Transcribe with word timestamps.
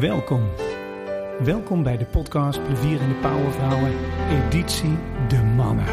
Welkom. 0.00 0.42
Welkom 1.38 1.82
bij 1.82 1.96
de 1.96 2.04
podcast 2.04 2.64
Plevierende 2.64 3.14
Powervrouwen, 3.14 3.92
editie 4.30 4.98
De 5.28 5.42
Mannen. 5.42 5.84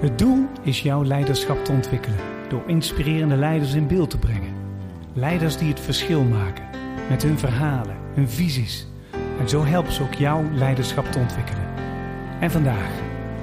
Het 0.00 0.18
doel 0.18 0.46
is 0.62 0.82
jouw 0.82 1.04
leiderschap 1.04 1.64
te 1.64 1.72
ontwikkelen 1.72 2.18
door 2.48 2.62
inspirerende 2.66 3.36
leiders 3.36 3.74
in 3.74 3.86
beeld 3.86 4.10
te 4.10 4.18
brengen. 4.18 4.54
Leiders 5.12 5.56
die 5.56 5.68
het 5.68 5.80
verschil 5.80 6.22
maken 6.22 6.64
met 7.08 7.22
hun 7.22 7.38
verhalen, 7.38 7.96
hun 8.14 8.28
visies. 8.28 8.86
En 9.40 9.48
zo 9.48 9.64
helpen 9.64 9.92
ze 9.92 10.02
ook 10.02 10.14
jouw 10.14 10.44
leiderschap 10.52 11.06
te 11.06 11.18
ontwikkelen. 11.18 11.66
En 12.40 12.50
vandaag 12.50 12.90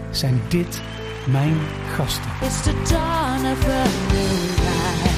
zijn 0.09 0.41
dit 0.48 0.82
mijn 1.27 1.57
gasten. 1.96 2.32
It's 2.41 2.61
the 2.61 2.73
dawn 2.93 3.52
of 3.52 3.68
a 3.68 3.84
new 4.14 4.57
life. 4.57 5.09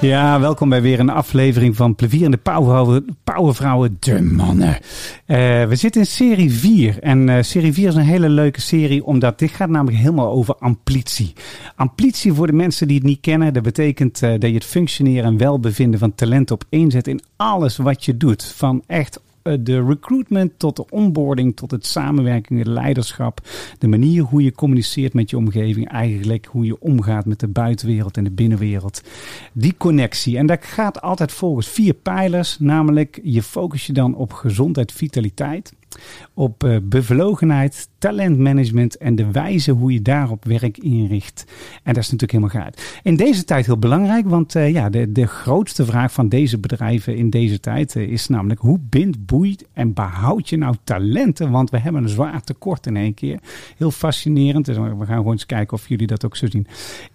Ja, 0.00 0.40
welkom 0.40 0.68
bij 0.68 0.82
weer 0.82 1.00
een 1.00 1.10
aflevering 1.10 1.76
van 1.76 1.94
Plevierende 1.94 2.36
Powervrouwen, 2.36 3.18
Powervrouwen 3.24 3.96
de 4.00 4.22
Mannen. 4.22 4.78
Eh, 5.30 5.64
we 5.64 5.76
zitten 5.76 6.00
in 6.00 6.06
serie 6.06 6.52
4 6.52 6.98
en 7.02 7.28
eh, 7.28 7.42
serie 7.42 7.72
4 7.72 7.88
is 7.88 7.94
een 7.94 8.02
hele 8.02 8.28
leuke 8.28 8.60
serie 8.60 9.04
omdat 9.04 9.38
dit 9.38 9.50
gaat 9.50 9.68
namelijk 9.68 9.96
helemaal 9.96 10.30
over 10.30 10.54
amplitie. 10.54 11.32
Amplitie 11.76 12.32
voor 12.32 12.46
de 12.46 12.52
mensen 12.52 12.86
die 12.86 12.96
het 12.96 13.06
niet 13.06 13.20
kennen, 13.20 13.52
dat 13.52 13.62
betekent 13.62 14.22
eh, 14.22 14.30
dat 14.30 14.42
je 14.42 14.54
het 14.54 14.64
functioneren 14.64 15.24
en 15.24 15.36
welbevinden 15.36 16.00
van 16.00 16.14
talent 16.14 16.50
op 16.50 16.64
één 16.68 16.90
zet 16.90 17.06
in 17.06 17.20
alles 17.36 17.76
wat 17.76 18.04
je 18.04 18.16
doet. 18.16 18.44
Van 18.56 18.82
echt 18.86 19.20
de 19.42 19.84
recruitment 19.84 20.52
tot 20.56 20.76
de 20.76 20.84
onboarding, 20.90 21.56
tot 21.56 21.70
het 21.70 21.86
samenwerking, 21.86 22.58
het 22.58 22.68
leiderschap. 22.68 23.40
De 23.78 23.88
manier 23.88 24.22
hoe 24.22 24.42
je 24.42 24.52
communiceert 24.52 25.14
met 25.14 25.30
je 25.30 25.36
omgeving. 25.36 25.88
Eigenlijk 25.88 26.46
hoe 26.46 26.64
je 26.64 26.80
omgaat 26.80 27.24
met 27.26 27.40
de 27.40 27.48
buitenwereld 27.48 28.16
en 28.16 28.24
de 28.24 28.30
binnenwereld. 28.30 29.02
Die 29.52 29.74
connectie. 29.76 30.36
En 30.36 30.46
dat 30.46 30.64
gaat 30.64 31.00
altijd 31.00 31.32
volgens 31.32 31.68
vier 31.68 31.94
pijlers. 31.94 32.58
Namelijk 32.58 33.20
je 33.22 33.42
focus 33.42 33.86
je 33.86 33.92
dan 33.92 34.14
op 34.14 34.32
gezondheid, 34.32 34.92
vitaliteit. 34.92 35.72
Op 36.34 36.64
eh, 36.64 36.76
bevlogenheid, 36.82 37.88
talentmanagement 37.98 38.96
en 38.96 39.14
de 39.14 39.30
wijze 39.30 39.70
hoe 39.70 39.92
je 39.92 40.02
daarop 40.02 40.44
werk 40.44 40.78
inricht. 40.78 41.44
En 41.82 41.94
dat 41.94 42.02
is 42.02 42.10
natuurlijk 42.10 42.32
helemaal 42.32 42.64
gaaf. 42.64 43.00
In 43.02 43.16
deze 43.16 43.44
tijd 43.44 43.66
heel 43.66 43.78
belangrijk, 43.78 44.28
want 44.28 44.54
eh, 44.54 44.72
ja, 44.72 44.90
de, 44.90 45.12
de 45.12 45.26
grootste 45.26 45.84
vraag 45.84 46.12
van 46.12 46.28
deze 46.28 46.58
bedrijven 46.58 47.16
in 47.16 47.30
deze 47.30 47.60
tijd 47.60 47.96
eh, 47.96 48.02
is 48.02 48.28
namelijk 48.28 48.60
hoe 48.60 48.78
bindt, 48.80 49.26
boeit 49.26 49.64
en 49.72 49.92
behoud 49.92 50.48
je 50.48 50.56
nou 50.56 50.74
talenten? 50.84 51.50
Want 51.50 51.70
we 51.70 51.78
hebben 51.78 52.02
een 52.02 52.08
zwaar 52.08 52.42
tekort 52.42 52.86
in 52.86 52.96
één 52.96 53.14
keer. 53.14 53.38
Heel 53.76 53.90
fascinerend. 53.90 54.64
Dus 54.64 54.76
we 54.76 55.06
gaan 55.06 55.16
gewoon 55.16 55.32
eens 55.32 55.46
kijken 55.46 55.76
of 55.76 55.88
jullie 55.88 56.06
dat 56.06 56.24
ook 56.24 56.36
zo 56.36 56.46
zien. 56.50 56.66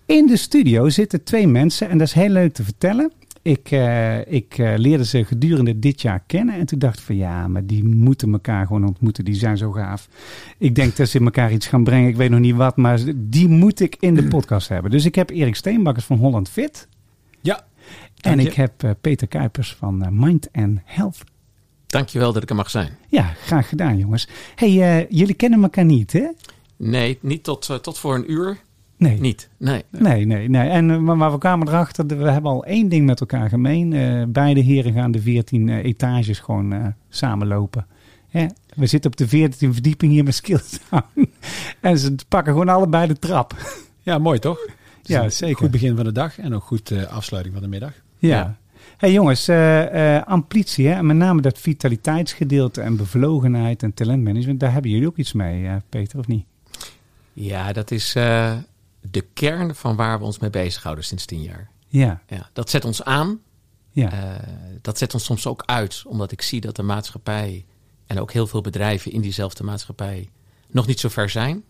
In 0.05 0.27
de 0.27 0.37
studio 0.37 0.89
zitten 0.89 1.23
twee 1.23 1.47
mensen 1.47 1.89
en 1.89 1.97
dat 1.97 2.07
is 2.07 2.13
heel 2.13 2.29
leuk 2.29 2.53
te 2.53 2.63
vertellen. 2.63 3.11
Ik, 3.45 3.71
eh, 3.71 4.33
ik 4.33 4.57
eh, 4.57 4.73
leerde 4.77 5.05
ze 5.05 5.25
gedurende 5.25 5.79
dit 5.79 6.01
jaar 6.01 6.23
kennen. 6.27 6.55
En 6.55 6.65
toen 6.65 6.79
dacht 6.79 6.99
ik 6.99 7.05
van 7.05 7.15
ja, 7.15 7.47
maar 7.47 7.65
die 7.65 7.83
moeten 7.83 8.31
elkaar 8.31 8.67
gewoon 8.67 8.85
ontmoeten. 8.85 9.25
Die 9.25 9.33
zijn 9.33 9.57
zo 9.57 9.71
gaaf. 9.71 10.07
Ik 10.57 10.75
denk 10.75 10.95
dat 10.95 11.09
ze 11.09 11.19
elkaar 11.19 11.51
iets 11.51 11.67
gaan 11.67 11.83
brengen. 11.83 12.09
Ik 12.09 12.15
weet 12.15 12.29
nog 12.29 12.39
niet 12.39 12.55
wat, 12.55 12.77
maar 12.77 12.99
die 13.15 13.47
moet 13.47 13.79
ik 13.79 13.97
in 13.99 14.13
de 14.13 14.27
podcast 14.35 14.67
hebben. 14.67 14.91
Dus 14.91 15.05
ik 15.05 15.15
heb 15.15 15.29
Erik 15.29 15.55
Steenbakkers 15.55 16.05
van 16.05 16.17
Holland 16.17 16.49
Fit. 16.49 16.87
Ja. 17.41 17.65
En 18.21 18.39
ik 18.39 18.53
heb 18.53 18.83
eh, 18.83 18.91
Peter 19.01 19.27
Kuipers 19.27 19.73
van 19.73 20.07
Mind 20.11 20.49
and 20.51 20.79
Health. 20.83 21.23
Dankjewel 21.87 22.33
dat 22.33 22.43
ik 22.43 22.49
er 22.49 22.55
mag 22.55 22.69
zijn. 22.69 22.97
Ja, 23.07 23.23
graag 23.23 23.69
gedaan 23.69 23.97
jongens. 23.97 24.27
hey, 24.55 25.05
jullie 25.09 25.35
kennen 25.35 25.63
elkaar 25.63 25.85
niet 25.85 26.13
hè? 26.13 26.27
Nee, 26.77 27.17
niet 27.21 27.43
tot, 27.43 27.79
tot 27.81 27.99
voor 27.99 28.15
een 28.15 28.31
uur. 28.31 28.57
Nee. 28.97 29.19
Niet. 29.19 29.49
Nee. 29.57 29.83
Nee, 29.89 30.25
nee, 30.25 30.49
nee. 30.49 30.69
En, 30.69 30.91
eh, 30.91 30.97
maar, 30.97 31.17
maar 31.17 31.31
we 31.31 31.37
kwamen 31.37 31.67
erachter, 31.67 32.07
we 32.07 32.31
hebben 32.31 32.51
al 32.51 32.65
één 32.65 32.89
ding 32.89 33.05
met 33.05 33.19
elkaar 33.19 33.49
gemeen. 33.49 33.93
Eh, 33.93 34.23
beide 34.27 34.59
heren 34.59 34.93
gaan 34.93 35.11
de 35.11 35.21
14 35.21 35.69
eh, 35.69 35.83
etages 35.83 36.39
gewoon 36.39 36.73
eh, 36.73 36.85
samenlopen. 37.09 37.87
Hè? 38.29 38.45
We 38.75 38.85
zitten 38.85 39.11
op 39.11 39.17
de 39.17 39.27
14 39.27 39.73
verdieping 39.73 40.11
hier 40.11 40.23
met 40.23 40.35
Skillstown. 40.35 41.03
en 41.81 41.97
ze 41.97 42.15
pakken 42.27 42.53
gewoon 42.53 42.69
allebei 42.69 43.07
de 43.07 43.19
trap. 43.19 43.55
Ja, 44.01 44.17
mooi 44.17 44.39
toch? 44.39 44.59
Ja, 45.01 45.23
een 45.23 45.31
zeker. 45.31 45.57
Goed 45.57 45.71
begin 45.71 45.95
van 45.95 46.05
de 46.05 46.11
dag 46.11 46.39
en 46.39 46.55
ook 46.55 46.63
goed 46.63 46.91
eh, 46.91 47.03
afsluiting 47.03 47.53
van 47.55 47.63
de 47.63 47.69
middag. 47.69 47.93
Ja. 48.17 48.57
hey 48.97 49.11
jongens, 49.11 49.47
eh, 49.47 50.15
eh, 50.15 50.23
amplitie, 50.27 50.87
hè? 50.87 50.93
en 50.93 51.05
met 51.05 51.17
name 51.17 51.41
dat 51.41 51.59
vitaliteitsgedeelte 51.59 52.81
en 52.81 52.97
bevlogenheid 52.97 53.83
en 53.83 53.93
talentmanagement, 53.93 54.59
daar 54.59 54.71
hebben 54.71 54.91
jullie 54.91 55.07
ook 55.07 55.17
iets 55.17 55.33
mee, 55.33 55.67
eh, 55.67 55.75
Peter, 55.89 56.19
of 56.19 56.27
niet? 56.27 56.45
Ja, 57.33 57.73
dat 57.73 57.91
is 57.91 58.15
eh, 58.15 58.53
de 59.11 59.21
kern 59.21 59.75
van 59.75 59.95
waar 59.95 60.19
we 60.19 60.25
ons 60.25 60.39
mee 60.39 60.49
bezighouden 60.49 61.03
sinds 61.03 61.25
tien 61.25 61.41
jaar. 61.41 61.69
Ja, 61.87 62.21
Ja, 62.27 62.49
dat 62.53 62.69
zet 62.69 62.85
ons 62.85 63.03
aan. 63.03 63.39
ja, 63.91 64.11
Eh, 64.11 64.47
dat 64.81 64.97
zet 64.97 65.13
ons 65.13 65.23
soms 65.23 65.47
ook 65.47 65.63
uit, 65.65 66.03
omdat 66.07 66.31
ik 66.31 66.41
zie 66.41 66.61
dat 66.61 66.75
de 66.75 66.83
maatschappij 66.83 67.65
en 68.07 68.19
ook 68.19 68.31
heel 68.31 68.47
veel 68.47 68.61
bedrijven 68.61 69.11
in 69.11 69.21
diezelfde 69.21 69.63
maatschappij 69.63 70.29
nog 70.67 70.87
niet 70.87 70.99
zo 70.99 71.09
ver 71.09 71.29
zijn. 71.29 71.63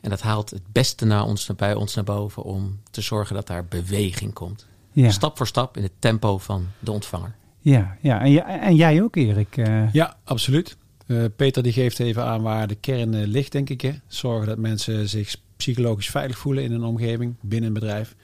En 0.00 0.10
dat 0.10 0.20
haalt 0.20 0.50
het 0.50 0.62
beste 0.72 1.04
naar 1.04 1.24
ons, 1.24 1.50
bij 1.56 1.74
ons 1.74 1.94
naar 1.94 2.04
boven 2.04 2.42
om 2.42 2.80
te 2.90 3.00
zorgen 3.00 3.34
dat 3.34 3.46
daar 3.46 3.64
beweging 3.66 4.32
komt. 4.32 4.66
ja, 4.92 5.10
Stap 5.10 5.36
voor 5.36 5.46
stap 5.46 5.76
in 5.76 5.82
het 5.82 5.92
tempo 5.98 6.38
van 6.38 6.66
de 6.78 6.90
ontvanger. 6.92 7.34
ja, 7.60 7.96
ja. 8.00 8.20
En, 8.20 8.30
ja, 8.30 8.60
en 8.60 8.74
jij 8.76 9.02
ook, 9.02 9.16
Erik? 9.16 9.56
eh, 9.56 9.92
Ja, 9.92 10.16
absoluut. 10.24 10.76
Eh, 11.06 11.24
Peter 11.36 11.62
die 11.62 11.72
geeft 11.72 11.98
even 11.98 12.24
aan 12.24 12.42
waar 12.42 12.66
de 12.66 12.74
kern 12.74 13.24
ligt, 13.24 13.52
denk 13.52 13.70
ik. 13.70 13.80
Hè. 13.80 13.92
Zorgen 14.06 14.46
dat 14.46 14.58
mensen 14.58 15.08
zich 15.08 15.36
psychologisch 15.62 16.10
veilig 16.10 16.38
voelen 16.38 16.64
in 16.64 16.72
een 16.72 16.82
omgeving, 16.82 17.34
binnen 17.40 17.68
een 17.68 17.74
bedrijf. 17.74 18.14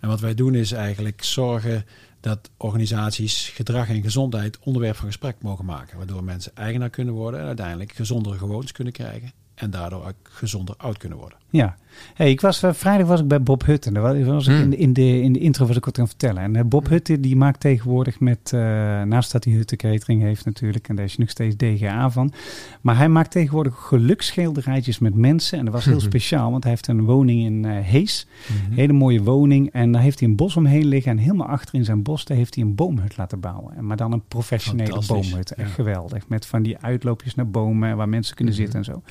En 0.00 0.08
wat 0.08 0.20
wij 0.20 0.34
doen 0.34 0.54
is 0.54 0.72
eigenlijk 0.72 1.24
zorgen 1.24 1.84
dat 2.20 2.50
organisaties 2.56 3.48
gedrag 3.48 3.88
en 3.88 4.02
gezondheid 4.02 4.58
onderwerp 4.58 4.96
van 4.96 5.06
gesprek 5.06 5.36
mogen 5.40 5.64
maken. 5.64 5.96
Waardoor 5.96 6.24
mensen 6.24 6.56
eigenaar 6.56 6.90
kunnen 6.90 7.14
worden 7.14 7.40
en 7.40 7.46
uiteindelijk 7.46 7.92
gezondere 7.92 8.38
gewoontes 8.38 8.72
kunnen 8.72 8.92
krijgen. 8.92 9.32
En 9.54 9.70
daardoor 9.70 10.06
ook 10.06 10.14
gezonder 10.22 10.74
oud 10.76 10.96
kunnen 10.96 11.18
worden. 11.18 11.38
Ja, 11.52 11.76
hey, 12.14 12.30
ik 12.30 12.40
was, 12.40 12.62
eh, 12.62 12.72
vrijdag 12.72 13.06
was 13.06 13.20
ik 13.20 13.28
bij 13.28 13.42
Bob 13.42 13.64
Hutten. 13.66 13.94
Daar 13.94 14.24
was, 14.24 14.46
ik 14.46 14.54
Hmm. 14.54 14.62
in, 14.62 14.70
de, 14.70 14.76
in, 14.76 14.92
de, 14.92 15.20
in 15.22 15.32
de 15.32 15.38
intro 15.38 15.66
was 15.66 15.76
ik 15.76 15.84
wat 15.84 15.98
aan 15.98 16.06
vertellen. 16.06 16.42
En 16.42 16.56
eh, 16.56 16.64
Bob 16.64 16.88
Hutten 16.88 17.20
die 17.20 17.36
maakt 17.36 17.60
tegenwoordig 17.60 18.20
met, 18.20 18.50
eh, 18.52 18.60
naast 19.02 19.32
dat 19.32 19.44
hij 19.44 19.52
Hutten 19.52 19.76
Catering 19.76 20.22
heeft 20.22 20.44
natuurlijk, 20.44 20.88
en 20.88 20.96
daar 20.96 21.04
is 21.04 21.16
nog 21.16 21.30
steeds 21.30 21.56
DGA 21.56 22.10
van. 22.10 22.32
Maar 22.80 22.96
hij 22.96 23.08
maakt 23.08 23.30
tegenwoordig 23.30 23.74
geluksschilderijtjes 23.76 24.98
met 24.98 25.14
mensen. 25.14 25.58
En 25.58 25.64
dat 25.64 25.74
was 25.74 25.84
heel 25.84 26.00
speciaal, 26.00 26.50
want 26.50 26.62
hij 26.62 26.72
heeft 26.72 26.86
een 26.86 27.04
woning 27.04 27.44
in 27.44 27.64
Hees. 27.64 28.26
Een 28.68 28.74
hele 28.76 28.92
mooie 28.92 29.22
woning. 29.22 29.70
En 29.72 29.92
daar 29.92 30.02
heeft 30.02 30.20
hij 30.20 30.28
een 30.28 30.36
bos 30.36 30.56
omheen 30.56 30.86
liggen. 30.86 31.12
En 31.12 31.18
helemaal 31.18 31.46
achter 31.46 31.74
in 31.74 31.84
zijn 31.84 32.02
bos, 32.02 32.24
daar 32.24 32.36
heeft 32.36 32.54
hij 32.54 32.64
een 32.64 32.74
boomhut 32.74 33.16
laten 33.16 33.40
bouwen. 33.40 33.76
En, 33.76 33.86
maar 33.86 33.96
dan 33.96 34.12
een 34.12 34.22
professionele 34.28 35.02
boomhut. 35.06 35.52
Echt 35.54 35.68
ja. 35.68 35.74
geweldig. 35.74 36.28
Met 36.28 36.46
van 36.46 36.62
die 36.62 36.78
uitloopjes 36.78 37.34
naar 37.34 37.50
bomen 37.50 37.96
waar 37.96 38.08
mensen 38.08 38.34
kunnen 38.36 38.54
Mhm. 38.54 38.62
zitten 38.62 38.78
en 38.78 38.84
zo. 38.84 39.02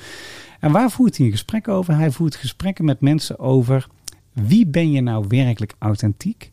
En 0.62 0.72
waar 0.72 0.90
voert 0.90 1.16
hij 1.16 1.26
een 1.26 1.32
gesprek 1.32 1.68
over? 1.68 1.96
Hij 1.96 2.10
voert 2.10 2.34
gesprekken 2.34 2.84
met 2.84 3.00
mensen 3.00 3.38
over 3.38 3.86
wie 4.32 4.66
ben 4.66 4.92
je 4.92 5.00
nou 5.00 5.24
werkelijk 5.28 5.74
authentiek? 5.78 6.52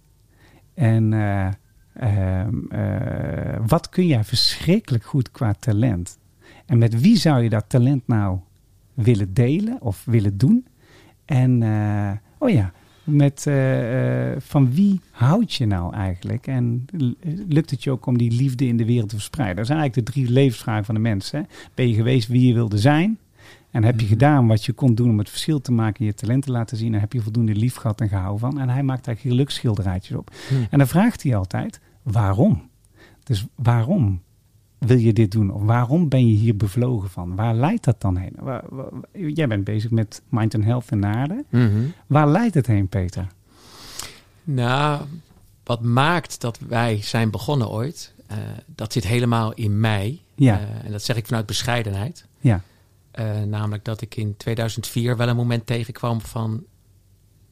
En 0.73 1.13
eh, 1.13 1.47
ehm, 1.93 2.55
eh, 2.69 3.59
wat 3.67 3.89
kun 3.89 4.07
jij 4.07 4.23
verschrikkelijk 4.23 5.03
goed 5.03 5.31
qua 5.31 5.53
talent? 5.59 6.17
En 6.65 6.77
met 6.77 7.01
wie 7.01 7.17
zou 7.17 7.43
je 7.43 7.49
dat 7.49 7.65
talent 7.67 8.07
nou 8.07 8.39
willen 8.93 9.33
delen 9.33 9.81
of 9.81 10.03
willen 10.05 10.37
doen? 10.37 10.65
En 11.25 11.63
eh, 11.63 12.11
oh 12.37 12.49
ja, 12.49 12.71
met 13.03 13.47
van 14.37 14.73
wie 14.73 15.01
houd 15.11 15.53
je 15.53 15.65
nou 15.65 15.93
eigenlijk? 15.93 16.47
En 16.47 16.85
lukt 17.47 17.69
het 17.69 17.83
je 17.83 17.91
ook 17.91 18.05
om 18.05 18.17
die 18.17 18.31
liefde 18.31 18.67
in 18.67 18.77
de 18.77 18.85
wereld 18.85 19.09
te 19.09 19.15
verspreiden? 19.15 19.57
Dat 19.57 19.65
zijn 19.65 19.79
eigenlijk 19.79 20.07
de 20.07 20.13
drie 20.13 20.31
levensvragen 20.31 20.85
van 20.85 20.95
de 20.95 21.01
mensen. 21.01 21.39
hè. 21.39 21.45
Ben 21.73 21.89
je 21.89 21.95
geweest 21.95 22.27
wie 22.27 22.47
je 22.47 22.53
wilde 22.53 22.77
zijn? 22.77 23.17
En 23.71 23.83
heb 23.83 23.95
je 23.95 24.01
Mhm. 24.05 24.13
gedaan 24.13 24.47
wat 24.47 24.65
je 24.65 24.73
kon 24.73 24.95
doen 24.95 25.09
om 25.09 25.17
het 25.17 25.29
verschil 25.29 25.61
te 25.61 25.71
maken 25.71 25.99
en 25.99 26.05
je 26.05 26.13
talent 26.13 26.43
te 26.43 26.51
laten 26.51 26.77
zien? 26.77 26.93
En 26.93 26.99
heb 26.99 27.13
je 27.13 27.21
voldoende 27.21 27.55
lief 27.55 27.75
gehad 27.75 28.01
en 28.01 28.09
gehouden 28.09 28.39
van? 28.39 28.59
En 28.59 28.69
hij 28.69 28.83
maakt 28.83 29.07
eigenlijk 29.07 29.35
geluksschilderijtjes 29.35 30.17
op. 30.17 30.31
Hmm. 30.49 30.67
En 30.69 30.77
dan 30.77 30.87
vraagt 30.87 31.23
hij 31.23 31.35
altijd, 31.35 31.79
waarom? 32.03 32.69
Dus 33.23 33.45
waarom 33.55 34.21
wil 34.77 34.97
je 34.97 35.13
dit 35.13 35.31
doen? 35.31 35.51
Of 35.53 35.61
waarom 35.63 36.09
ben 36.09 36.27
je 36.27 36.33
hier 36.35 36.55
bevlogen 36.55 37.09
van? 37.09 37.35
Waar 37.35 37.55
leidt 37.55 37.83
dat 37.83 38.01
dan 38.01 38.17
heen? 38.17 38.33
Waar- 38.39 38.63
waar- 38.69 38.91
jij 39.11 39.47
bent 39.47 39.63
bezig 39.63 39.91
met 39.91 40.21
Mind 40.29 40.55
and 40.55 40.63
Health 40.63 40.91
in 40.91 40.99
Naarden. 40.99 41.45
Mhm. 41.49 41.67
Waar 42.07 42.27
leidt 42.29 42.53
het 42.55 42.67
heen, 42.67 42.87
Peter? 42.87 43.27
Nou, 44.43 45.01
wat 45.63 45.81
maakt 45.81 46.41
dat 46.41 46.59
wij 46.67 47.01
zijn 47.01 47.29
begonnen 47.31 47.69
ooit, 47.69 48.13
eh, 48.27 48.37
dat 48.75 48.93
zit 48.93 49.07
helemaal 49.07 49.53
in 49.53 49.79
mij. 49.79 50.21
Ja. 50.35 50.59
Eh, 50.59 50.85
en 50.85 50.91
dat 50.91 51.03
zeg 51.03 51.15
ik 51.17 51.25
vanuit 51.25 51.45
bescheidenheid. 51.45 52.25
Ja, 52.39 52.61
Eh, 53.19 53.41
namelijk 53.41 53.85
dat 53.85 54.01
ik 54.01 54.15
in 54.15 54.37
2004 54.37 55.17
wel 55.17 55.27
een 55.27 55.35
moment 55.35 55.65
tegenkwam 55.65 56.21
van... 56.21 56.63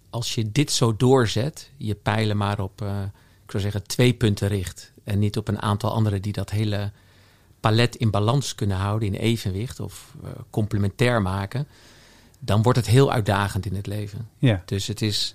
als 0.10 0.36
je 0.36 0.52
dit 0.52 0.72
zo 0.72 0.96
doorzet, 0.96 1.72
je 1.78 1.96
pijlen 1.96 2.38
maar 2.38 2.60
op 2.60 2.82
eh, 2.82 3.02
ik 3.44 3.52
zou 3.52 3.64
zeggen, 3.64 3.84
twee 3.84 4.14
punten 4.14 4.48
richt. 4.48 4.94
En 5.04 5.20
niet 5.20 5.38
op 5.38 5.48
een 5.48 5.62
aantal 5.62 5.92
anderen 5.92 6.22
die 6.22 6.32
dat 6.32 6.50
hele 6.50 6.92
palet 7.60 7.96
in 7.96 8.12
balans 8.12 8.56
kunnen 8.56 8.78
houden, 8.78 9.08
in 9.08 9.14
evenwicht 9.14 9.80
of 9.80 10.16
eh, 10.24 10.30
complementair 10.50 11.22
maken. 11.22 11.68
Dan 12.40 12.62
wordt 12.62 12.78
het 12.78 12.88
heel 12.88 13.12
uitdagend 13.12 13.66
in 13.66 13.76
het 13.76 13.88
leven. 13.88 14.30
Ja. 14.38 14.62
Dus 14.66 14.88
het 14.88 15.02
is 15.02 15.34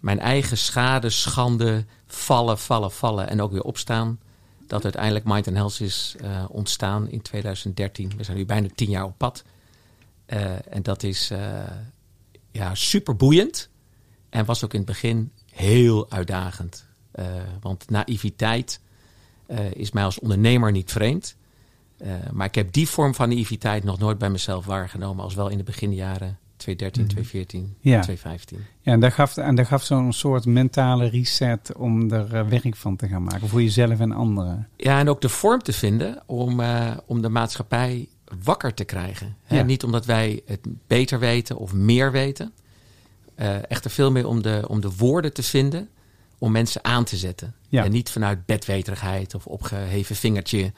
mijn 0.00 0.20
eigen 0.20 0.58
schade, 0.58 1.10
schande, 1.10 1.84
vallen, 2.06 2.58
vallen, 2.58 2.92
vallen 2.92 3.28
en 3.28 3.42
ook 3.42 3.52
weer 3.52 3.62
opstaan. 3.62 4.20
Dat 4.66 4.84
uiteindelijk 4.84 5.24
Mind 5.24 5.46
and 5.46 5.56
Health 5.56 5.80
is 5.80 6.16
ontstaan 6.48 7.08
in 7.08 7.22
2013. 7.22 8.12
We 8.16 8.24
zijn 8.24 8.36
nu 8.36 8.44
bijna 8.44 8.68
tien 8.74 8.90
jaar 8.90 9.04
op 9.04 9.14
pad. 9.18 9.44
Eh, 10.32 10.74
en 10.74 10.82
dat 10.82 11.02
is 11.02 11.30
eh, 11.30 11.60
ja, 12.50 12.74
super 12.74 13.16
boeiend. 13.16 13.68
En 14.28 14.44
was 14.44 14.64
ook 14.64 14.72
in 14.72 14.80
het 14.80 14.88
begin 14.88 15.32
heel 15.50 16.10
uitdagend. 16.10 16.86
Eh, 17.10 17.26
want 17.60 17.90
naïviteit 17.90 18.80
is 19.72 19.92
mij 19.92 20.04
als 20.04 20.18
ondernemer 20.18 20.72
niet 20.72 20.92
vreemd. 20.92 21.36
Maar 22.32 22.46
ik 22.46 22.54
heb 22.54 22.72
die 22.72 22.88
vorm 22.88 23.14
van 23.14 23.28
naïviteit 23.28 23.84
nog 23.84 23.98
nooit 23.98 24.18
bij 24.18 24.30
mezelf 24.30 24.64
waargenomen. 24.64 25.24
Als 25.24 25.34
wel 25.34 25.48
in 25.48 25.58
de 25.58 25.64
beginjaren 25.64 26.38
2013, 26.56 27.06
2014, 27.06 27.76
Ja. 27.80 28.00
2015. 28.00 28.58
Ja, 28.80 28.92
en 28.92 29.00
dat 29.00 29.12
gaf, 29.12 29.36
en 29.36 29.54
dat 29.54 29.66
gaf 29.66 29.82
zo'n 29.82 30.12
soort 30.12 30.46
mentale 30.46 31.08
reset 31.08 31.72
om 31.76 32.12
er 32.12 32.48
werk 32.48 32.76
van 32.76 32.96
te 32.96 33.08
gaan 33.08 33.22
maken. 33.22 33.48
Voor 33.48 33.62
jezelf 33.62 34.00
en 34.00 34.12
anderen. 34.12 34.68
Ja, 34.76 34.98
en 34.98 35.08
ook 35.08 35.20
de 35.20 35.28
vorm 35.28 35.62
te 35.62 35.72
vinden 35.72 36.22
om, 36.26 36.60
om 37.06 37.22
de 37.22 37.28
maatschappij 37.28 38.08
wakker 38.42 38.74
te 38.74 38.84
krijgen. 38.84 39.36
Hè, 39.44 39.56
Ja. 39.56 39.62
Niet 39.62 39.84
omdat 39.84 40.04
wij 40.04 40.42
het 40.46 40.60
beter 40.86 41.18
weten 41.18 41.56
of 41.56 41.72
meer 41.72 42.12
weten. 42.12 42.52
Eh, 43.34 43.70
echter 43.70 43.90
veel 43.90 44.10
meer 44.10 44.26
om 44.26 44.42
de, 44.42 44.64
om 44.68 44.80
de 44.80 44.90
woorden 44.96 45.32
te 45.32 45.42
vinden 45.42 45.88
om 46.38 46.52
mensen 46.52 46.84
aan 46.84 47.04
te 47.04 47.16
zetten. 47.16 47.54
Ja. 47.68 47.84
En 47.84 47.90
niet 47.90 48.10
vanuit 48.10 48.46
bedweterigheid 48.46 49.34
of 49.34 49.46
opgeheven 49.46 50.16
vingertje 50.16 50.72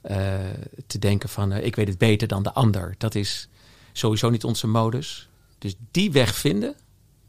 eh, 0.00 0.38
te 0.86 0.98
denken 0.98 1.28
van 1.28 1.52
eh, 1.52 1.64
ik 1.66 1.76
weet 1.76 1.88
het 1.88 1.98
beter 1.98 2.28
dan 2.28 2.42
de 2.42 2.52
ander. 2.52 2.94
Dat 2.98 3.14
is 3.14 3.48
sowieso 3.92 4.30
niet 4.30 4.44
onze 4.44 4.66
modus. 4.66 5.28
Dus 5.58 5.76
die 5.90 6.12
weg 6.12 6.34
vinden 6.34 6.74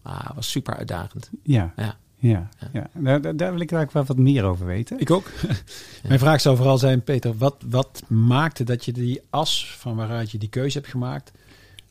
ah, 0.01 0.29
was 0.35 0.49
super 0.51 0.75
uitdagend. 0.75 1.29
Ja, 1.43 1.73
Ja. 1.75 1.97
Ja, 2.21 2.49
ja. 2.73 2.89
Daar, 2.93 3.21
daar- 3.21 3.51
wil 3.51 3.61
ik 3.61 3.71
eigenlijk 3.71 3.91
wel 3.91 4.03
wat 4.05 4.17
meer 4.17 4.43
over 4.43 4.65
weten. 4.65 4.99
Ik 4.99 5.11
ook. 5.11 5.29
Mijn 6.07 6.19
vraag 6.19 6.41
zou 6.41 6.55
vooral 6.55 6.77
zijn, 6.77 7.03
Peter, 7.03 7.37
wat, 7.37 7.55
wat 7.69 8.03
maakte 8.07 8.63
dat 8.63 8.85
je 8.85 8.91
die 8.91 9.21
as 9.29 9.75
van 9.79 9.95
waaruit 9.95 10.31
je 10.31 10.37
die 10.37 10.49
keuze 10.49 10.77
hebt 10.77 10.89
gemaakt, 10.89 11.31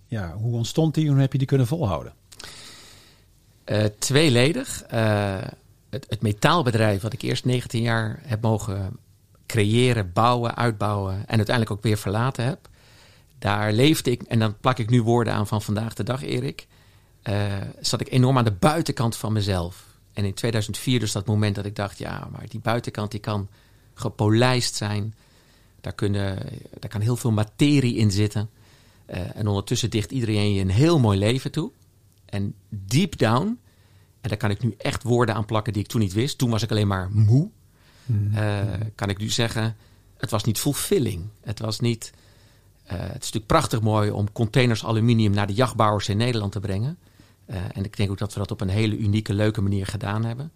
ja, 0.06 0.32
hoe 0.32 0.54
ontstond 0.56 0.94
die 0.94 1.06
en 1.06 1.12
hoe 1.12 1.20
heb 1.20 1.32
je 1.32 1.38
die 1.38 1.46
kunnen 1.46 1.66
volhouden? 1.66 2.12
Eh, 3.64 3.84
tweeledig. 3.98 4.82
Eh, 4.82 5.38
het, 5.90 6.06
het 6.08 6.22
metaalbedrijf 6.22 7.02
wat 7.02 7.12
ik 7.12 7.22
eerst 7.22 7.44
19 7.44 7.82
jaar 7.82 8.20
heb 8.22 8.42
mogen 8.42 8.96
creëren, 9.46 10.12
bouwen, 10.12 10.56
uitbouwen 10.56 11.14
en 11.14 11.36
uiteindelijk 11.36 11.70
ook 11.70 11.82
weer 11.82 11.98
verlaten 11.98 12.44
heb. 12.44 12.68
Daar 13.38 13.72
leefde 13.72 14.10
ik, 14.10 14.22
en 14.22 14.38
dan 14.38 14.56
plak 14.60 14.78
ik 14.78 14.90
nu 14.90 15.02
woorden 15.02 15.32
aan 15.32 15.46
van 15.46 15.62
vandaag 15.62 15.94
de 15.94 16.02
dag, 16.02 16.22
Erik. 16.22 16.66
eh, 17.22 17.44
zat 17.80 18.00
ik 18.00 18.10
enorm 18.10 18.38
aan 18.38 18.44
de 18.44 18.52
buitenkant 18.58 19.16
van 19.16 19.32
mezelf. 19.32 19.88
En 20.12 20.24
in 20.24 20.34
2004 20.34 21.00
dus 21.00 21.12
dat 21.12 21.26
moment 21.26 21.54
dat 21.54 21.64
ik 21.64 21.76
dacht, 21.76 21.98
ja, 21.98 22.28
maar 22.32 22.48
die 22.48 22.60
buitenkant 22.60 23.10
die 23.10 23.20
kan 23.20 23.48
gepolijst 23.94 24.74
zijn. 24.74 25.14
Daar, 25.80 25.92
kunnen, 25.92 26.38
daar 26.78 26.90
kan 26.90 27.00
heel 27.00 27.16
veel 27.16 27.30
materie 27.30 27.94
in 27.94 28.10
zitten. 28.10 28.50
Eh, 29.06 29.36
en 29.36 29.46
ondertussen 29.46 29.90
dicht 29.90 30.10
iedereen 30.10 30.52
je 30.54 30.60
een 30.60 30.70
heel 30.70 30.98
mooi 30.98 31.18
leven 31.18 31.52
toe. 31.52 31.70
En 32.24 32.54
deep 32.68 33.18
down, 33.18 33.58
en 34.20 34.28
daar 34.28 34.38
kan 34.38 34.50
ik 34.50 34.62
nu 34.62 34.74
echt 34.78 35.02
woorden 35.02 35.34
aan 35.34 35.44
plakken 35.44 35.72
die 35.72 35.82
ik 35.82 35.88
toen 35.88 36.00
niet 36.00 36.12
wist. 36.12 36.38
Toen 36.38 36.50
was 36.50 36.62
ik 36.62 36.70
alleen 36.70 36.86
maar 36.86 37.10
moe. 37.10 37.50
Eh, 38.34 38.62
kan 38.94 39.08
ik 39.08 39.18
nu 39.18 39.28
zeggen, 39.28 39.76
het 40.16 40.30
was 40.30 40.44
niet 40.44 40.58
fulfilling. 40.58 41.28
Het 41.40 41.58
was 41.58 41.80
niet. 41.80 42.12
eh, 42.84 42.98
het 42.98 43.08
is 43.08 43.12
natuurlijk 43.12 43.46
prachtig 43.46 43.80
mooi 43.80 44.10
om 44.10 44.32
containers 44.32 44.84
aluminium 44.84 45.32
naar 45.32 45.46
de 45.46 45.52
jachtbouwers 45.52 46.08
in 46.08 46.16
Nederland 46.16 46.52
te 46.52 46.60
brengen. 46.60 46.98
Eh, 47.50 47.56
en 47.72 47.84
ik 47.84 47.96
denk 47.96 48.10
ook 48.10 48.18
dat 48.18 48.32
we 48.32 48.38
dat 48.38 48.50
op 48.50 48.60
een 48.60 48.68
hele 48.68 48.96
unieke, 48.96 49.34
leuke 49.34 49.60
manier 49.60 49.86
gedaan 49.86 50.24
hebben. 50.24 50.52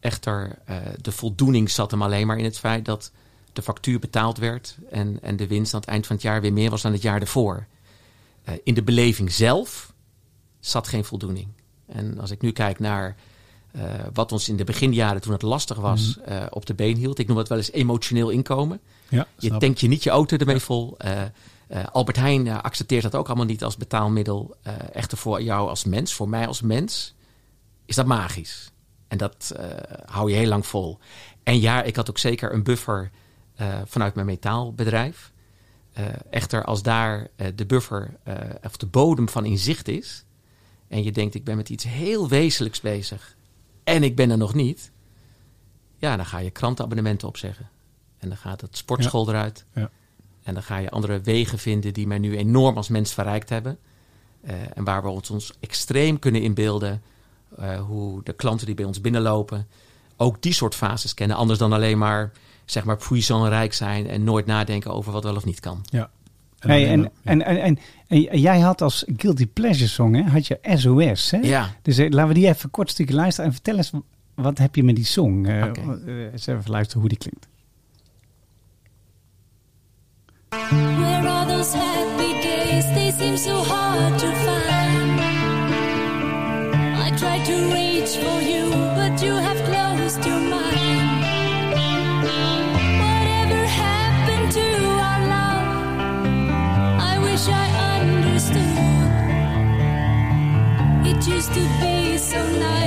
Echter, 0.00 0.58
eh, 0.64 0.76
de 1.00 1.12
voldoening 1.12 1.70
zat 1.70 1.90
hem 1.90 2.02
alleen 2.02 2.26
maar 2.26 2.38
in 2.38 2.44
het 2.44 2.58
feit 2.58 2.84
dat 2.84 3.12
de 3.52 3.62
factuur 3.62 3.98
betaald 3.98 4.38
werd 4.38 4.76
en, 4.90 5.18
en 5.22 5.36
de 5.36 5.46
winst 5.46 5.74
aan 5.74 5.80
het 5.80 5.88
eind 5.88 6.06
van 6.06 6.16
het 6.16 6.24
jaar 6.24 6.40
weer 6.40 6.52
meer 6.52 6.70
was 6.70 6.82
dan 6.82 6.92
het 6.92 7.02
jaar 7.02 7.20
ervoor. 7.20 7.66
Eh, 8.44 8.54
in 8.64 8.74
de 8.74 8.82
beleving 8.82 9.32
zelf 9.32 9.92
zat 10.60 10.88
geen 10.88 11.04
voldoening. 11.04 11.48
En 11.86 12.18
als 12.18 12.30
ik 12.30 12.40
nu 12.40 12.52
kijk 12.52 12.78
naar 12.78 13.16
wat 14.12 14.32
ons 14.32 14.48
in 14.48 14.56
de 14.56 14.64
beginjaren, 14.64 15.20
toen 15.20 15.32
het 15.32 15.42
lastig 15.42 15.76
was, 15.76 16.18
eh, 16.24 16.46
op 16.50 16.66
de 16.66 16.74
been 16.74 16.96
hield. 16.96 17.18
Ik 17.18 17.26
noem 17.26 17.36
het 17.36 17.48
wel 17.48 17.58
eens 17.58 17.72
emotioneel 17.72 18.30
inkomen. 18.30 18.80
Ja, 19.08 19.26
Je 19.38 19.56
tankt 19.56 19.80
je 19.80 19.88
niet 19.88 20.02
je 20.02 20.10
auto 20.10 20.36
ermee 20.36 20.58
vol. 20.58 20.96
eh, 21.70 21.84
Albert 21.92 22.16
Heijn 22.16 22.46
eh, 22.46 22.58
accepteert 22.58 23.02
dat 23.02 23.14
ook 23.14 23.26
allemaal 23.26 23.46
niet 23.46 23.64
als 23.64 23.76
betaalmiddel. 23.76 24.56
Eh, 24.62 24.74
echter 24.92 25.18
voor 25.18 25.42
jou 25.42 25.68
als 25.68 25.84
mens, 25.84 26.14
voor 26.14 26.28
mij 26.28 26.46
als 26.46 26.60
mens, 26.60 27.14
is 27.84 27.96
dat 27.96 28.06
magisch. 28.06 28.72
En 29.08 29.18
dat 29.18 29.52
hou 30.04 30.30
je 30.30 30.36
heel 30.36 30.48
lang 30.48 30.66
vol. 30.66 30.98
En 31.42 31.60
ja, 31.60 31.82
ik 31.82 31.96
had 31.96 32.10
ook 32.10 32.18
zeker 32.18 32.52
een 32.52 32.62
buffer 32.62 33.10
vanuit 33.84 34.14
mijn 34.14 34.26
metaalbedrijf. 34.26 35.32
Echter, 36.30 36.64
als 36.64 36.82
daar 36.82 37.28
de 37.54 37.66
buffer 37.66 38.16
of 38.62 38.76
de 38.76 38.86
bodem 38.86 39.28
van 39.28 39.44
inzicht 39.44 39.88
is. 39.88 40.24
en 40.88 41.02
je 41.02 41.12
denkt, 41.12 41.34
ik 41.34 41.44
ben 41.44 41.56
met 41.56 41.68
iets 41.68 41.84
heel 41.84 42.28
wezenlijks 42.28 42.80
bezig. 42.80 43.36
en 43.84 44.02
ik 44.02 44.16
ben 44.16 44.30
er 44.30 44.38
nog 44.38 44.54
niet. 44.54 44.90
ja, 45.98 46.16
dan 46.16 46.26
ga 46.26 46.38
je 46.38 46.50
krantenabonnementen 46.50 47.28
opzeggen. 47.28 47.68
En 48.18 48.28
dan 48.28 48.38
gaat 48.38 48.60
het 48.60 48.76
sportschool 48.76 49.28
eruit. 49.28 49.64
Ja. 49.74 49.90
En 50.42 50.54
dan 50.54 50.62
ga 50.62 50.76
je 50.76 50.90
andere 50.90 51.20
wegen 51.20 51.58
vinden 51.58 51.92
die 51.94 52.06
mij 52.06 52.18
nu 52.18 52.36
enorm 52.36 52.76
als 52.76 52.88
mens 52.88 53.14
verrijkt 53.14 53.48
hebben. 53.48 53.78
Eh, 54.40 54.54
en 54.74 54.84
waar 54.84 55.02
we 55.02 55.08
ons, 55.08 55.30
ons 55.30 55.52
extreem 55.60 56.18
kunnen 56.18 56.42
inbeelden 56.42 57.02
eh, 57.58 57.80
hoe 57.80 58.22
de 58.24 58.32
klanten 58.32 58.66
die 58.66 58.74
bij 58.74 58.84
ons 58.84 59.00
binnenlopen 59.00 59.66
ook 60.16 60.42
die 60.42 60.52
soort 60.52 60.74
fases 60.74 61.14
kennen. 61.14 61.36
Anders 61.36 61.58
dan 61.58 61.72
alleen 61.72 61.98
maar, 61.98 62.32
zeg 62.64 62.84
maar, 62.84 62.96
puissant 63.08 63.48
rijk 63.48 63.72
zijn 63.72 64.08
en 64.08 64.24
nooit 64.24 64.46
nadenken 64.46 64.92
over 64.92 65.12
wat 65.12 65.24
wel 65.24 65.36
of 65.36 65.44
niet 65.44 65.60
kan. 65.60 65.82
Ja. 65.84 66.10
En, 66.58 67.10
en, 67.24 67.42
en, 67.42 67.62
en, 67.62 67.78
en 68.06 68.40
jij 68.40 68.60
had 68.60 68.82
als 68.82 69.04
Guilty 69.16 69.46
Pleasure 69.46 69.88
song, 69.88 70.14
hè, 70.14 70.22
had 70.22 70.46
je 70.46 70.58
SOS. 70.62 71.30
Hè? 71.30 71.38
Ja. 71.38 71.70
Dus 71.82 71.98
eh, 71.98 72.10
laten 72.10 72.28
we 72.28 72.34
die 72.34 72.48
even 72.48 72.70
kort 72.70 72.90
stukje 72.90 73.14
luisteren. 73.14 73.46
En 73.46 73.52
vertel 73.52 73.76
eens, 73.76 73.92
wat 74.34 74.58
heb 74.58 74.74
je 74.74 74.82
met 74.84 74.96
die 74.96 75.04
song? 75.04 75.38
Oké. 75.62 76.00
eh, 76.06 76.32
eens 76.32 76.46
even 76.46 76.70
luisteren 76.70 77.00
hoe 77.00 77.08
die 77.08 77.18
klinkt. 77.18 77.48
Where 80.52 81.26
are 81.28 81.46
those 81.46 81.72
happy 81.72 82.32
days? 82.42 82.84
They 82.92 83.12
seem 83.12 83.36
so 83.36 83.62
hard 83.62 84.18
to 84.18 84.26
find. 84.26 85.20
I 87.06 87.10
tried 87.16 87.44
to 87.46 87.56
reach 87.72 88.16
for 88.16 88.42
you, 88.42 88.70
but 88.96 89.22
you 89.22 89.34
have 89.34 89.58
closed 89.68 90.24
your 90.26 90.40
mind. 90.40 91.22
Whatever 93.04 93.64
happened 93.64 94.50
to 94.58 94.66
our 95.08 95.20
love? 95.34 95.66
I 97.12 97.18
wish 97.22 97.46
I 97.48 97.66
understood. 98.00 98.78
It 101.06 101.26
used 101.28 101.52
to 101.54 101.62
be 101.80 102.18
so 102.18 102.40
nice, 102.58 102.79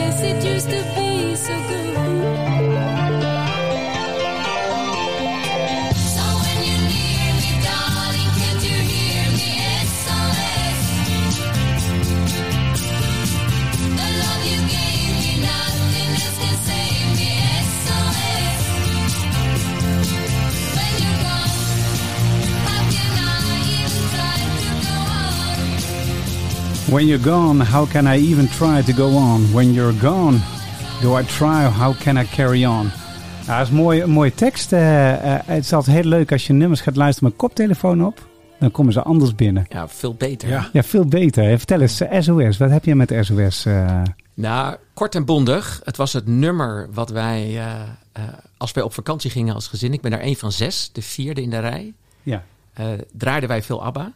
When 26.93 27.05
you're 27.07 27.23
gone, 27.23 27.63
how 27.63 27.85
can 27.89 28.05
I 28.07 28.17
even 28.31 28.47
try 28.49 28.83
to 28.83 28.93
go 28.93 29.07
on? 29.17 29.51
When 29.53 29.73
you're 29.73 29.99
gone, 29.99 30.37
do 31.01 31.17
I 31.19 31.23
try? 31.23 31.63
How 31.63 31.95
can 31.99 32.17
I 32.17 32.25
carry 32.25 32.65
on? 32.65 32.91
Ja, 33.45 33.57
dat 33.57 33.65
is 33.67 33.69
een 33.69 33.75
mooie, 33.79 34.03
een 34.03 34.09
mooie 34.09 34.33
tekst. 34.33 34.73
Eh, 34.73 35.33
eh, 35.35 35.41
het 35.45 35.63
is 35.63 35.73
altijd 35.73 35.95
heel 35.95 36.05
leuk 36.05 36.31
als 36.31 36.47
je 36.47 36.53
nummers 36.53 36.81
gaat 36.81 36.95
luisteren 36.95 37.29
met 37.29 37.37
koptelefoon 37.37 38.05
op. 38.05 38.27
Dan 38.59 38.71
komen 38.71 38.93
ze 38.93 39.01
anders 39.01 39.35
binnen. 39.35 39.65
Ja, 39.69 39.87
veel 39.87 40.13
beter. 40.13 40.49
Ja. 40.49 40.69
Ja, 40.73 40.83
veel 40.83 41.05
beter. 41.05 41.57
Vertel 41.57 41.81
eens, 41.81 42.01
eh, 42.01 42.21
SOS. 42.21 42.57
Wat 42.57 42.69
heb 42.69 42.85
je 42.85 42.95
met 42.95 43.13
SOS? 43.21 43.65
eh? 43.65 44.01
Nou, 44.33 44.75
kort 44.93 45.15
en 45.15 45.25
bondig. 45.25 45.81
Het 45.83 45.97
was 45.97 46.13
het 46.13 46.27
nummer 46.27 46.87
wat 46.93 47.09
wij, 47.09 47.41
eh, 47.43 47.71
eh, 48.11 48.23
als 48.57 48.71
wij 48.71 48.83
op 48.83 48.93
vakantie 48.93 49.29
gingen 49.31 49.53
als 49.55 49.67
gezin. 49.67 49.93
Ik 49.93 50.01
ben 50.01 50.11
daar 50.11 50.23
een 50.23 50.35
van 50.35 50.51
zes, 50.51 50.89
de 50.93 51.01
vierde 51.01 51.41
in 51.41 51.49
de 51.49 51.59
rij. 51.59 51.93
ja. 52.23 52.43
eh, 52.73 52.85
draaiden 53.11 53.49
wij 53.49 53.63
veel 53.63 53.83
ABBA. 53.83 54.11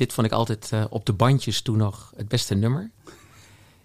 Dit 0.00 0.12
vond 0.12 0.26
ik 0.26 0.32
altijd 0.32 0.72
eh, 0.72 0.84
op 0.88 1.06
de 1.06 1.12
bandjes 1.12 1.62
toen 1.62 1.76
nog 1.76 2.12
het 2.16 2.28
beste 2.28 2.54
nummer. 2.54 2.90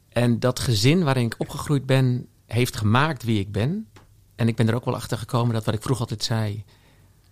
En 0.09 0.39
dat 0.39 0.59
gezin 0.59 1.03
waarin 1.03 1.25
ik 1.25 1.35
opgegroeid 1.37 1.85
ben, 1.85 2.27
heeft 2.45 2.75
gemaakt 2.75 3.23
wie 3.23 3.39
ik 3.39 3.51
ben. 3.51 3.87
en 4.35 4.47
ik 4.47 4.55
ben 4.55 4.67
er 4.67 4.75
ook 4.75 4.85
wel 4.85 4.95
achter 4.95 5.17
gekomen 5.17 5.53
dat 5.53 5.65
wat 5.65 5.73
ik 5.73 5.81
vroeg 5.81 5.99
altijd 5.99 6.23
zei. 6.23 6.63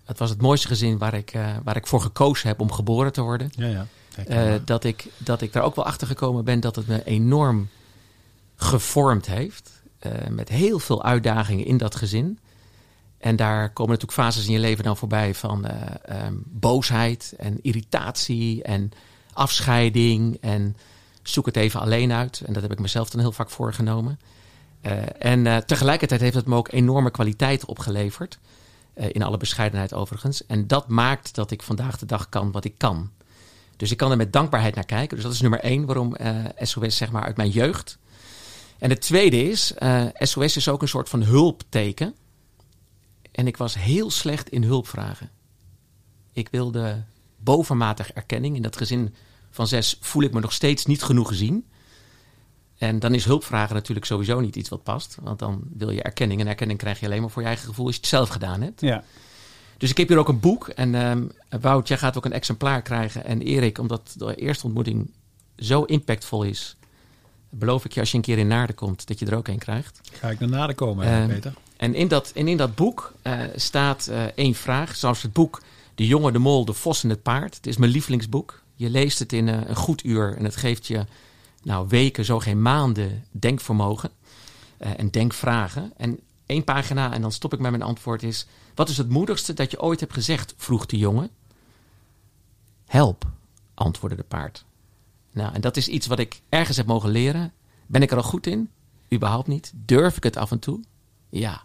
Het 0.06 0.20
was 0.20 0.30
het 0.30 0.42
mooiste 0.42 0.68
gezin 0.68 0.98
waar 0.98 1.14
ik, 1.14 1.34
eh, 1.34 1.56
waar 1.64 1.76
ik 1.76 1.88
voor 1.88 2.02
gekozen 2.02 2.48
heb 2.48 2.60
om 2.60 2.72
geboren 2.72 3.14
te 3.14 3.22
worden. 3.22 3.50
Ja, 3.56 3.68
ja. 3.68 3.88
Eh, 4.26 4.60
dat, 4.66 4.84
ik, 4.84 5.08
dat 5.18 5.42
ik 5.42 5.54
daar 5.54 5.64
ook 5.64 5.76
wel 5.76 5.86
achter 5.86 6.08
gekomen 6.08 6.44
ben 6.44 6.60
dat 6.60 6.76
het 6.76 6.88
me 6.88 7.04
enorm 7.04 7.70
gevormd 8.56 9.26
heeft. 9.26 9.72
Met 10.30 10.50
heel 10.50 10.80
veel 10.80 11.04
uitdagingen 11.04 11.66
in 11.66 11.78
dat 11.78 11.96
gezin. 11.96 12.40
En 13.24 13.36
daar 13.36 13.74
komen 13.74 13.92
natuurlijk 13.94 14.22
fases 14.22 14.46
in 14.46 14.52
je 14.52 14.60
leven 14.60 14.84
dan 14.84 14.98
voorbij 14.98 15.36
van 15.36 15.66
eh, 15.66 15.82
ehm, 16.06 16.34
boosheid 16.46 17.34
en 17.38 17.60
irritatie 17.62 18.64
en 18.64 18.92
afscheiding. 19.34 20.38
En 20.42 20.78
zoek 21.22 21.46
het 21.46 21.56
even 21.56 21.80
alleen 21.80 22.12
uit. 22.12 22.42
En 22.46 22.54
dat 22.54 22.62
heb 22.62 22.72
ik 22.72 22.80
mezelf 22.80 23.10
dan 23.10 23.20
heel 23.20 23.32
vaak 23.32 23.50
voorgenomen. 23.50 24.20
Eh, 24.82 24.98
en 25.20 25.48
eh, 25.48 25.58
tegelijkertijd 25.58 26.22
heeft 26.22 26.36
het 26.36 26.46
me 26.46 26.56
ook 26.56 26.72
enorme 26.72 27.12
kwaliteiten 27.12 27.68
opgeleverd. 27.68 28.40
In 28.96 29.24
alle 29.24 29.38
bescheidenheid 29.38 29.94
overigens. 29.94 30.46
En 30.46 30.68
dat 30.68 30.88
maakt 30.88 31.36
dat 31.36 31.52
ik 31.52 31.62
vandaag 31.62 31.98
de 31.98 32.06
dag 32.06 32.30
kan 32.30 32.52
wat 32.52 32.66
ik 32.66 32.78
kan. 32.78 33.12
Dus 33.78 33.92
ik 33.92 33.98
kan 33.98 34.12
er 34.12 34.18
met 34.18 34.34
dankbaarheid 34.34 34.76
naar 34.76 34.86
kijken. 34.86 35.16
Dus 35.16 35.26
dat 35.26 35.34
is 35.34 35.42
nummer 35.42 35.60
één 35.60 35.86
waarom 35.86 36.16
SOS 36.58 36.98
zeg 36.98 37.12
maar 37.12 37.24
uit 37.24 37.38
mijn 37.38 37.50
jeugd. 37.50 37.98
En 38.80 38.90
het 38.90 39.02
tweede 39.02 39.50
is, 39.50 39.74
SOS 40.14 40.56
is 40.56 40.70
ook 40.70 40.82
een 40.82 40.88
soort 40.88 41.10
van 41.10 41.24
hulpteken. 41.24 42.16
En 43.34 43.48
ik 43.48 43.58
was 43.58 43.76
heel 43.76 44.12
slecht 44.12 44.50
in 44.50 44.64
hulpvragen. 44.64 45.30
Ik 46.32 46.48
wilde 46.52 47.04
bovenmatig 47.38 48.12
erkenning. 48.12 48.56
In 48.56 48.62
dat 48.62 48.78
gezin 48.78 49.16
van 49.50 49.68
zes 49.68 49.98
voel 50.00 50.24
ik 50.24 50.34
me 50.34 50.40
nog 50.40 50.54
steeds 50.54 50.86
niet 50.86 51.04
genoeg 51.04 51.28
gezien. 51.28 51.66
En 52.78 53.00
dan 53.00 53.14
is 53.14 53.26
hulpvragen 53.26 53.76
natuurlijk 53.76 54.06
sowieso 54.06 54.40
niet 54.40 54.56
iets 54.56 54.70
wat 54.70 54.84
past. 54.84 55.18
Want 55.22 55.40
dan 55.40 55.62
wil 55.74 55.92
je 55.92 56.02
erkenning. 56.02 56.42
En 56.42 56.48
erkenning 56.48 56.80
krijg 56.80 57.00
je 57.00 57.06
alleen 57.06 57.22
maar 57.22 57.30
voor 57.30 57.42
je 57.42 57.48
eigen 57.48 57.68
gevoel 57.68 57.86
als 57.86 57.96
je 57.96 58.02
het 58.02 58.10
zelf 58.10 58.30
gedaan 58.30 58.62
hebt. 58.62 58.82
Ja. 58.82 59.04
Dus 59.78 59.90
ik 59.90 59.98
heb 59.98 60.08
hier 60.08 60.18
ook 60.18 60.28
een 60.28 60.40
boek. 60.40 60.68
En 60.68 60.96
ehm, 60.96 61.28
Wout, 61.62 61.88
jij 61.88 61.98
gaat 61.98 62.18
ook 62.18 62.26
een 62.26 62.34
exemplaar 62.34 62.82
krijgen. 62.82 63.26
En 63.26 63.42
Erik, 63.42 63.78
omdat 63.78 64.14
de 64.18 64.36
eerste 64.36 64.66
ontmoeting 64.66 65.12
zo 65.58 65.84
impactvol 65.84 66.44
is... 66.44 66.78
beloof 67.54 67.86
ik 67.86 67.92
je 67.92 68.00
als 68.00 68.12
je 68.12 68.18
een 68.18 68.24
keer 68.24 68.38
in 68.38 68.48
Naarden 68.48 68.76
komt... 68.76 69.08
dat 69.08 69.20
je 69.20 69.26
er 69.26 69.36
ook 69.36 69.48
een 69.48 69.58
krijgt. 69.58 70.00
Ga 70.14 70.30
ik 70.30 70.40
naar 70.40 70.50
nader 70.50 70.76
komen, 70.76 71.06
Ehm, 71.06 71.28
Peter? 71.28 71.54
En 71.78 71.96
in 71.96 72.08
dat, 72.08 72.32
en 72.36 72.48
in 72.48 72.58
dat 72.58 72.76
boek 72.76 73.14
eh, 73.22 73.40
staat 73.56 74.08
eh, 74.08 74.24
één 74.24 74.56
vraag. 74.56 74.96
Zoals 74.96 75.22
het 75.22 75.34
boek 75.34 75.62
De 75.96 76.08
jongen, 76.08 76.34
de 76.34 76.40
mol, 76.40 76.66
de 76.66 76.74
vos 76.74 77.04
en 77.04 77.10
het 77.10 77.22
paard. 77.22 77.56
Het 77.56 77.68
is 77.68 77.78
mijn 77.78 77.92
lievelingsboek. 77.92 78.62
Je 78.76 78.90
leest 78.90 79.20
het 79.20 79.34
in 79.34 79.50
eh, 79.50 79.62
een 79.66 79.76
goed 79.76 80.04
uur 80.04 80.38
en 80.38 80.44
het 80.44 80.56
geeft 80.56 80.88
je 80.88 81.06
nou, 81.64 81.88
weken, 81.88 82.26
zo 82.26 82.40
geen 82.40 82.62
maanden 82.62 83.26
denkvermogen 83.32 84.12
en 84.78 85.10
denkvragen. 85.10 85.94
En 85.98 86.20
één 86.46 86.64
pagina, 86.64 87.14
en 87.14 87.22
dan 87.22 87.32
stop 87.32 87.54
ik 87.54 87.60
met 87.60 87.72
mijn 87.72 87.84
antwoord, 87.84 88.24
is... 88.24 88.48
Wat 88.76 88.90
is 88.90 88.98
het 88.98 89.10
moedigste 89.10 89.54
dat 89.54 89.72
je 89.72 89.82
ooit 89.82 90.00
hebt 90.00 90.14
gezegd, 90.14 90.54
vroeg 90.58 90.86
de 90.86 90.98
jongen. 90.98 91.30
Help, 92.86 93.26
antwoordde 93.74 94.18
de 94.18 94.28
paard. 94.28 94.66
Nou, 95.34 95.54
en 95.54 95.62
dat 95.62 95.78
is 95.78 95.88
iets 95.88 96.08
wat 96.08 96.20
ik 96.20 96.42
ergens 96.50 96.78
heb 96.78 96.86
mogen 96.86 97.10
leren. 97.10 97.52
Ben 97.88 98.02
ik 98.02 98.12
er 98.12 98.18
al 98.18 98.24
goed 98.24 98.48
in? 98.48 98.70
Überhaupt 99.14 99.48
niet. 99.48 99.72
Durf 99.76 100.18
ik 100.18 100.24
het 100.24 100.38
af 100.38 100.52
en 100.52 100.60
toe? 100.60 100.80
Ja. 101.30 101.62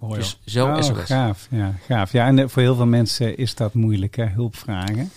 Mooi 0.00 0.18
Dus 0.18 0.40
zo 0.44 0.66
Oh, 0.66 0.82
SOS. 0.82 0.98
gaaf. 1.04 1.46
Ja, 1.50 1.74
gaaf. 1.86 2.12
Ja, 2.12 2.26
en 2.26 2.38
eh, 2.38 2.48
voor 2.48 2.62
heel 2.62 2.74
veel 2.74 2.86
mensen 2.86 3.36
is 3.36 3.54
dat 3.54 3.74
moeilijk, 3.74 4.16
hè? 4.16 4.26
hulp 4.26 4.56
vragen. 4.56 5.10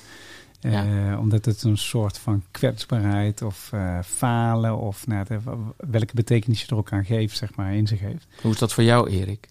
Eh, 0.62 1.18
omdat 1.20 1.46
het 1.46 1.64
een 1.64 1.78
soort 1.78 2.18
van 2.18 2.44
kwetsbaarheid 2.52 3.42
of 3.42 3.70
eh, 3.74 4.00
falen 4.06 4.78
of 4.78 5.08
nou, 5.08 5.26
de- 5.28 5.40
welke 5.78 6.14
betekenis 6.16 6.62
je 6.62 6.68
er 6.68 6.76
ook 6.76 6.92
aan 6.92 7.06
geeft, 7.06 7.38
zeg 7.38 7.56
maar, 7.56 7.74
in 7.76 7.88
zich 7.88 8.00
heeft. 8.00 8.28
Hoe 8.42 8.52
is 8.52 8.58
dat 8.60 8.74
voor 8.74 8.84
jou, 8.84 9.10
Erik? 9.10 9.48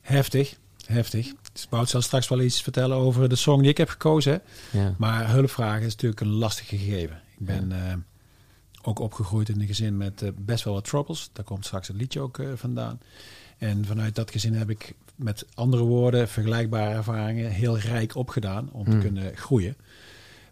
Heftig, 0.00 0.56
heftig. 0.86 1.32
Dus 1.56 1.68
Bout 1.68 1.88
zal 1.88 2.02
straks 2.02 2.28
wel 2.28 2.40
iets 2.40 2.62
vertellen 2.62 2.96
over 2.96 3.28
de 3.28 3.36
song 3.36 3.60
die 3.60 3.70
ik 3.70 3.76
heb 3.76 3.88
gekozen. 3.88 4.42
Ja. 4.70 4.94
Maar 4.98 5.30
hulpvragen 5.30 5.86
is 5.86 5.92
natuurlijk 5.92 6.20
een 6.20 6.32
lastig 6.32 6.68
gegeven. 6.68 7.20
Ik 7.38 7.46
ben 7.46 7.72
eh, 7.72 7.94
ook 8.82 8.98
opgegroeid 8.98 9.48
in 9.48 9.60
een 9.60 9.66
gezin 9.66 9.96
met 9.96 10.22
eh, 10.22 10.28
best 10.36 10.64
wel 10.64 10.74
wat 10.74 10.84
troubles. 10.84 11.30
Daar 11.32 11.44
komt 11.44 11.64
straks 11.64 11.88
het 11.88 11.96
liedje 11.96 12.20
ook 12.20 12.38
eh, 12.38 12.46
vandaan. 12.54 13.00
En 13.58 13.84
vanuit 13.84 14.14
dat 14.14 14.30
gezin 14.30 14.54
heb 14.54 14.70
ik 14.70 14.94
met 15.14 15.46
andere 15.54 15.82
woorden 15.82 16.28
vergelijkbare 16.28 16.94
ervaringen 16.94 17.50
heel 17.50 17.78
rijk 17.78 18.14
opgedaan 18.14 18.68
om 18.72 18.84
te 18.84 18.90
Hmm. 18.90 19.00
kunnen 19.00 19.36
groeien. 19.36 19.76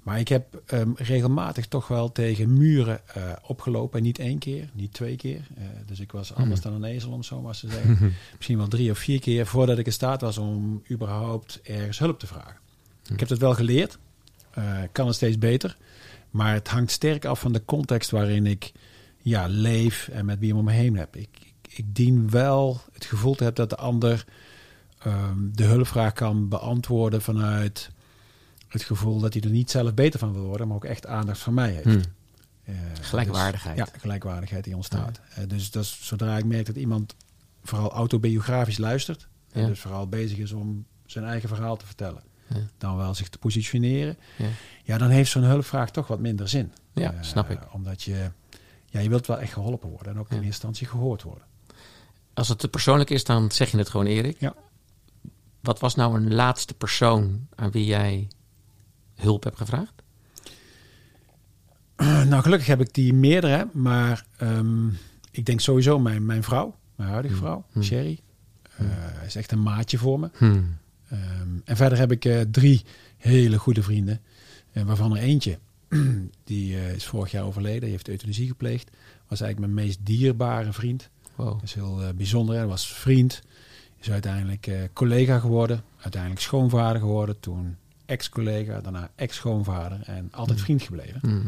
Maar 0.04 0.18
ik 0.18 0.28
heb 0.28 0.62
ehm, 0.66 0.90
regelmatig 0.94 1.66
toch 1.66 1.88
wel 1.88 2.12
tegen 2.12 2.56
muren 2.58 3.00
eh, 3.08 3.22
opgelopen. 3.46 3.98
En 3.98 4.04
niet 4.04 4.18
één 4.18 4.38
keer, 4.38 4.68
niet 4.72 4.92
twee 4.92 5.16
keer. 5.16 5.40
Eh, 5.56 5.64
dus 5.86 6.00
ik 6.00 6.12
was 6.12 6.34
anders 6.34 6.60
dan 6.60 6.72
een 6.72 6.84
ezel, 6.84 7.12
om 7.12 7.22
zo 7.22 7.40
maar 7.40 7.54
te 7.54 7.70
zeggen. 7.70 7.98
Misschien 8.36 8.56
wel 8.58 8.68
drie 8.68 8.90
of 8.90 8.98
vier 8.98 9.20
keer 9.20 9.46
voordat 9.46 9.78
ik 9.78 9.86
in 9.86 9.92
staat 9.92 10.20
was 10.20 10.38
om 10.38 10.82
überhaupt 10.90 11.60
ergens 11.62 11.98
hulp 11.98 12.18
te 12.18 12.26
vragen. 12.26 12.56
Ik 13.12 13.20
heb 13.20 13.28
het 13.28 13.38
wel 13.38 13.54
geleerd. 13.54 13.98
eh, 14.50 14.78
kan 14.92 15.06
het 15.06 15.14
steeds 15.14 15.38
beter. 15.38 15.76
Maar 16.30 16.52
het 16.52 16.68
hangt 16.68 16.90
sterk 16.90 17.24
af 17.24 17.40
van 17.40 17.52
de 17.52 17.64
context 17.64 18.10
waarin 18.10 18.46
ik 18.46 18.72
ja, 19.22 19.46
leef 19.48 20.08
en 20.08 20.24
met 20.24 20.38
wie 20.38 20.50
ik 20.50 20.56
om 20.58 20.64
me 20.64 20.72
heen 20.72 20.96
heb. 20.96 21.16
Ik, 21.16 21.28
ik, 21.40 21.76
ik 21.76 21.94
dien 21.94 22.30
wel 22.30 22.80
het 22.92 23.04
gevoel 23.04 23.34
te 23.34 23.44
hebben 23.44 23.68
dat 23.68 23.78
de 23.78 23.84
ander 23.84 24.24
ehm, 24.98 25.38
de 25.52 25.64
hulpvraag 25.64 26.12
kan 26.12 26.48
beantwoorden 26.48 27.22
vanuit 27.22 27.90
het 28.74 28.82
gevoel 28.84 29.20
dat 29.20 29.32
hij 29.32 29.42
er 29.42 29.50
niet 29.50 29.70
zelf 29.70 29.94
beter 29.94 30.18
van 30.18 30.32
wil 30.32 30.44
worden, 30.44 30.66
maar 30.68 30.76
ook 30.76 30.84
echt 30.84 31.06
aandacht 31.06 31.38
van 31.38 31.54
mij 31.54 31.70
heeft. 31.70 31.84
Hm. 31.84 32.00
Eh, 32.64 32.74
Gelijkwaardigheid. 33.00 33.76
dus- 33.76 33.86
ja, 33.92 33.98
gelijkwaardigheid 34.00 34.64
die 34.64 34.74
ontstaat. 34.76 35.20
Eh, 35.34 35.44
dus 35.48 35.70
dat 35.70 35.82
is, 35.82 35.98
zodra 36.02 36.36
ik 36.36 36.44
merk 36.44 36.66
dat 36.66 36.76
iemand 36.76 37.14
vooral 37.62 37.92
autobiografisch 37.92 38.78
luistert, 38.78 39.28
en 39.52 39.66
dus 39.66 39.80
vooral 39.80 40.08
bezig 40.08 40.38
is 40.38 40.52
om 40.52 40.84
zijn 41.06 41.24
eigen 41.24 41.48
verhaal 41.48 41.76
te 41.76 41.86
vertellen, 41.86 42.22
Ja. 42.48 42.56
dan 42.78 42.96
wel 42.96 43.14
zich 43.14 43.28
te 43.28 43.38
positioneren, 43.38 44.16
Ja. 44.84 44.98
dan 44.98 45.08
heeft 45.08 45.30
zo'n 45.30 45.42
hulpvraag 45.42 45.90
toch 45.90 46.06
wat 46.06 46.20
minder 46.20 46.48
zin. 46.48 46.72
Ja, 46.92 47.12
Eh, 47.12 47.22
snap 47.22 47.50
ik. 47.50 47.58
Omdat 47.72 48.02
je, 48.02 48.30
ja, 48.86 49.00
je 49.00 49.08
wilt 49.08 49.26
wel 49.26 49.38
echt 49.40 49.52
geholpen 49.52 49.88
worden 49.88 50.12
en 50.12 50.18
ook 50.18 50.26
in 50.28 50.32
eerste 50.34 50.46
instantie 50.50 50.86
gehoord 50.86 51.22
worden. 51.22 51.44
Als 52.34 52.48
het 52.48 52.58
te 52.58 52.68
persoonlijk 52.68 53.10
is, 53.10 53.24
dan 53.24 53.50
zeg 53.50 53.70
je 53.70 53.78
het 53.78 53.88
gewoon, 53.88 54.06
Erik. 54.06 54.40
Ja. 54.40 54.54
Wat 55.60 55.80
was 55.80 55.94
nou 55.94 56.16
een 56.16 56.34
laatste 56.34 56.74
persoon 56.74 57.46
aan 57.54 57.70
wie 57.70 57.84
jij 57.84 58.28
hulp 59.14 59.44
hebt 59.44 59.56
gevraagd? 59.56 59.92
nou, 62.28 62.42
gelukkig 62.42 62.66
heb 62.66 62.80
ik 62.80 62.94
die 62.94 63.12
meerdere, 63.12 63.68
maar 63.72 64.24
ehm, 64.36 64.88
ik 65.30 65.44
denk 65.46 65.60
sowieso 65.60 65.98
mijn, 65.98 66.26
mijn 66.26 66.42
vrouw, 66.42 66.76
mijn 66.94 67.10
huidige 67.10 67.34
vrouw, 67.34 67.64
Hmm. 67.72 67.82
Sherry, 67.82 68.18
eh, 68.76 68.86
is 69.26 69.36
echt 69.36 69.52
een 69.52 69.62
maatje 69.62 69.98
voor 69.98 70.20
me. 70.20 70.30
Hm. 70.36 70.44
Ehm, 71.08 71.48
en 71.64 71.76
verder 71.76 71.98
heb 71.98 72.12
ik 72.12 72.24
eh, 72.24 72.40
drie 72.50 72.84
hele 73.16 73.58
goede 73.58 73.82
vrienden. 73.82 74.20
eh, 74.72 74.82
waarvan 74.82 75.16
er 75.16 75.22
eentje, 75.22 75.58
die 76.44 76.76
eh, 76.76 76.92
is 76.94 77.06
vorig 77.06 77.30
jaar 77.30 77.44
overleden. 77.44 77.80
Die 77.80 77.90
heeft 77.90 78.08
euthanasie 78.08 78.46
gepleegd. 78.48 78.90
Was 79.28 79.40
eigenlijk 79.40 79.72
mijn 79.72 79.86
meest 79.86 79.98
dierbare 80.02 80.72
vriend. 80.72 81.10
Wow. 81.34 81.52
Dat 81.52 81.62
is 81.62 81.74
heel 81.74 82.02
eh, 82.02 82.08
bijzonder. 82.14 82.56
Hij 82.56 82.66
was 82.66 82.86
vriend. 82.94 83.42
Is 84.00 84.10
uiteindelijk 84.10 84.66
eh, 84.66 84.78
collega 84.92 85.38
geworden. 85.38 85.82
Uiteindelijk 86.00 86.40
schoonvader 86.42 87.00
geworden. 87.00 87.40
Toen 87.40 87.76
ex-collega. 88.06 88.80
Daarna 88.80 89.10
ex-schoonvader. 89.14 90.00
En 90.04 90.28
altijd 90.32 90.60
vriend 90.60 90.82
gebleven. 90.82 91.20
Hm. 91.20 91.40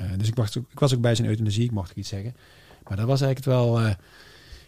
Eh, 0.00 0.10
dus 0.18 0.28
ik, 0.28 0.38
ook- 0.38 0.54
ik 0.54 0.78
was 0.78 0.94
ook 0.94 1.00
bij 1.00 1.14
zijn 1.14 1.28
euthanasie. 1.28 1.64
Ik 1.64 1.70
mocht 1.70 1.90
ik 1.90 1.96
iets 1.96 2.08
zeggen. 2.08 2.34
Maar 2.88 2.96
dat 2.96 3.06
was 3.06 3.20
eigenlijk 3.20 3.56
wel... 3.56 3.80
eh, 3.80 3.94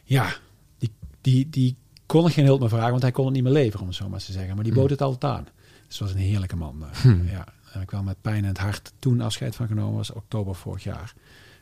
ja, 0.04 0.32
die, 0.78 0.92
die, 1.20 1.48
die 1.50 1.76
kon 2.06 2.26
ik 2.26 2.32
geen 2.32 2.44
hulp 2.44 2.60
meer 2.60 2.68
vragen. 2.68 2.90
Want 2.90 3.02
hij 3.02 3.10
kon 3.12 3.24
het 3.24 3.34
niet 3.34 3.42
meer 3.42 3.52
leveren, 3.52 3.80
om 3.80 3.86
het 3.86 3.96
zo 3.96 4.08
maar 4.08 4.20
te 4.20 4.32
zeggen. 4.32 4.54
Maar 4.54 4.64
die 4.64 4.74
bood 4.74 4.90
het 4.90 5.02
altijd 5.02 5.32
aan. 5.32 5.44
Dus 5.86 5.98
het 5.98 6.08
was 6.08 6.10
een 6.12 6.26
heerlijke 6.26 6.56
man. 6.56 6.84
eh. 6.84 6.90
Hmm. 7.00 7.28
Ja, 7.28 7.46
heb 7.64 7.82
ik 7.82 7.90
wel 7.90 8.02
met 8.02 8.16
pijn 8.20 8.36
in 8.36 8.44
het 8.44 8.58
hart 8.58 8.92
toen 8.98 9.20
afscheid 9.20 9.56
van 9.56 9.66
genomen. 9.66 9.96
was 9.96 10.12
oktober 10.12 10.54
vorig 10.54 10.82
jaar. 10.82 11.14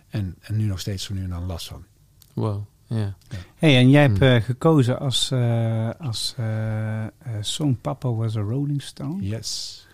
En, 0.08 0.36
en 0.40 0.56
nu 0.56 0.64
nog 0.64 0.80
steeds 0.80 1.04
zo 1.04 1.14
nu 1.14 1.22
en 1.22 1.30
dan 1.30 1.46
last 1.46 1.66
van. 1.66 1.84
Wow. 2.32 2.62
Ja. 2.94 3.14
Hey, 3.56 3.76
en 3.76 3.90
jij 3.90 4.02
hebt 4.02 4.18
Hmm. 4.18 4.26
eh, 4.28 4.42
gekozen 4.42 4.98
als, 5.00 5.30
eh, 5.30 5.90
als 5.98 6.34
eh, 6.36 7.04
eh, 7.04 7.10
song 7.40 7.80
Papa 7.80 8.12
was 8.12 8.36
a 8.36 8.40
Rolling 8.40 8.82
Stone. 8.82 9.22
Yes. 9.26 9.86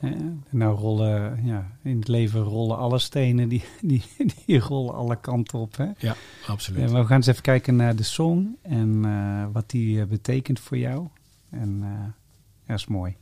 Ja, 0.00 0.14
nou 0.50 0.76
rollen, 0.78 1.44
ja, 1.44 1.70
in 1.82 1.98
het 1.98 2.08
leven 2.08 2.40
rollen 2.42 2.76
alle 2.78 2.98
stenen, 2.98 3.48
die, 3.48 3.64
die, 3.80 4.02
die 4.46 4.58
rollen 4.58 4.94
alle 4.94 5.16
kanten 5.20 5.58
op. 5.58 5.76
Hè? 5.76 5.86
Ja, 5.98 6.16
absoluut. 6.46 6.80
Ja, 6.80 6.90
maar 6.90 7.00
we 7.00 7.06
gaan 7.06 7.16
eens 7.16 7.26
even 7.26 7.42
kijken 7.42 7.76
naar 7.76 7.96
de 7.96 8.02
song 8.02 8.56
en 8.62 9.04
eh, 9.04 9.44
wat 9.52 9.70
die 9.70 10.06
betekent 10.06 10.60
voor 10.60 10.78
jou. 10.78 11.08
En 11.50 11.78
eh 11.82 12.12
ja, 12.66 12.74
is 12.74 12.86
mooi. 12.86 13.16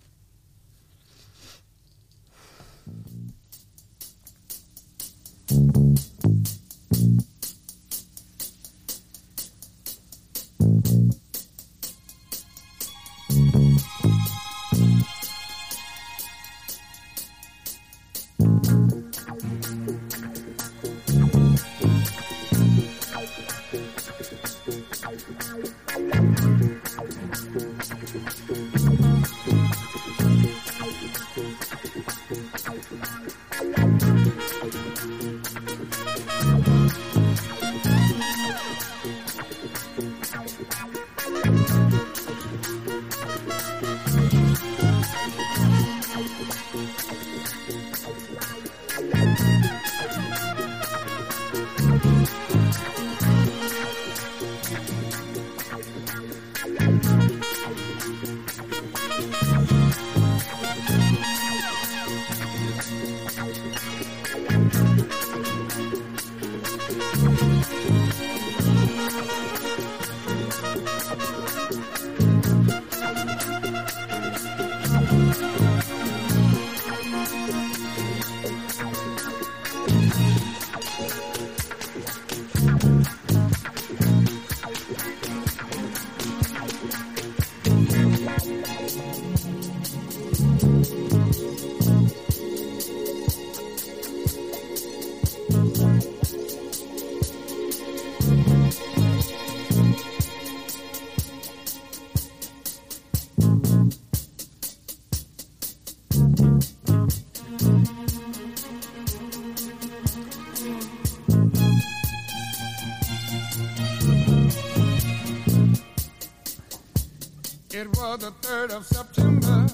3rd 118.46 118.76
of 118.76 118.86
September. 118.86 119.66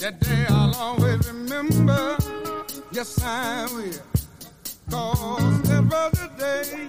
That 0.00 0.18
day 0.18 0.46
I'll 0.48 0.74
always 0.74 1.24
remember. 1.28 2.16
Yes, 2.90 3.22
I 3.22 3.66
will. 3.72 4.02
Cause 4.90 5.62
that 5.68 5.84
was 5.84 6.12
the 6.18 6.30
day 6.42 6.88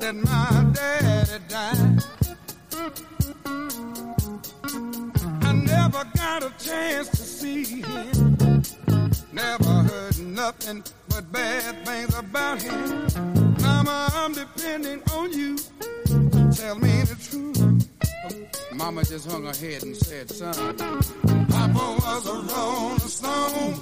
that 0.00 0.14
my 0.14 0.72
daddy 0.72 1.44
died. 1.46 2.04
I 5.42 5.52
never 5.52 6.02
got 6.16 6.42
a 6.44 6.50
chance 6.58 7.10
to 7.10 7.16
see 7.16 7.64
him. 7.64 8.62
Never 9.30 9.74
heard 9.90 10.18
nothing 10.20 10.82
but 11.10 11.30
bad 11.30 11.84
things 11.84 12.14
about 12.16 12.62
him. 12.62 13.06
Mama, 13.60 14.08
I'm 14.14 14.32
depending 14.32 15.02
on 15.12 15.34
you. 15.34 15.58
Tell 16.54 16.76
me 16.78 17.02
the 17.02 17.16
truth. 17.20 17.75
Mama 18.72 19.02
just 19.04 19.30
hung 19.30 19.44
her 19.44 19.54
head 19.54 19.82
and 19.82 19.96
said, 19.96 20.30
son, 20.30 20.76
Papa 21.48 21.96
was 22.02 22.26
a 22.26 22.34
rolling 22.34 22.98
stone. 22.98 23.74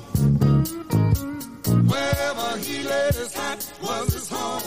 Wherever 1.86 2.58
he 2.58 2.82
laid 2.82 3.14
his 3.14 3.32
hat 3.32 3.72
was 3.82 4.12
his 4.14 4.28
home. 4.28 4.62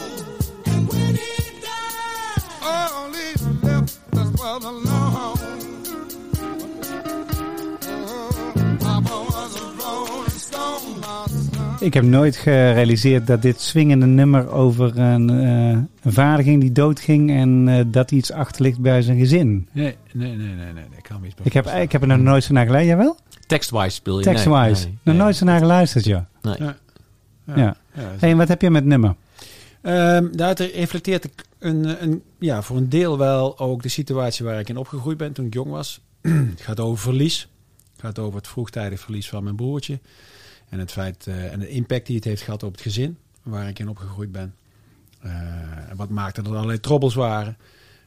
And 0.65 0.87
when 0.89 1.15
he 1.15 1.61
died, 1.61 2.43
all 2.61 3.11
he 3.13 3.33
left 3.63 4.15
us 4.15 4.31
was 4.39 4.63
alone. 4.65 5.36
Ik 11.79 11.93
heb 11.93 12.03
nooit 12.03 12.35
gerealiseerd 12.35 13.27
dat 13.27 13.41
dit 13.41 13.61
swingende 13.61 14.05
nummer 14.05 14.49
over 14.49 14.97
een, 14.97 15.29
eh, 15.29 15.69
een 16.01 16.13
vader 16.13 16.43
ging 16.43 16.61
die 16.61 16.71
doodging 16.71 17.31
en 17.31 17.67
eh, 17.67 17.83
dat 17.87 18.11
iets 18.11 18.31
achterligt 18.31 18.79
bij 18.79 19.01
zijn 19.01 19.17
gezin. 19.17 19.67
Nee, 19.71 19.95
nee, 20.13 20.35
nee, 20.35 20.55
nee, 20.55 20.73
nee. 20.73 20.83
Ik 20.97 21.03
kan 21.03 21.21
me 21.21 21.25
iets 21.25 21.35
bij 21.35 21.45
Ik 21.45 21.53
heb, 21.53 21.67
ik 21.67 21.91
heb 21.91 22.01
er 22.01 22.07
nog 22.07 22.19
nooit 22.19 22.43
zo 22.43 22.53
naar 22.53 22.65
geluisterd. 22.65 22.97
Jawel? 22.97 23.17
Tekstwise 23.47 23.89
speel 23.89 24.17
je? 24.17 24.23
Text-wise. 24.23 24.57
Nee, 24.57 24.73
nee, 24.73 24.99
nog 25.03 25.15
nee. 25.15 25.23
nooit 25.23 25.35
zo 25.35 25.45
naar 25.45 25.59
geluisterd, 25.59 26.05
ja. 26.05 26.27
Nee. 26.41 26.55
Ja. 26.57 26.77
Ja. 27.45 27.55
Ja, 27.55 27.75
Hey, 28.19 28.31
en 28.31 28.37
wat 28.37 28.47
heb 28.47 28.61
je 28.61 28.69
met 28.69 28.85
nummer? 28.85 29.15
Ehm, 29.81 30.31
daaruit 30.31 30.59
reflecteert 30.59 31.23
ik 31.23 31.45
een, 31.59 32.03
een, 32.03 32.23
ja, 32.39 32.61
voor 32.61 32.77
een 32.77 32.89
deel 32.89 33.17
wel 33.17 33.59
ook 33.59 33.83
de 33.83 33.89
situatie 33.89 34.45
waar 34.45 34.59
ik 34.59 34.69
in 34.69 34.77
opgegroeid 34.77 35.17
ben 35.17 35.33
toen 35.33 35.45
ik 35.45 35.53
jong 35.53 35.71
was. 35.71 36.01
het 36.21 36.61
gaat 36.61 36.79
over 36.79 36.97
verlies. 36.97 37.47
Het 37.91 38.01
gaat 38.01 38.19
over 38.19 38.37
het 38.37 38.47
vroegtijdig 38.47 38.99
verlies 38.99 39.29
van 39.29 39.43
mijn 39.43 39.55
broertje. 39.55 39.99
En 40.69 40.79
het 40.79 40.91
feit 40.91 41.27
eh, 41.27 41.51
en 41.51 41.59
de 41.59 41.69
impact 41.69 42.05
die 42.05 42.15
het 42.15 42.25
heeft 42.25 42.41
gehad 42.41 42.63
op 42.63 42.71
het 42.71 42.81
gezin 42.81 43.17
waar 43.43 43.67
ik 43.67 43.79
in 43.79 43.89
opgegroeid 43.89 44.31
ben. 44.31 44.55
Eh, 45.21 45.31
wat 45.95 46.09
maakte 46.09 46.41
dat 46.41 46.49
er 46.51 46.55
allerlei 46.55 46.79
trobbels 46.79 47.13
waren. 47.15 47.57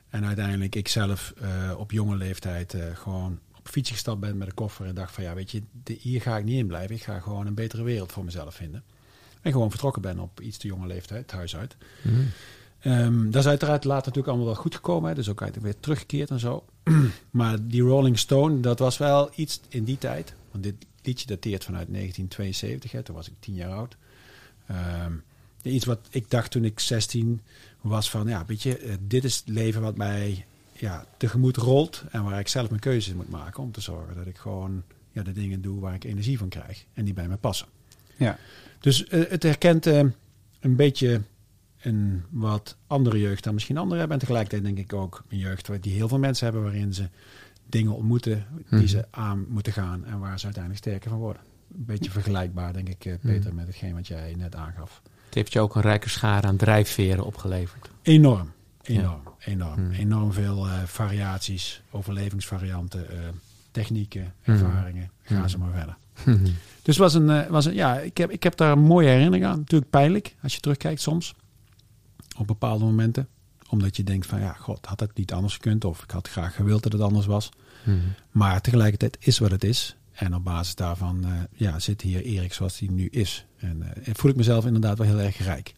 En 0.09 0.25
uiteindelijk 0.25 0.75
ik 0.75 0.89
zelf 0.89 1.33
eh, 1.41 1.75
op 1.79 1.91
jonge 1.91 2.17
leeftijd 2.17 2.77
gewoon 2.95 3.39
op 3.57 3.67
een 3.67 3.73
fietsje 3.73 3.93
gestapt 3.93 4.21
ben 4.21 4.37
met 4.39 4.49
een 4.49 4.55
koffer 4.55 4.87
en 4.87 4.95
dacht 4.95 5.13
van 5.15 5.25
ja, 5.25 5.35
weet 5.35 5.51
je, 5.51 5.63
de- 5.83 5.97
hier 6.01 6.21
ga 6.21 6.37
ik 6.37 6.45
niet 6.45 6.59
in 6.59 6.67
blijven. 6.67 6.97
Ik 6.97 7.03
ga 7.03 7.21
gewoon 7.21 7.47
een 7.47 7.55
betere 7.55 7.83
wereld 7.83 8.13
voor 8.13 8.25
mezelf 8.25 8.55
vinden. 8.55 8.83
En 9.41 9.53
gewoon 9.53 9.71
vertrokken 9.71 10.03
ben 10.03 10.19
op 10.19 10.41
iets 10.41 10.59
te 10.59 10.67
jonge 10.67 10.87
leeftijd, 10.87 11.23
het 11.23 11.31
huis 11.33 11.57
uit. 11.57 11.77
Ehm, 12.81 13.31
dat 13.31 13.43
is 13.43 13.49
uiteraard 13.49 13.85
later 13.85 14.07
natuurlijk 14.07 14.29
allemaal 14.29 14.47
wel 14.47 14.63
goed 14.63 14.75
gekomen. 14.75 15.09
Hè? 15.09 15.15
Dus 15.15 15.29
ook 15.29 15.43
uiteindelijk 15.43 15.75
weer 15.75 15.83
teruggekeerd 15.83 16.31
en 16.31 16.41
zo. 16.41 16.65
maar 17.31 17.57
die 17.67 17.83
Rolling 17.83 18.19
Stone, 18.19 18.61
dat 18.61 18.79
was 18.79 18.99
wel 18.99 19.31
iets 19.35 19.61
in 19.69 19.85
die 19.85 19.99
tijd. 19.99 20.35
Want 20.51 20.65
dit 20.65 20.75
liedje 21.03 21.27
dateert 21.27 21.65
vanuit 21.65 21.87
1972. 21.89 22.93
Hè? 22.93 23.03
Toen 23.03 23.15
was 23.15 23.29
ik 23.29 23.35
tien 23.41 23.55
jaar 23.55 23.73
oud. 23.73 23.97
Ehm, 24.67 25.13
iets 25.63 25.85
wat 25.85 26.09
ik 26.11 26.31
dacht 26.31 26.51
toen 26.51 26.65
ik 26.65 26.81
16 26.81 27.41
was 27.81 28.11
van... 28.11 28.29
Ja, 28.29 28.45
weet 28.47 28.63
je, 28.63 28.79
eh, 28.79 28.95
dit 29.01 29.25
is 29.25 29.37
het 29.37 29.49
leven 29.49 29.83
wat 29.83 29.97
mij 29.97 30.47
ja, 30.73 31.07
tegemoet 31.17 31.57
rolt. 31.57 32.05
En 32.11 32.25
waar 32.25 32.41
ik 32.41 32.49
zelf 32.49 32.69
mijn 32.69 32.81
keuzes 32.81 33.11
in 33.11 33.17
moet 33.17 33.31
maken. 33.31 33.63
Om 33.63 33.73
te 33.73 33.81
zorgen 33.81 34.15
dat 34.15 34.27
ik 34.27 34.37
gewoon 34.37 34.83
ja, 35.13 35.23
de 35.23 35.33
dingen 35.33 35.63
doe 35.63 35.81
waar 35.81 35.95
ik 35.95 36.05
energie 36.05 36.39
van 36.39 36.49
krijg. 36.49 36.85
En 36.95 37.05
die 37.05 37.15
bij 37.15 37.29
me 37.29 37.37
passen. 37.37 37.67
Ja. 38.17 38.39
Dus 38.81 39.07
eh, 39.07 39.23
het 39.29 39.43
herkent 39.43 39.87
eh, 39.87 39.99
een 40.61 40.77
beetje 40.77 41.23
een 41.81 42.23
wat 42.31 42.77
andere 42.87 43.19
jeugd 43.19 43.45
dan 43.45 43.55
misschien 43.55 43.77
anderen 43.77 43.99
hebben. 43.99 44.17
En 44.17 44.23
tegelijkertijd 44.23 44.65
denk 44.65 44.79
ik 44.79 44.93
ook 44.93 45.25
een 45.29 45.39
jeugd 45.39 45.83
die 45.83 45.93
heel 45.93 46.09
veel 46.09 46.19
mensen 46.19 46.45
hebben 46.45 46.63
waarin 46.63 46.95
ze 46.95 47.09
dingen 47.71 47.95
ontmoeten 47.95 48.47
die 48.71 48.79
Mhm. 48.79 48.87
ze 48.87 49.07
aan 49.11 49.47
moeten 49.49 49.73
gaan 49.73 50.05
en 50.05 50.19
waar 50.19 50.39
ze 50.39 50.45
uiteindelijk 50.45 50.85
sterker 50.85 51.11
van 51.11 51.19
worden. 51.19 51.43
Een 51.75 51.85
beetje 51.85 52.11
vergelijkbaar, 52.11 52.73
denk 52.73 52.89
ik, 52.89 53.05
eh, 53.05 53.15
Peter, 53.21 53.55
met 53.55 53.67
hetgeen 53.67 53.95
wat 53.95 54.07
jij 54.07 54.35
net 54.39 54.55
aangaf. 54.57 55.03
Het 55.27 55.35
heeft 55.35 55.53
je 55.53 55.61
ook 55.61 55.75
een 55.75 55.83
rijke 55.83 56.09
schare 56.09 56.47
aan 56.47 56.57
drijfveren 56.57 57.25
opgeleverd. 57.25 57.91
Enorm, 58.03 58.53
enorm, 58.83 59.23
enorm. 59.39 59.75
Hmm. 59.75 59.91
Enorm 59.91 60.33
veel 60.33 60.67
eh, 60.67 60.73
variaties, 60.85 61.83
overlevingsvarianten, 61.91 63.11
eh, 63.11 63.19
technieken, 63.71 64.35
ervaringen. 64.43 65.11
Ga 65.23 65.49
ze 65.49 65.59
maar 65.59 65.73
verder. 65.73 65.97
Dus 66.83 66.97
was 66.97 67.15
een, 67.15 67.49
was 67.49 67.65
een 67.65 67.75
ja, 67.75 67.99
ik 67.99 68.17
heb, 68.17 68.31
ik 68.31 68.43
heb 68.43 68.57
daar 68.57 68.73
een 68.73 68.83
mooie 68.83 69.09
herinnering 69.09 69.45
aan. 69.45 69.59
Natuurlijk 69.59 69.91
pijnlijk 69.91 70.35
als 70.43 70.55
je 70.55 70.61
terugkijkt 70.61 71.01
soms. 71.01 71.35
Op 72.39 72.47
bepaalde 72.47 72.85
momenten. 72.85 73.29
Omdat 73.71 73.97
je 73.97 74.03
denkt 74.03 74.27
van 74.27 74.41
ja, 74.41 74.53
god, 74.53 74.87
had 74.87 75.01
het 75.01 75.17
niet 75.17 75.33
anders 75.33 75.55
gekund. 75.55 75.85
Of 75.85 76.03
ik 76.03 76.11
had 76.11 76.29
graag 76.29 76.55
gewild 76.55 76.83
dat 76.83 76.93
het 76.93 77.03
anders 77.03 77.27
was. 77.27 77.51
Mhm. 77.85 77.97
Maar 78.31 78.61
tegelijkertijd 78.61 79.17
is 79.21 79.39
wat 79.39 79.51
het 79.51 79.65
is. 79.65 79.97
En 80.13 80.35
op 80.35 80.45
basis 80.45 80.75
daarvan 80.75 81.25
eh, 81.25 81.31
ja, 81.53 81.79
zit 81.79 82.01
hier 82.01 82.23
Erik 82.23 82.53
zoals 82.53 82.79
hij 82.79 82.89
nu 82.93 83.09
is. 83.11 83.47
En 83.59 83.83
eh, 83.83 84.15
voel 84.15 84.31
ik 84.31 84.37
mezelf 84.37 84.67
inderdaad 84.67 84.99
wel 84.99 85.07
heel 85.07 85.21
erg 85.21 85.39
rijk. 85.39 85.75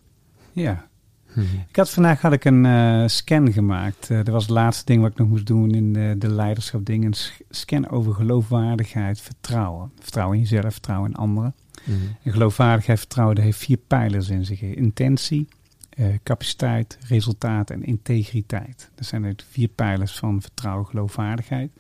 Ja. 0.53 0.89
Mhm. 1.33 1.57
Ik 1.69 1.77
had 1.77 1.91
vandaag 1.91 2.21
had 2.21 2.33
ik 2.33 2.45
een 2.45 2.67
eh, 2.67 3.03
scan 3.07 3.53
gemaakt. 3.53 4.09
Dat 4.09 4.29
was 4.29 4.43
het 4.43 4.53
laatste 4.53 4.85
ding 4.85 5.03
wat 5.03 5.11
ik 5.11 5.19
nog 5.19 5.29
moest 5.29 5.47
doen 5.47 5.71
in 5.71 5.93
de, 5.93 6.15
de 6.19 6.31
leiderschap 6.31 6.85
ding. 6.85 7.05
Een 7.05 7.15
scan 7.51 7.89
over 7.89 8.15
geloofwaardigheid, 8.15 9.21
vertrouwen. 9.21 9.93
Vertrouwen 10.01 10.37
in 10.37 10.43
jezelf, 10.43 10.73
vertrouwen 10.73 11.11
in 11.11 11.17
anderen. 11.17 11.55
Mhm. 11.85 11.97
En 12.23 12.33
geloofwaardigheid, 12.33 12.99
vertrouwen, 12.99 13.37
dat 13.37 13.45
heeft 13.45 13.59
vier 13.59 13.79
pijlers 13.87 14.29
in 14.29 14.45
zich. 14.45 14.63
Intentie, 14.63 15.49
eh, 15.97 16.07
capaciteit, 16.23 16.99
resultaat 17.09 17.71
en 17.71 17.85
integriteit. 17.85 18.91
Dat 18.95 19.07
zijn 19.07 19.23
de 19.23 19.35
vier 19.51 19.69
pijlers 19.69 20.13
van 20.19 20.41
vertrouwen, 20.43 20.87
geloofwaardigheid. 20.87 21.71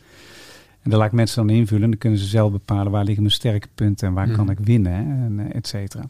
En 0.82 0.90
daar 0.90 0.98
laat 0.98 1.08
ik 1.08 1.14
mensen 1.14 1.46
dan 1.46 1.56
invullen. 1.56 1.90
Dan 1.90 1.98
kunnen 1.98 2.18
ze 2.18 2.26
zelf 2.26 2.52
bepalen 2.52 2.92
waar 2.92 3.04
liggen 3.04 3.22
mijn 3.22 3.34
sterke 3.34 3.68
punten 3.74 4.08
en 4.08 4.14
waar 4.14 4.26
Mhm. 4.26 4.36
kan 4.36 4.50
ik 4.50 4.58
winnen, 4.58 4.92
hè, 4.92 5.24
en, 5.26 5.38
eh, 5.50 5.56
et 5.56 5.66
cetera. 5.66 6.02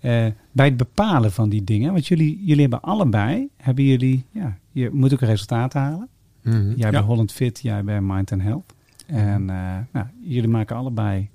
Eh, 0.00 0.26
bij 0.52 0.66
het 0.66 0.76
bepalen 0.76 1.32
van 1.32 1.48
die 1.48 1.64
dingen, 1.64 1.92
want 1.92 2.06
jullie, 2.06 2.44
jullie 2.44 2.60
hebben 2.60 2.80
allebei, 2.80 3.48
hebben 3.56 3.84
jullie, 3.84 4.24
ja, 4.30 4.56
je 4.70 4.90
moet 4.92 5.12
ook 5.12 5.20
resultaten 5.20 5.80
halen. 5.80 6.08
Mhm. 6.42 6.72
Jij 6.76 6.90
bij. 6.90 7.00
Holland 7.00 7.32
Fit, 7.32 7.60
jij 7.60 7.84
bij 7.84 8.00
Mind 8.00 8.32
and 8.32 8.42
Health. 8.42 8.74
En 9.06 9.50
eh, 9.50 9.76
nou, 9.92 10.06
jullie 10.22 10.48
maken 10.48 10.76
allebei 10.76 11.28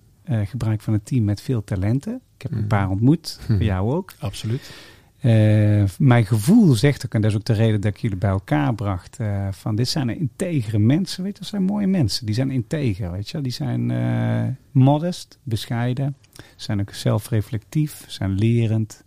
gebruik 0.44 0.82
van 0.82 0.94
een 0.94 1.04
team 1.04 1.24
met 1.24 1.42
veel 1.42 1.64
talenten. 1.64 2.22
Ik 2.36 2.42
heb 2.42 2.52
een 2.52 2.68
paar 2.68 2.90
ontmoet, 2.90 3.40
Mhm. 3.42 3.58
bij 3.58 3.66
jou 3.68 3.94
ook. 3.94 4.14
Absoluut. 4.20 4.72
Eh, 5.20 5.84
mijn 5.98 6.26
gevoel 6.26 6.74
zegt 6.74 7.06
ook, 7.06 7.14
en 7.14 7.22
dat 7.22 7.32
is 7.32 7.38
ook 7.38 7.46
de 7.46 7.54
reden 7.54 7.82
dat 7.82 7.94
ik 7.94 8.00
jullie 8.00 8.18
bij 8.18 8.30
elkaar 8.30 8.74
bracht, 8.74 9.20
eh, 9.20 9.48
van 9.52 9.76
dit 9.76 9.88
zijn 9.88 10.10
integere 10.10 10.80
mensen, 10.80 11.24
weet 11.24 11.34
je, 11.34 11.40
dat 11.40 11.50
zijn 11.50 11.64
mooie 11.64 11.88
mensen. 11.88 12.26
Die 12.26 12.36
zijn 12.36 12.52
integer, 12.52 13.12
weet 13.12 13.30
je, 13.30 13.42
die 13.42 13.52
zijn 13.52 13.92
eh, 13.92 14.44
modest, 14.72 15.40
bescheiden, 15.44 16.16
zijn 16.56 16.80
ook 16.80 16.94
zelfreflectief, 16.94 18.06
zijn 18.08 18.32
lerend. 18.32 19.04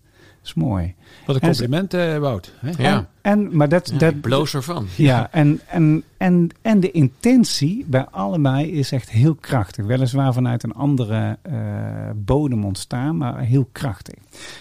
Dat 0.55 0.57
is 0.57 0.63
mooi. 0.71 0.95
Wat 1.27 1.37
een 1.37 1.43
En 1.43 1.49
compliment, 1.49 1.95
eh, 1.95 2.19
Wout. 2.19 2.53
Hè? 2.59 2.71
Ja. 2.83 2.97
En, 2.97 3.09
en, 3.23 3.57
maar 3.57 3.69
dat, 3.69 3.89
Ja, 3.93 3.99
dat, 3.99 4.13
ik 4.13 4.21
bloos 4.21 4.55
ervan. 4.55 4.87
ja, 4.97 5.29
en, 5.33 5.61
en, 5.67 6.03
en, 6.17 6.49
en 6.63 6.81
de 6.81 6.91
intentie 6.91 7.85
bij 7.89 8.05
allebei 8.07 8.71
is 8.73 8.93
echt 8.93 9.11
heel 9.11 9.35
krachtig. 9.35 9.85
Weliswaar 9.87 10.33
vanuit 10.33 10.63
een 10.63 10.75
andere 10.75 11.39
eh, 11.43 11.55
bodem 12.15 12.65
ontstaan, 12.65 13.17
maar 13.17 13.39
heel 13.41 13.69
krachtig. 13.73 14.15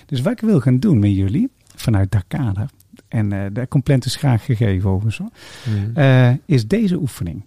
Dus 0.06 0.22
wat 0.22 0.32
ik 0.32 0.40
wil 0.40 0.60
gaan 0.60 0.80
doen 0.80 1.00
met 1.00 1.16
jullie, 1.16 1.50
vanuit 1.76 2.12
dat 2.12 2.24
kader, 2.28 2.70
en 3.08 3.32
eh 3.34 3.46
de 3.54 3.68
compleet 3.68 4.06
is 4.06 4.16
graag 4.16 4.46
gegeven 4.46 4.90
overigens, 4.90 5.30
Mhm. 5.66 5.98
eh, 6.00 6.30
is 6.46 6.68
deze 6.68 6.96
oefening. 6.98 7.44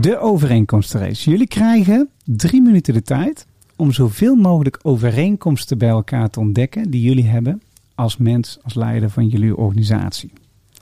De 0.00 0.18
overeenkomstenrace. 0.18 1.30
Jullie 1.30 1.46
krijgen 1.46 2.08
drie 2.24 2.62
minuten 2.62 2.94
de 2.94 3.02
tijd 3.02 3.46
om 3.76 3.92
zoveel 3.92 4.34
mogelijk 4.34 4.78
overeenkomsten 4.82 5.78
bij 5.78 5.88
elkaar 5.88 6.30
te 6.30 6.40
ontdekken 6.40 6.90
die 6.90 7.02
jullie 7.02 7.26
hebben 7.26 7.62
als 7.94 8.16
mens, 8.16 8.58
als 8.62 8.74
leider 8.74 9.10
van 9.10 9.28
jullie 9.28 9.56
organisatie. 9.56 10.30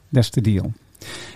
Dat 0.08 0.22
is 0.22 0.30
de 0.30 0.40
deal. 0.40 0.72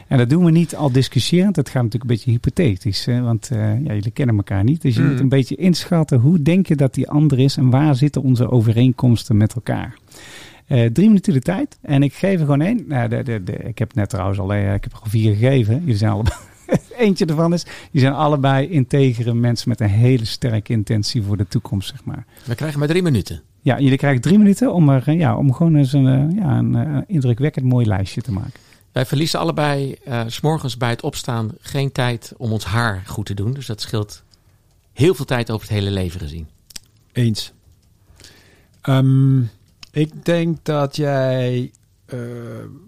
En 0.09 0.19
dat 0.19 0.31
doen 0.31 0.45
we 0.45 0.51
niet 0.51 0.77
al 0.77 0.93
discussiërend. 0.93 1.55
Dat 1.55 1.69
gaat 1.69 1.83
natuurlijk 1.83 2.11
een 2.11 2.17
beetje 2.17 2.31
hypothetisch. 2.31 3.05
Hè? 3.05 3.21
Want 3.21 3.51
eh, 3.51 3.59
ja, 3.59 3.95
jullie 3.95 4.11
kennen 4.11 4.37
elkaar 4.37 4.65
niet. 4.65 4.83
Dus 4.83 4.95
je 4.95 5.01
Mm. 5.03 5.11
moet 5.11 5.21
een 5.21 5.29
beetje 5.29 5.57
inschatten 5.57 6.21
hoe 6.21 6.43
denk 6.43 6.67
je 6.67 6.77
dat 6.77 6.95
die 6.95 7.09
ander 7.09 7.39
is 7.39 7.57
en 7.57 7.71
waar 7.71 7.95
zitten 7.97 8.23
onze 8.23 8.51
overeenkomsten 8.51 9.37
met 9.37 9.55
elkaar. 9.55 9.99
Eh, 10.67 10.85
drie 10.91 11.07
minuten 11.07 11.33
de 11.33 11.41
tijd. 11.41 11.79
En 11.83 12.03
ik 12.03 12.13
geef 12.15 12.33
er 12.35 12.39
gewoon 12.45 12.61
één. 12.61 12.85
Nou, 12.89 13.09
de, 13.09 13.23
de, 13.23 13.43
de, 13.45 13.53
ik 13.53 13.79
heb 13.79 13.95
net 13.95 14.09
trouwens 14.09 14.39
al, 14.39 14.53
eh, 14.53 14.75
ik 14.75 14.83
heb 14.85 14.93
er 14.93 14.99
al 15.03 15.11
vier 15.11 15.35
gegeven. 15.35 15.81
Jullie 15.81 15.97
zijn 15.97 16.11
allebei. 16.13 16.37
Eentje 16.99 17.27
ervan 17.27 17.53
is, 17.53 17.65
die 17.91 18.01
zijn 18.01 18.13
allebei 18.13 18.69
integere 18.69 19.35
mensen 19.35 19.69
met 19.69 19.81
een 19.81 19.89
hele 19.89 20.25
sterke 20.25 20.73
intentie 20.73 21.23
voor 21.23 21.37
de 21.37 21.49
toekomst, 21.49 21.89
zeg 21.89 22.05
maar. 22.05 22.27
We 22.45 22.55
krijgen 22.55 22.79
maar 22.79 22.89
drie 22.89 23.03
minuten. 23.03 23.43
Ja, 23.61 23.81
jullie 23.81 23.99
krijgen 23.99 24.21
drie 24.21 24.39
minuten 24.39 24.73
om, 24.73 24.89
er, 24.89 25.09
eh, 25.09 25.19
ja, 25.19 25.37
om 25.37 25.53
gewoon 25.53 25.77
eens 25.77 25.93
een, 25.93 26.07
eh, 26.07 26.37
ja, 26.37 26.59
een 26.59 26.75
eh, 26.75 26.99
indrukwekkend 27.07 27.67
mooi 27.67 27.87
lijstje 27.87 28.21
te 28.21 28.33
maken. 28.33 28.61
Wij 28.95 29.07
verliezen 29.07 29.41
allebei 29.41 29.93
eh, 30.05 30.23
s 30.27 30.35
s'morgens 30.35 30.77
bij 30.77 30.91
het 30.91 31.03
opstaan 31.03 31.53
geen 31.61 31.93
tijd 31.93 32.33
om 32.37 32.53
ons 32.53 32.65
haar 32.65 33.03
goed 33.07 33.27
te 33.27 33.35
doen. 33.35 33.53
Dus 33.53 33.67
dat 33.67 33.81
scheelt 33.81 34.23
heel 34.93 35.15
veel 35.15 35.25
tijd 35.25 35.51
over 35.51 35.69
het 35.69 35.77
hele 35.77 35.91
leven 35.91 36.21
gezien. 36.21 36.47
Eens. 37.13 37.53
Ehm, 38.81 39.41
ik 39.91 40.25
denk 40.25 40.59
dat 40.63 40.97
jij 40.97 41.71
eh, 42.05 42.19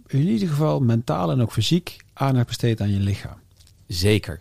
in 0.06 0.26
ieder 0.26 0.48
geval 0.48 0.80
mentaal 0.80 1.30
en 1.30 1.40
ook 1.40 1.52
fysiek 1.52 1.96
aandacht 2.12 2.46
besteedt 2.46 2.80
aan 2.80 2.92
je 2.92 3.00
lichaam. 3.00 3.38
Zeker. 3.86 4.40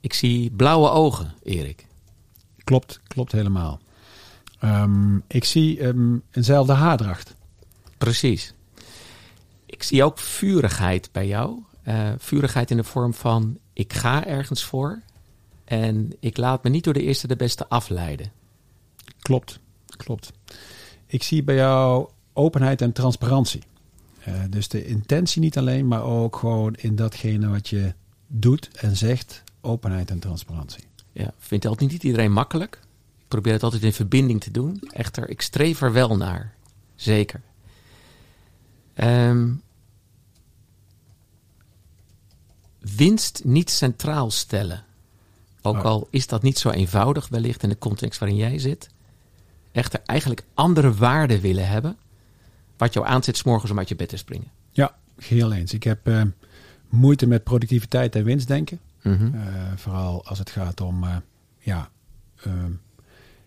Ik 0.00 0.12
zie 0.12 0.50
blauwe 0.50 0.90
ogen, 0.90 1.34
Erik. 1.42 1.86
Klopt, 2.64 3.00
klopt 3.06 3.32
helemaal. 3.32 3.80
Ehm, 4.58 5.16
ik 5.26 5.44
zie 5.44 5.80
ehm, 5.80 6.16
eenzelfde 6.30 6.72
haardracht. 6.72 7.34
Precies. 7.98 8.54
Ik 9.66 9.82
zie 9.82 10.04
ook 10.04 10.18
vurigheid 10.18 11.08
bij 11.12 11.26
jou. 11.26 11.62
Eh, 11.82 12.12
vurigheid 12.18 12.70
in 12.70 12.76
de 12.76 12.84
vorm 12.84 13.14
van 13.14 13.58
ik 13.72 13.92
ga 13.92 14.26
ergens 14.26 14.64
voor 14.64 15.02
en 15.64 16.12
ik 16.20 16.36
laat 16.36 16.62
me 16.62 16.70
niet 16.70 16.84
door 16.84 16.92
de 16.92 17.02
eerste 17.02 17.26
de 17.26 17.36
beste 17.36 17.68
afleiden. 17.68 18.32
Klopt, 19.18 19.60
klopt. 19.96 20.32
Ik 21.06 21.22
zie 21.22 21.42
bij 21.42 21.54
jou 21.54 22.08
openheid 22.32 22.80
en 22.80 22.92
transparantie. 22.92 23.62
Eh, 24.24 24.34
dus 24.50 24.68
de 24.68 24.86
intentie 24.86 25.40
niet 25.40 25.58
alleen, 25.58 25.88
maar 25.88 26.02
ook 26.02 26.36
gewoon 26.36 26.74
in 26.74 26.96
datgene 26.96 27.48
wat 27.48 27.68
je 27.68 27.94
doet 28.28 28.68
en 28.76 28.96
zegt, 28.96 29.42
openheid 29.60 30.10
en 30.10 30.18
transparantie. 30.18 30.84
Ja, 31.12 31.32
vindt 31.38 31.66
altijd 31.66 31.90
niet 31.90 32.02
iedereen 32.02 32.32
makkelijk. 32.32 32.78
Ik 33.18 33.28
probeer 33.28 33.52
het 33.52 33.62
altijd 33.62 33.82
in 33.82 33.92
verbinding 33.92 34.40
te 34.40 34.50
doen. 34.50 34.80
Echter, 34.92 35.28
ik 35.28 35.42
streef 35.42 35.80
er 35.82 35.92
wel 35.92 36.16
naar. 36.16 36.54
Zeker. 36.94 37.40
Ehm, 38.94 39.52
winst 42.96 43.44
niet 43.44 43.70
centraal 43.70 44.30
stellen. 44.30 44.84
Ook 45.62 45.76
Oh. 45.76 45.84
al 45.84 46.08
is 46.10 46.26
dat 46.26 46.42
niet 46.42 46.58
zo 46.58 46.70
eenvoudig, 46.70 47.28
wellicht 47.28 47.62
in 47.62 47.68
de 47.68 47.78
context 47.78 48.18
waarin 48.20 48.38
jij 48.38 48.58
zit. 48.58 48.88
Echter, 49.72 50.00
eigenlijk 50.06 50.44
andere 50.54 50.94
waarden 50.94 51.40
willen 51.40 51.68
hebben. 51.68 51.96
Wat 52.76 52.92
jou 52.92 53.06
aanzet 53.06 53.36
's 53.36 53.42
morgens 53.42 53.70
om 53.70 53.78
uit 53.78 53.88
je 53.88 53.96
bed 53.96 54.08
te 54.08 54.16
springen. 54.16 54.50
Ja, 54.70 54.96
geheel 55.18 55.52
eens. 55.52 55.72
Ik 55.72 55.82
heb 55.82 56.06
eh, 56.06 56.22
moeite 56.88 57.26
met 57.26 57.44
productiviteit 57.44 58.14
en 58.16 58.24
winstdenken. 58.24 58.80
Mhm. 59.02 59.34
Eh, 59.34 59.42
vooral 59.76 60.26
als 60.26 60.38
het 60.38 60.50
gaat 60.50 60.80
om 60.80 61.04
eh, 61.04 61.16
ja, 61.58 61.90
eh, 62.42 62.52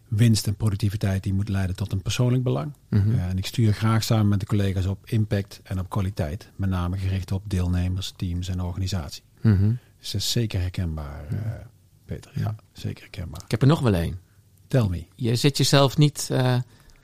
winst 0.08 0.48
en 0.48 0.56
productiviteit 0.56 1.24
die 1.24 1.34
moet 1.34 1.50
leiden 1.50 1.76
tot 1.76 1.92
een 1.92 2.02
persoonlijk 2.02 2.44
belang. 2.44 2.74
Mhm. 2.90 3.12
Eh, 3.12 3.26
en 3.26 3.38
ik 3.38 3.46
stuur 3.46 3.74
graag 3.74 4.04
samen 4.04 4.28
met 4.28 4.40
de 4.40 4.46
collega's 4.46 4.86
op 4.86 5.00
impact 5.06 5.60
en 5.64 5.80
op 5.80 5.90
kwaliteit. 5.90 6.50
Met 6.56 6.70
name 6.70 6.98
gericht 6.98 7.32
op 7.32 7.44
deelnemers, 7.48 8.14
teams 8.16 8.48
en 8.48 8.62
organisatie. 8.62 9.24
Mhm. 9.42 9.74
Dus 10.00 10.12
dat 10.12 10.22
is 10.22 10.32
zeker 10.32 10.60
herkenbaar, 10.60 11.26
eh, 11.30 11.38
Peter. 12.06 12.32
Ja, 12.36 12.56
zeker 12.72 13.02
herkenbaar. 13.02 13.42
Ik 13.44 13.52
heb 13.52 13.62
er 13.62 13.68
nog 13.68 13.80
wel 13.80 13.94
één. 13.94 14.20
Tell 14.68 14.88
me. 14.88 15.06
Je 15.16 15.36
zet 15.36 15.58
jezelf 15.58 15.98
niet 15.98 16.30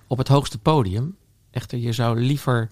op 0.07 0.17
het 0.17 0.27
hoogste 0.27 0.57
podium. 0.57 1.15
Echter, 1.51 1.77
je 1.77 1.91
zou 1.91 2.19
liever 2.19 2.69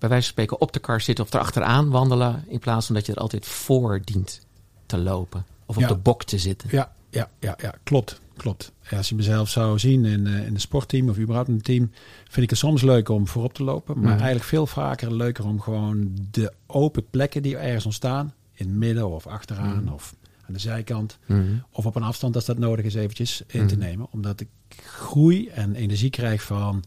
bij 0.00 0.08
wijze 0.08 0.24
van 0.24 0.32
spreken 0.32 0.60
op 0.60 0.72
de 0.72 0.78
kar 0.78 1.00
zitten 1.00 1.24
of 1.24 1.32
erachteraan 1.34 1.90
wandelen. 1.90 2.44
In 2.48 2.58
plaats 2.58 2.86
van 2.86 2.94
dat 2.94 3.06
je 3.06 3.12
er 3.12 3.18
altijd 3.18 3.46
voor 3.46 4.00
dient 4.04 4.40
te 4.86 4.98
lopen. 4.98 5.44
Of 5.66 5.76
op 5.76 5.82
Ja. 5.82 5.88
de 5.88 5.96
bok 5.96 6.24
te 6.24 6.38
zitten. 6.38 6.68
Ja, 6.72 6.92
ja, 7.10 7.30
ja, 7.38 7.54
ja 7.60 7.74
klopt. 7.82 8.20
klopt. 8.36 8.72
Ja, 8.90 8.96
als 8.96 9.08
je 9.08 9.14
mezelf 9.14 9.48
zou 9.48 9.78
zien 9.78 10.04
in, 10.04 10.26
eh, 10.26 10.46
in 10.46 10.54
een 10.54 10.60
sportteam 10.60 11.08
of 11.08 11.18
überhaupt 11.18 11.48
in 11.48 11.54
een 11.54 11.62
team, 11.62 11.90
vind 12.28 12.44
ik 12.44 12.50
het 12.50 12.58
soms 12.58 12.82
leuk 12.82 13.08
om 13.08 13.26
voorop 13.28 13.54
te 13.54 13.64
lopen. 13.64 13.94
Maar 13.94 14.02
Mhm. 14.04 14.12
eigenlijk 14.14 14.44
veel 14.44 14.66
vaker 14.66 15.14
leuker 15.14 15.44
om 15.46 15.60
gewoon 15.60 16.10
de 16.30 16.52
open 16.66 17.08
plekken 17.10 17.42
die 17.42 17.56
ergens 17.56 17.84
ontstaan, 17.84 18.34
in 18.52 18.66
het 18.66 18.76
midden 18.76 19.08
of 19.10 19.26
achteraan 19.26 19.82
Mhm. 19.84 19.92
of 19.92 20.14
aan 20.46 20.52
de 20.52 20.58
zijkant, 20.60 21.18
Mhm. 21.26 21.42
of 21.72 21.86
op 21.86 21.94
een 21.96 22.02
afstand 22.02 22.34
als 22.34 22.44
dat 22.44 22.58
nodig 22.58 22.84
is 22.84 22.94
eventjes 22.94 23.42
in 23.46 23.66
te 23.66 23.76
nemen. 23.76 24.06
Omdat 24.10 24.40
ik 24.40 24.48
groei 24.84 25.48
en 25.48 25.74
energie 25.74 26.10
krijg 26.10 26.42
van 26.42 26.84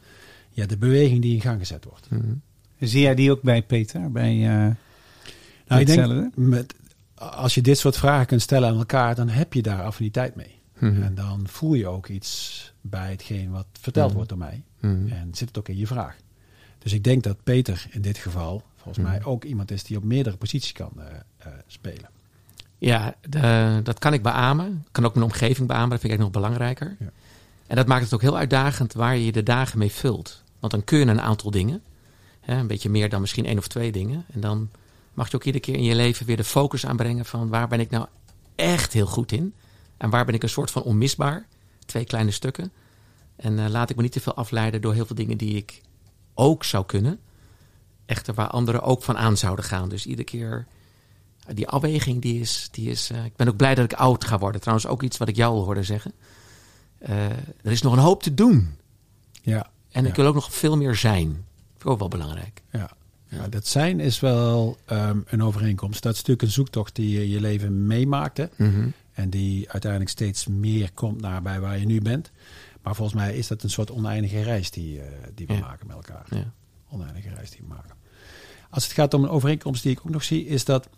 ja, 0.49 0.65
de 0.65 0.77
beweging 0.77 1.21
die 1.21 1.33
in 1.35 1.41
gang 1.41 1.59
gezet 1.59 1.85
wordt. 1.85 2.07
Zie 2.79 3.01
jij 3.01 3.15
die 3.15 3.31
ook 3.31 3.41
bij 3.41 3.61
Peter? 3.61 4.11
Bij, 4.11 4.31
eh, 4.33 4.75
Nou, 5.67 5.81
ik 5.81 5.87
denk, 5.87 6.35
met, 6.35 6.73
als 7.15 7.55
je 7.55 7.61
dit 7.61 7.77
soort 7.77 7.97
vragen 7.97 8.25
kunt 8.25 8.41
stellen 8.41 8.69
aan 8.69 8.77
elkaar, 8.77 9.15
dan 9.15 9.29
heb 9.29 9.53
je 9.53 9.61
daar 9.61 9.83
affiniteit 9.83 10.35
mee. 10.35 10.59
Mhm. 10.79 11.01
En 11.01 11.15
dan 11.15 11.43
voel 11.47 11.73
je 11.73 11.87
ook 11.87 12.07
iets 12.07 12.73
bij 12.81 13.09
hetgeen 13.11 13.51
wat 13.51 13.65
verteld 13.81 14.05
Mhm. 14.07 14.15
wordt 14.15 14.29
door 14.29 14.37
mij. 14.39 14.63
Mhm. 14.79 15.07
En 15.07 15.29
zit 15.31 15.47
het 15.47 15.57
ook 15.57 15.69
in 15.69 15.77
je 15.77 15.87
vraag. 15.87 16.15
Dus 16.79 16.93
ik 16.93 17.03
denk 17.03 17.23
dat 17.23 17.43
Peter 17.43 17.85
in 17.91 18.01
dit 18.01 18.17
geval, 18.17 18.63
volgens 18.75 19.05
mij, 19.05 19.23
ook 19.23 19.43
iemand 19.43 19.71
is 19.71 19.83
die 19.83 19.97
op 19.97 20.03
meerdere 20.03 20.37
posities 20.37 20.71
kan 20.71 20.91
eh, 20.97 21.05
eh, 21.37 21.47
spelen. 21.67 22.09
Ja, 22.77 23.15
de- 23.29 23.79
dat 23.83 23.99
kan 23.99 24.13
ik 24.13 24.21
beamen. 24.23 24.67
Ik 24.85 24.91
kan 24.91 25.05
ook 25.05 25.13
mijn 25.13 25.25
omgeving 25.25 25.67
beamen. 25.67 25.89
Dat 25.89 25.99
vind 25.99 26.13
ik 26.13 26.19
eigenlijk 26.19 26.33
nog 26.33 26.43
belangrijker. 26.51 26.95
Ja. 26.99 27.11
En 27.67 27.75
dat 27.75 27.87
maakt 27.87 28.03
het 28.03 28.13
ook 28.13 28.21
heel 28.21 28.37
uitdagend 28.37 28.93
waar 28.93 29.17
je 29.17 29.31
de 29.31 29.43
dagen 29.43 29.77
mee 29.77 29.91
vult. 29.91 30.43
Want 30.59 30.71
dan 30.73 30.83
kun 30.83 30.99
je 30.99 31.05
een 31.05 31.21
aantal 31.21 31.51
dingen. 31.51 31.81
Hè, 32.43 32.57
een 32.57 32.67
beetje 32.67 32.89
meer 32.89 33.09
dan 33.09 33.21
misschien 33.21 33.45
één 33.45 33.57
of 33.57 33.67
twee 33.67 33.91
dingen. 33.91 34.25
En 34.31 34.39
dan 34.39 34.69
mag 35.13 35.29
je 35.29 35.35
ook 35.35 35.43
iedere 35.43 35.63
keer 35.63 35.75
in 35.75 35.83
je 35.83 35.95
leven 35.95 36.25
weer 36.25 36.37
de 36.37 36.43
focus 36.43 36.85
aanbrengen 36.85 37.25
van 37.25 37.49
waar 37.49 37.67
ben 37.67 37.79
ik 37.79 37.89
nou 37.89 38.05
echt 38.55 38.93
heel 38.93 39.05
goed 39.05 39.31
in. 39.31 39.53
En 39.97 40.09
waar 40.09 40.25
ben 40.25 40.35
ik 40.35 40.43
een 40.43 40.49
soort 40.49 40.71
van 40.71 40.83
onmisbaar. 40.83 41.47
Twee 41.85 42.05
kleine 42.05 42.31
stukken. 42.31 42.71
En 43.35 43.59
eh, 43.59 43.69
laat 43.69 43.89
ik 43.89 43.95
me 43.95 44.01
niet 44.01 44.11
te 44.11 44.19
veel 44.19 44.35
afleiden 44.35 44.81
door 44.81 44.93
heel 44.93 45.05
veel 45.05 45.15
dingen 45.15 45.37
die 45.37 45.55
ik 45.55 45.81
ook 46.33 46.63
zou 46.63 46.85
kunnen. 46.85 47.19
Echter 48.05 48.33
waar 48.33 48.47
anderen 48.47 48.81
ook 48.81 49.03
van 49.03 49.17
aan 49.17 49.37
zouden 49.37 49.65
gaan. 49.65 49.89
Dus 49.89 50.05
iedere 50.05 50.23
keer 50.27 50.67
die 51.53 51.67
afweging, 51.67 52.21
die 52.21 52.39
is. 52.39 52.67
Die 52.71 52.89
is 52.89 53.09
eh, 53.09 53.25
ik 53.25 53.35
ben 53.35 53.47
ook 53.47 53.57
blij 53.57 53.75
dat 53.75 53.85
ik 53.85 53.93
oud 53.93 54.25
ga 54.25 54.37
worden. 54.37 54.61
Trouwens, 54.61 54.87
ook 54.87 55.03
iets 55.03 55.17
wat 55.17 55.27
ik 55.27 55.35
jou 55.35 55.55
al 55.55 55.63
hoorde 55.63 55.83
zeggen. 55.83 56.13
Eh, 56.97 57.25
er 57.61 57.71
is 57.71 57.81
nog 57.81 57.93
een 57.93 57.99
hoop 57.99 58.23
te 58.23 58.33
doen. 58.33 58.75
Ja, 59.41 59.69
En 59.91 60.03
Ja. 60.03 60.09
ik 60.09 60.15
wil 60.15 60.25
ook 60.25 60.33
nog 60.33 60.53
veel 60.53 60.77
meer 60.77 60.95
zijn. 60.95 61.45
Vind 61.83 61.95
ik 61.95 62.01
ook 62.03 62.09
wel 62.11 62.19
belangrijk. 62.19 62.61
ja. 62.71 62.91
ja 63.27 63.47
dat 63.47 63.67
zijn 63.67 63.99
is 63.99 64.19
wel 64.19 64.77
ehm, 64.85 65.19
een 65.25 65.43
overeenkomst. 65.43 66.01
Dat 66.03 66.11
is 66.11 66.17
natuurlijk 66.17 66.47
een 66.47 66.53
zoektocht 66.53 66.95
die 66.95 67.09
je 67.19 67.29
je 67.29 67.41
leven 67.41 67.87
meemaakt. 67.87 68.37
Hè? 68.37 68.45
Mhm. 68.55 68.87
En 69.13 69.29
die 69.29 69.71
uiteindelijk 69.71 70.11
steeds 70.11 70.47
meer 70.47 70.91
komt 70.93 71.21
naar 71.21 71.41
bij 71.41 71.59
waar 71.59 71.79
je 71.79 71.85
nu 71.85 72.01
bent. 72.01 72.31
Maar 72.81 72.95
volgens 72.95 73.17
mij 73.17 73.35
is 73.37 73.47
dat 73.47 73.63
een 73.63 73.69
soort 73.69 73.91
oneindige 73.91 74.41
reis 74.41 74.71
die, 74.71 74.99
eh, 75.01 75.07
die 75.35 75.47
we 75.47 75.53
Ja. 75.53 75.59
maken 75.59 75.87
met 75.87 75.95
elkaar. 75.95 76.25
Ja. 76.29 76.51
Oneindige 76.89 77.29
reis 77.29 77.49
die 77.49 77.59
we 77.61 77.67
maken. 77.67 77.95
Als 78.69 78.83
het 78.83 78.93
gaat 78.93 79.13
om 79.13 79.23
een 79.23 79.29
overeenkomst 79.29 79.83
die 79.83 79.91
ik 79.91 79.99
ook 79.99 80.09
nog 80.09 80.23
zie, 80.23 80.45
is 80.45 80.65
dat 80.65 80.89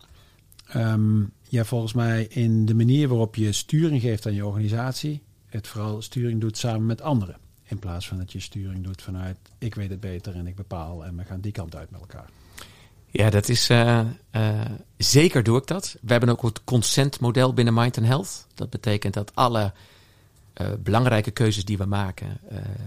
ehm 0.68 1.24
ja, 1.50 1.64
volgens 1.66 1.94
mij 1.94 2.24
in 2.30 2.66
de 2.66 2.74
manier 2.76 3.08
waarop 3.08 3.36
je 3.36 3.52
sturing 3.52 4.02
geeft 4.02 4.26
aan 4.26 4.34
je 4.34 4.46
organisatie, 4.46 5.22
het 5.46 5.68
vooral 5.68 6.02
sturing 6.02 6.42
doet 6.42 6.58
samen 6.58 6.86
met 6.86 7.02
anderen. 7.02 7.38
In 7.68 7.80
plaats 7.80 8.08
van 8.08 8.18
dat 8.18 8.32
je 8.32 8.40
sturing 8.40 8.84
doet 8.84 9.02
vanuit 9.02 9.38
ik 9.58 9.76
weet 9.76 9.90
het 9.90 10.00
beter 10.00 10.36
en 10.36 10.48
ik 10.48 10.56
bepaal 10.56 11.06
en 11.06 11.18
we 11.18 11.24
gaan 11.24 11.42
die 11.42 11.52
kant 11.52 11.76
uit 11.76 11.92
met 11.92 12.00
elkaar. 12.00 12.30
Ja, 13.16 13.30
dat 13.30 13.50
is 13.50 13.70
eh, 13.70 14.00
eh, 14.32 14.72
zeker 14.98 15.44
doe 15.44 15.58
ik 15.58 15.68
dat. 15.68 15.98
We 16.02 16.12
hebben 16.12 16.30
ook 16.30 16.42
het 16.42 16.64
consent-model 16.64 17.54
binnen 17.54 17.74
Mind 17.74 17.98
and 17.98 18.08
Health. 18.08 18.48
Dat 18.54 18.70
betekent 18.70 19.14
dat 19.14 19.36
alle 19.36 19.74
eh, 20.54 20.68
belangrijke 20.80 21.32
keuzes 21.32 21.66
die 21.66 21.78
we 21.78 21.86
maken 21.86 22.40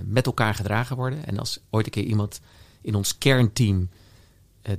met 0.05 0.27
elkaar 0.27 0.55
gedragen 0.55 0.97
worden. 0.97 1.27
En 1.27 1.39
als 1.39 1.61
ooit 1.71 1.87
een 1.87 1.93
keer 1.93 2.05
iemand 2.05 2.41
in 2.81 2.95
ons 2.95 3.19
kernteam 3.19 3.89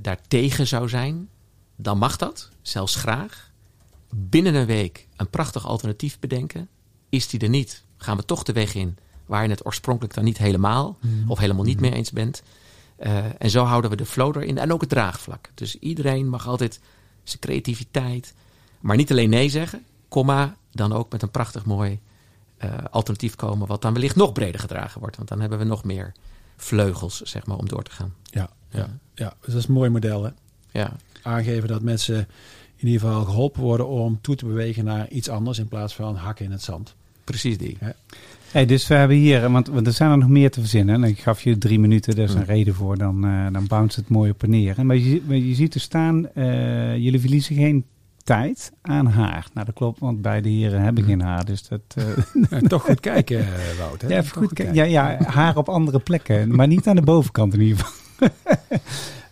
daartegen 0.00 0.66
zou 0.66 0.88
zijn, 0.88 1.28
dan 1.76 1.98
mag 1.98 2.16
dat, 2.16 2.50
zelfs 2.62 2.94
graag. 2.94 3.50
Binnen 4.10 4.54
een 4.54 4.66
week 4.66 5.06
een 5.16 5.30
prachtig 5.30 5.66
alternatief 5.66 6.18
bedenken. 6.18 6.68
Is 7.08 7.28
die 7.28 7.40
er 7.40 7.48
niet, 7.48 7.84
gaan 7.96 8.16
we 8.16 8.24
toch 8.24 8.42
de 8.42 8.52
weg 8.52 8.74
in 8.74 8.98
waar 9.30 9.42
je 9.42 9.50
het 9.50 9.66
oorspronkelijk 9.66 10.14
dan 10.14 10.24
niet 10.24 10.38
helemaal 10.38 10.98
of 11.26 11.38
helemaal 11.38 11.64
niet 11.64 11.80
mee 11.80 11.92
eens 11.92 12.10
bent. 12.10 12.42
Eh, 12.96 13.24
en 13.38 13.50
zo 13.50 13.64
houden 13.64 13.90
we 13.90 13.96
de 13.96 14.06
flow 14.06 14.36
erin 14.36 14.58
en 14.58 14.72
ook 14.72 14.80
het 14.80 14.90
draagvlak. 14.90 15.50
Dus 15.54 15.78
iedereen 15.78 16.28
mag 16.28 16.46
altijd 16.46 16.80
zijn 17.22 17.40
creativiteit, 17.40 18.34
maar 18.80 18.96
niet 18.96 19.10
alleen 19.10 19.30
nee 19.30 19.48
zeggen, 19.48 19.84
komma, 20.08 20.56
dan 20.72 20.92
ook 20.92 21.12
met 21.12 21.22
een 21.22 21.30
prachtig 21.30 21.64
mooi 21.64 22.00
eh, 22.56 22.74
alternatief 22.90 23.36
komen, 23.36 23.66
wat 23.66 23.82
dan 23.82 23.92
wellicht 23.92 24.16
nog 24.16 24.32
breder 24.32 24.60
gedragen 24.60 25.00
wordt. 25.00 25.16
Want 25.16 25.28
dan 25.28 25.40
hebben 25.40 25.58
we 25.58 25.64
nog 25.64 25.84
meer 25.84 26.12
vleugels, 26.56 27.20
zeg 27.20 27.46
maar, 27.46 27.56
om 27.56 27.68
door 27.68 27.82
te 27.82 27.90
gaan. 27.90 28.14
Ja, 28.22 28.50
ja. 28.68 28.98
ja. 29.14 29.34
Dus 29.40 29.52
dat 29.52 29.62
is 29.62 29.68
een 29.68 29.74
mooi 29.74 29.90
model. 29.90 30.24
Hè? 30.24 30.30
Ja, 30.70 30.96
Aangeven 31.22 31.68
dat 31.68 31.82
mensen 31.82 32.28
in 32.76 32.86
ieder 32.86 33.00
geval 33.00 33.24
geholpen 33.24 33.62
worden 33.62 33.88
om 33.88 34.18
toe 34.20 34.34
te 34.36 34.46
bewegen 34.46 34.84
naar 34.84 35.08
iets 35.08 35.28
anders 35.28 35.58
in 35.58 35.68
plaats 35.68 35.94
van 35.94 36.16
hakken 36.16 36.44
in 36.44 36.50
het 36.50 36.62
zand. 36.62 36.94
precies 37.24 37.58
die. 37.58 37.78
Hey, 38.52 38.66
dus 38.66 38.86
we 38.86 38.94
hebben 38.94 39.16
hier, 39.16 39.50
want, 39.50 39.68
want 39.68 39.86
er 39.86 39.92
zijn 39.92 40.10
er 40.10 40.18
nog 40.18 40.28
meer 40.28 40.50
te 40.50 40.60
verzinnen. 40.60 40.94
En 40.94 41.10
ik 41.10 41.20
gaf 41.20 41.42
je 41.42 41.58
drie 41.58 41.78
minuten, 41.80 42.14
daar 42.16 42.24
is 42.24 42.34
een 42.34 42.44
reden 42.44 42.74
voor. 42.74 42.98
Dan, 42.98 43.24
eh 43.24 43.46
dan 43.52 43.66
bounce 43.66 44.00
het 44.00 44.08
mooi 44.08 44.30
op 44.30 44.42
en 44.42 44.50
neer. 44.50 44.86
Maar 44.86 44.96
je, 44.96 45.22
maar 45.26 45.36
je 45.36 45.54
ziet 45.54 45.74
er 45.74 45.80
staan, 45.80 46.28
eh, 46.34 46.96
jullie 46.96 47.20
verliezen 47.20 47.56
geen 47.56 47.84
tijd 48.24 48.72
aan 48.82 49.06
haar. 49.06 49.46
Nou, 49.54 49.66
dat 49.66 49.74
klopt, 49.74 49.98
want 50.00 50.22
beide 50.22 50.48
heren 50.48 50.82
hebben 50.82 51.04
geen 51.04 51.20
haar. 51.20 51.44
Dus 51.44 51.68
dat... 51.68 51.80
eh, 51.94 52.04
Ja, 52.50 52.60
toch 52.68 52.82
goed 52.82 53.00
kijken, 53.00 53.46
Wout. 53.78 54.02
Hè? 54.02 54.08
ja, 54.08 54.18
even 54.18 54.36
goed, 54.36 54.52
kijken. 54.52 54.74
kijken. 54.74 54.92
ja, 54.92 55.08
ja, 55.08 55.24
haar 55.24 55.56
op 55.56 55.68
andere 55.68 55.98
plekken. 55.98 56.54
Maar 56.56 56.66
niet 56.66 56.86
aan 56.88 56.96
de 56.96 57.02
bovenkant 57.02 57.54
in 57.54 57.60
ieder 57.60 57.76
geval. 57.78 57.98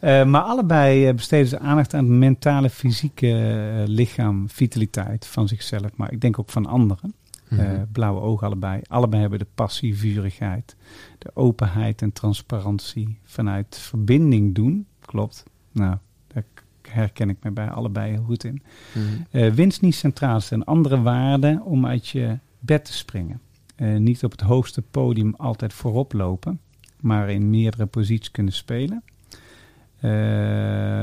Maar 0.01 0.41
allebei 0.41 1.13
besteden 1.13 1.47
ze 1.47 1.59
aandacht 1.59 1.95
aan 1.95 2.05
het 2.05 2.13
mentale, 2.13 2.71
fysieke 2.71 3.85
lichaam, 3.87 4.49
vitaliteit 4.49 5.27
van 5.27 5.49
zichzelf. 5.49 5.91
Maar 5.97 6.13
ik 6.13 6.21
denk 6.21 6.39
ook 6.39 6.51
van 6.51 6.67
anderen. 6.67 7.15
Mhm. 7.49 7.61
Eh, 7.61 7.83
blauwe 7.93 8.21
ogen 8.21 8.47
allebei. 8.47 8.81
Allebei 8.89 9.21
hebben 9.21 9.39
de 9.39 9.47
passie, 9.55 9.97
vurigheid, 9.97 10.77
de 11.19 11.31
openheid 11.35 12.03
en 12.03 12.13
transparantie 12.13 13.19
vanuit 13.25 13.79
verbinding 13.79 14.55
doen. 14.55 14.87
Klopt. 15.01 15.45
Nou, 15.73 15.97
daar 16.27 16.45
herken 16.83 17.29
ik 17.29 17.37
me 17.43 17.51
bij 17.51 17.71
allebei 17.71 18.13
heel 18.13 18.23
goed 18.23 18.45
in. 18.45 18.63
Mhm. 18.93 19.05
Eh, 19.31 19.53
winst 19.53 19.81
niet 19.81 19.95
centraal 19.95 20.41
staan. 20.41 20.65
Andere 20.65 21.03
waarden 21.03 21.63
om 21.63 21.87
uit 21.87 22.09
je 22.09 22.39
bed 22.59 22.85
te 22.85 22.93
springen. 22.93 23.41
Eh, 23.75 23.97
niet 23.97 24.25
op 24.25 24.31
het 24.31 24.41
hoogste 24.41 24.83
podium 24.83 25.35
altijd 25.37 25.73
voorop 25.73 26.13
lopen, 26.13 26.61
maar 27.01 27.31
in 27.31 27.51
meerdere 27.51 27.87
posities 27.87 28.31
kunnen 28.31 28.53
spelen. 28.53 29.03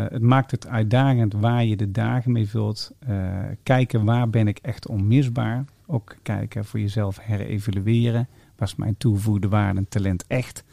Het 0.10 0.22
maakt 0.22 0.52
het 0.52 0.68
uitdagend 0.68 1.34
waar 1.34 1.66
je 1.66 1.76
de 1.76 1.92
dagen 1.92 2.32
mee 2.32 2.50
vult. 2.50 2.92
Kijken 3.64 4.06
waar 4.06 4.30
ben 4.30 4.48
ik 4.48 4.58
echt 4.58 4.88
onmisbaar. 4.88 5.66
Ook 5.88 6.16
kijken 6.22 6.66
voor 6.66 6.80
jezelf 6.80 7.20
herevalueren. 7.22 8.28
Was 8.56 8.76
mijn 8.76 8.98
toegevoegde 8.98 9.48
waarde 9.48 9.80
en 9.80 9.88
talent 9.88 10.28
echt? 10.28 10.64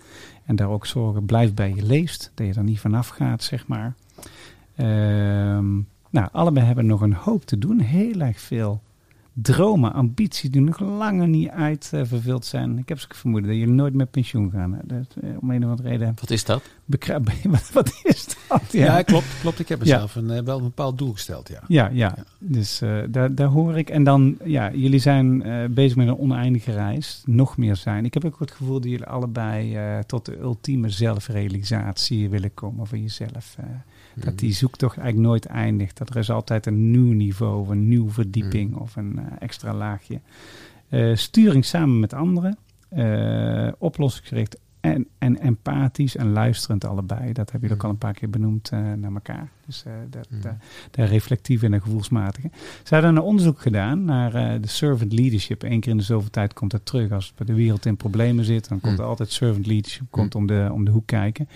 En 0.45 0.57
daar 0.57 0.69
ook 0.69 0.87
zorgen, 0.87 1.25
blijf 1.25 1.55
bij 1.55 1.73
je 1.75 1.83
leest. 1.83 2.33
Dat 2.35 2.47
je 2.47 2.55
er 2.55 2.63
niet 2.63 2.81
vanaf 2.81 3.09
gaat, 3.09 3.43
zeg 3.43 3.67
maar. 3.67 3.95
Ehm, 4.77 5.75
nou, 6.11 6.29
allebei 6.33 6.67
hebben 6.67 6.87
nog 6.87 7.01
een 7.01 7.15
hoop 7.15 7.45
te 7.45 7.59
doen. 7.59 7.81
Heel 7.81 8.21
erg 8.21 8.41
veel 8.41 8.83
dromen, 9.33 9.93
ambities 9.93 10.51
die 10.51 10.61
nog 10.61 10.81
langer 10.81 11.29
niet 11.29 11.49
uitvervuld 11.49 12.45
zijn. 12.45 12.79
Ik 12.79 12.89
heb 12.89 12.99
zo'n 13.01 13.09
vermoeden 13.15 13.51
dat 13.51 13.59
jullie 13.59 13.75
nooit 13.75 13.95
met 13.95 14.11
pensioen 14.11 14.51
gaan. 14.51 14.79
Dat, 14.85 15.17
eh, 15.23 15.31
om 15.41 15.51
een 15.51 15.65
of 15.65 15.71
andere 15.71 15.89
reden. 15.89 16.13
Wat 16.21 16.31
is 16.31 16.45
dat? 16.45 16.63
Bekra- 16.85 17.21
wat, 17.45 17.71
wat 17.73 18.01
is 18.03 18.27
dat? 18.49 18.63
Ja, 18.73 19.03
klopt, 19.03 19.27
klopt. 19.41 19.59
Ik 19.59 19.69
heb 19.69 19.79
Ja. 19.85 19.93
mezelf 19.95 20.15
een, 20.15 20.31
eh, 20.31 20.43
wel 20.43 20.57
een 20.57 20.63
bepaald 20.65 20.99
doel 20.99 21.13
gesteld, 21.13 21.49
ja. 21.49 21.61
Ja, 21.69 21.89
ja. 21.93 22.15
Dus 22.39 22.81
eh, 22.81 22.99
daar, 23.09 23.35
daar 23.35 23.47
hoor 23.49 23.79
ik. 23.79 23.91
En 23.91 24.05
dan, 24.05 24.37
ja, 24.45 24.73
jullie 24.73 24.99
zijn 25.01 25.43
eh, 25.43 25.69
bezig 25.71 25.97
met 25.97 26.07
een 26.09 26.19
oneindige 26.19 26.73
reis. 26.73 27.23
Nog 27.27 27.57
meer 27.57 27.77
zijn. 27.77 28.05
Ik 28.05 28.15
heb 28.15 28.25
ook 28.25 28.39
het 28.39 28.51
gevoel 28.51 28.81
dat 28.81 28.91
jullie 28.91 29.07
allebei 29.07 29.77
eh, 29.77 29.99
tot 29.99 30.25
de 30.27 30.39
ultieme 30.39 30.89
zelfrealisatie 30.91 32.29
willen 32.29 32.55
komen 32.55 32.87
voor 32.87 32.99
jezelf. 32.99 33.57
Dat 34.15 34.39
die 34.39 34.53
zoektocht 34.53 34.97
eigenlijk 34.97 35.29
nooit 35.29 35.47
eindigt. 35.47 35.99
Dat 35.99 36.11
er 36.11 36.17
is 36.17 36.31
altijd 36.31 36.67
een 36.67 36.91
nieuw 36.91 37.13
niveau, 37.13 37.61
of 37.61 37.69
een 37.69 37.89
nieuwe 37.89 38.11
verdieping 38.11 38.75
of 38.77 38.97
een 38.97 39.19
eh, 39.19 39.25
extra 39.39 39.75
laagje. 39.75 40.21
Eh, 40.89 41.15
sturing 41.15 41.65
samen 41.65 42.01
met 42.01 42.13
anderen. 42.15 42.57
eh, 42.89 43.69
oplossingsgericht 43.79 44.59
en, 44.81 45.07
en 45.19 45.39
empathisch 45.41 46.17
en 46.17 46.33
luisterend 46.33 46.85
allebei. 46.85 47.33
Dat 47.33 47.51
hebben 47.51 47.61
jullie 47.61 47.75
ook 47.75 47.85
al 47.85 47.91
een 47.91 47.99
paar 47.99 48.13
keer 48.13 48.31
benoemd 48.31 48.71
naar 48.71 49.13
elkaar. 49.15 49.49
Dus 49.67 49.85
eh, 49.85 49.93
dat, 50.11 50.27
Mhm. 50.31 50.41
dat- 50.43 50.55
de 50.91 51.05
reflectieve 51.05 51.65
en 51.67 51.71
de 51.71 51.81
gevoelsmatige. 51.81 52.51
Ze 52.83 52.95
hadden 52.95 53.17
een 53.17 53.23
onderzoek 53.23 53.61
gedaan 53.61 54.05
naar 54.05 54.61
de 54.61 54.69
servant 54.69 55.13
leadership. 55.13 55.63
Eén 55.63 55.81
keer 55.81 55.91
in 55.93 55.97
de 55.99 56.03
zoveel 56.05 56.31
tijd 56.31 56.53
komt 56.53 56.71
dat 56.71 56.87
terug. 56.87 57.11
Als 57.11 57.33
de 57.45 57.55
wereld 57.55 57.87
in 57.87 57.97
problemen 57.97 58.45
zit, 58.45 58.69
dan 58.69 58.81
komt 58.81 58.93
Mm. 58.95 58.99
er 59.01 59.05
altijd 59.07 59.31
servant 59.31 59.67
leadership 59.67 60.07
komt 60.11 60.35
om, 60.35 60.47
de, 60.47 60.69
om 60.73 60.85
de 60.85 60.91
hoek 60.91 61.07
kijken. 61.07 61.49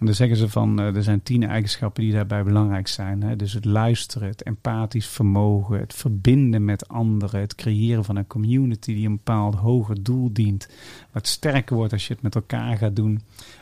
En 0.00 0.06
dan 0.06 0.14
zeggen 0.14 0.36
ze 0.36 0.48
van, 0.48 0.80
eh, 0.80 0.96
er 0.96 1.02
zijn 1.02 1.22
tien 1.22 1.42
eigenschappen 1.42 2.02
die 2.02 2.12
daarbij 2.12 2.42
belangrijk 2.42 2.88
zijn. 2.88 3.22
Hè? 3.22 3.36
Dus 3.36 3.52
het 3.52 3.64
luisteren, 3.64 4.28
het 4.28 4.42
empathisch 4.42 5.06
vermogen, 5.06 5.78
het 5.78 5.94
verbinden 5.94 6.64
met 6.64 6.88
anderen, 6.88 7.40
het 7.40 7.54
creëren 7.54 8.04
van 8.04 8.16
een 8.16 8.26
community 8.26 8.94
die 8.94 9.06
een 9.06 9.16
bepaald 9.16 9.54
hoger 9.54 10.02
doel 10.02 10.32
dient. 10.32 10.68
Wat 11.12 11.26
sterker 11.26 11.76
wordt 11.76 11.92
als 11.92 12.06
je 12.06 12.12
het 12.12 12.22
met 12.22 12.34
elkaar 12.34 12.76
gaat 12.76 12.96
doen. 12.96 13.20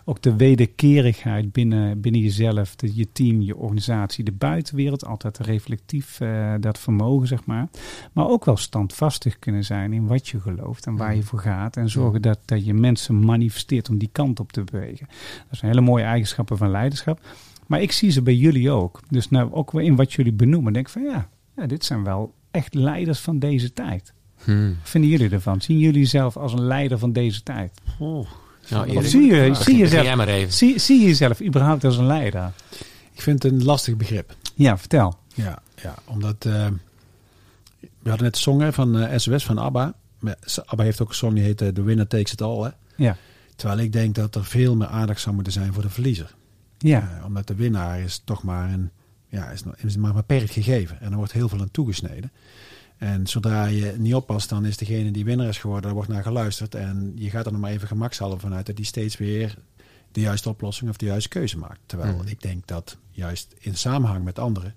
Ook 0.08 0.22
de 0.22 0.36
wederkerigheid 0.36 1.52
binnen, 1.52 2.00
binnen 2.00 2.20
jezelf, 2.20 2.76
de, 2.76 2.96
je 2.96 3.12
team, 3.12 3.40
je 3.40 3.56
organisatie, 3.56 4.24
de 4.24 4.32
buitenwereld. 4.32 5.04
Altijd 5.04 5.38
reflectief 5.38 6.20
eh, 6.20 6.54
dat 6.60 6.78
vermogen, 6.78 7.26
zeg 7.26 7.44
maar. 7.44 7.68
Maar 8.12 8.28
ook 8.28 8.44
wel 8.44 8.56
standvastig 8.56 9.38
kunnen 9.38 9.64
zijn 9.64 9.92
in 9.92 10.06
wat 10.06 10.28
je 10.28 10.40
gelooft 10.40 10.86
en 10.86 10.96
waar 10.96 11.16
je 11.16 11.22
voor 11.22 11.38
gaat. 11.38 11.76
En 11.76 11.90
zorgen 11.90 12.22
dat, 12.22 12.38
dat 12.44 12.64
je 12.64 12.74
mensen 12.74 13.24
manifesteert 13.24 13.88
om 13.88 13.98
die 13.98 14.08
kant 14.12 14.40
op 14.40 14.52
te 14.52 14.64
bewegen. 14.64 15.06
Dat 15.48 15.58
zijn 15.58 15.70
hele 15.70 15.84
mooie 15.84 16.04
eigenschappen 16.04 16.56
van 16.56 16.70
leiderschap. 16.70 17.20
Maar 17.66 17.82
ik 17.82 17.92
zie 17.92 18.10
ze 18.10 18.22
bij 18.22 18.34
jullie 18.34 18.70
ook. 18.70 19.00
Dus 19.08 19.28
nou, 19.28 19.52
ook 19.52 19.74
in 19.74 19.96
wat 19.96 20.12
jullie 20.12 20.32
benoemen, 20.32 20.72
denk 20.72 20.86
ik 20.86 20.92
van 20.92 21.02
ja, 21.02 21.28
ja 21.56 21.66
dit 21.66 21.84
zijn 21.84 22.04
wel 22.04 22.34
echt 22.50 22.74
leiders 22.74 23.20
van 23.20 23.38
deze 23.38 23.72
tijd. 23.72 24.14
Hmm. 24.44 24.68
Wat 24.68 24.90
vinden 24.90 25.10
jullie 25.10 25.30
ervan? 25.30 25.60
Zien 25.60 25.78
jullie 25.78 26.04
zelf 26.04 26.36
als 26.36 26.52
een 26.52 26.64
leider 26.64 26.98
van 26.98 27.12
deze 27.12 27.42
tijd? 27.42 27.80
Nou, 28.70 28.96
Of 28.96 29.06
zie 29.06 29.22
je, 29.22 29.28
begin- 29.28 29.54
zie, 29.56 29.72
je 29.76 29.78
begin 29.82 29.88
zelf, 29.88 30.04
jij 30.04 30.16
maar 30.16 30.28
even. 30.28 30.52
zie, 30.52 30.78
zie 30.78 31.00
je 31.00 31.06
jezelf 31.06 31.42
überhaupt 31.42 31.84
als 31.84 31.96
een 31.96 32.06
leider? 32.06 32.52
Ik 33.12 33.22
vind 33.22 33.42
het 33.42 33.52
een 33.52 33.64
lastig 33.64 33.96
begrip. 33.96 34.34
Ja, 34.54 34.78
vertel. 34.78 35.18
Ja, 35.34 35.58
ja 35.82 35.94
omdat 36.04 36.44
eh, 36.44 36.66
we 37.80 38.08
hadden 38.08 38.24
net 38.24 38.34
de 38.34 38.40
song 38.40 38.60
hè, 38.60 38.72
van 38.72 38.98
eh, 38.98 39.18
SOS 39.18 39.44
van 39.44 39.58
ABBA. 39.58 39.94
ABBA 40.64 40.82
heeft 40.84 41.00
ook 41.02 41.08
een 41.08 41.14
song 41.14 41.34
die 41.34 41.42
heet 41.44 41.60
eh, 41.60 41.68
The 41.68 41.82
Winner 41.82 42.06
Takes 42.06 42.32
It 42.32 42.42
All. 42.42 42.62
Hè? 42.62 42.70
Ja, 43.04 43.16
Terwijl 43.56 43.80
ik 43.80 43.92
denk 43.92 44.14
dat 44.14 44.34
er 44.34 44.44
veel 44.44 44.76
meer 44.76 44.86
aandacht 44.86 45.20
zou 45.20 45.34
moeten 45.34 45.52
zijn 45.52 45.72
voor 45.72 45.82
de 45.82 45.88
verliezer. 45.90 46.34
ja, 46.78 47.20
omdat 47.26 47.46
de 47.46 47.54
winnaar 47.54 48.00
is 48.00 48.22
toch 48.24 48.42
maar 48.42 48.72
een, 48.72 48.90
ja, 49.28 49.50
is, 49.50 49.64
nog- 49.64 49.76
is 49.76 49.96
maar 49.96 50.12
beperkt 50.12 50.50
gegeven. 50.50 51.00
En 51.00 51.10
er 51.10 51.16
wordt 51.16 51.32
heel 51.32 51.48
veel 51.48 51.60
aan 51.60 51.70
toegesneden. 51.70 52.30
En 52.98 53.26
zodra 53.26 53.64
je 53.64 53.94
niet 53.98 54.14
oppast, 54.14 54.48
dan 54.48 54.64
is 54.64 54.76
degene 54.76 55.10
die 55.10 55.24
winnaar 55.24 55.48
is 55.48 55.58
geworden, 55.58 55.84
daar 55.84 55.94
wordt 55.94 56.08
naar 56.08 56.22
geluisterd. 56.22 56.74
En 56.74 57.12
je 57.14 57.30
gaat 57.30 57.46
er 57.46 57.52
nog 57.52 57.60
maar 57.60 57.70
even 57.70 57.88
gemakshalve 57.88 58.38
vanuit 58.38 58.66
dat 58.66 58.76
die 58.76 58.84
steeds 58.84 59.16
weer 59.16 59.56
de 60.12 60.20
juiste 60.20 60.48
oplossing 60.48 60.90
of 60.90 60.96
de 60.96 61.06
juiste 61.06 61.28
keuze 61.28 61.58
maakt. 61.58 61.78
Terwijl 61.86 62.16
Mhm. 62.16 62.26
ik 62.28 62.40
denk 62.42 62.66
dat 62.66 62.96
juist 63.10 63.54
in 63.58 63.74
samenhang 63.76 64.24
met 64.24 64.38
anderen 64.38 64.74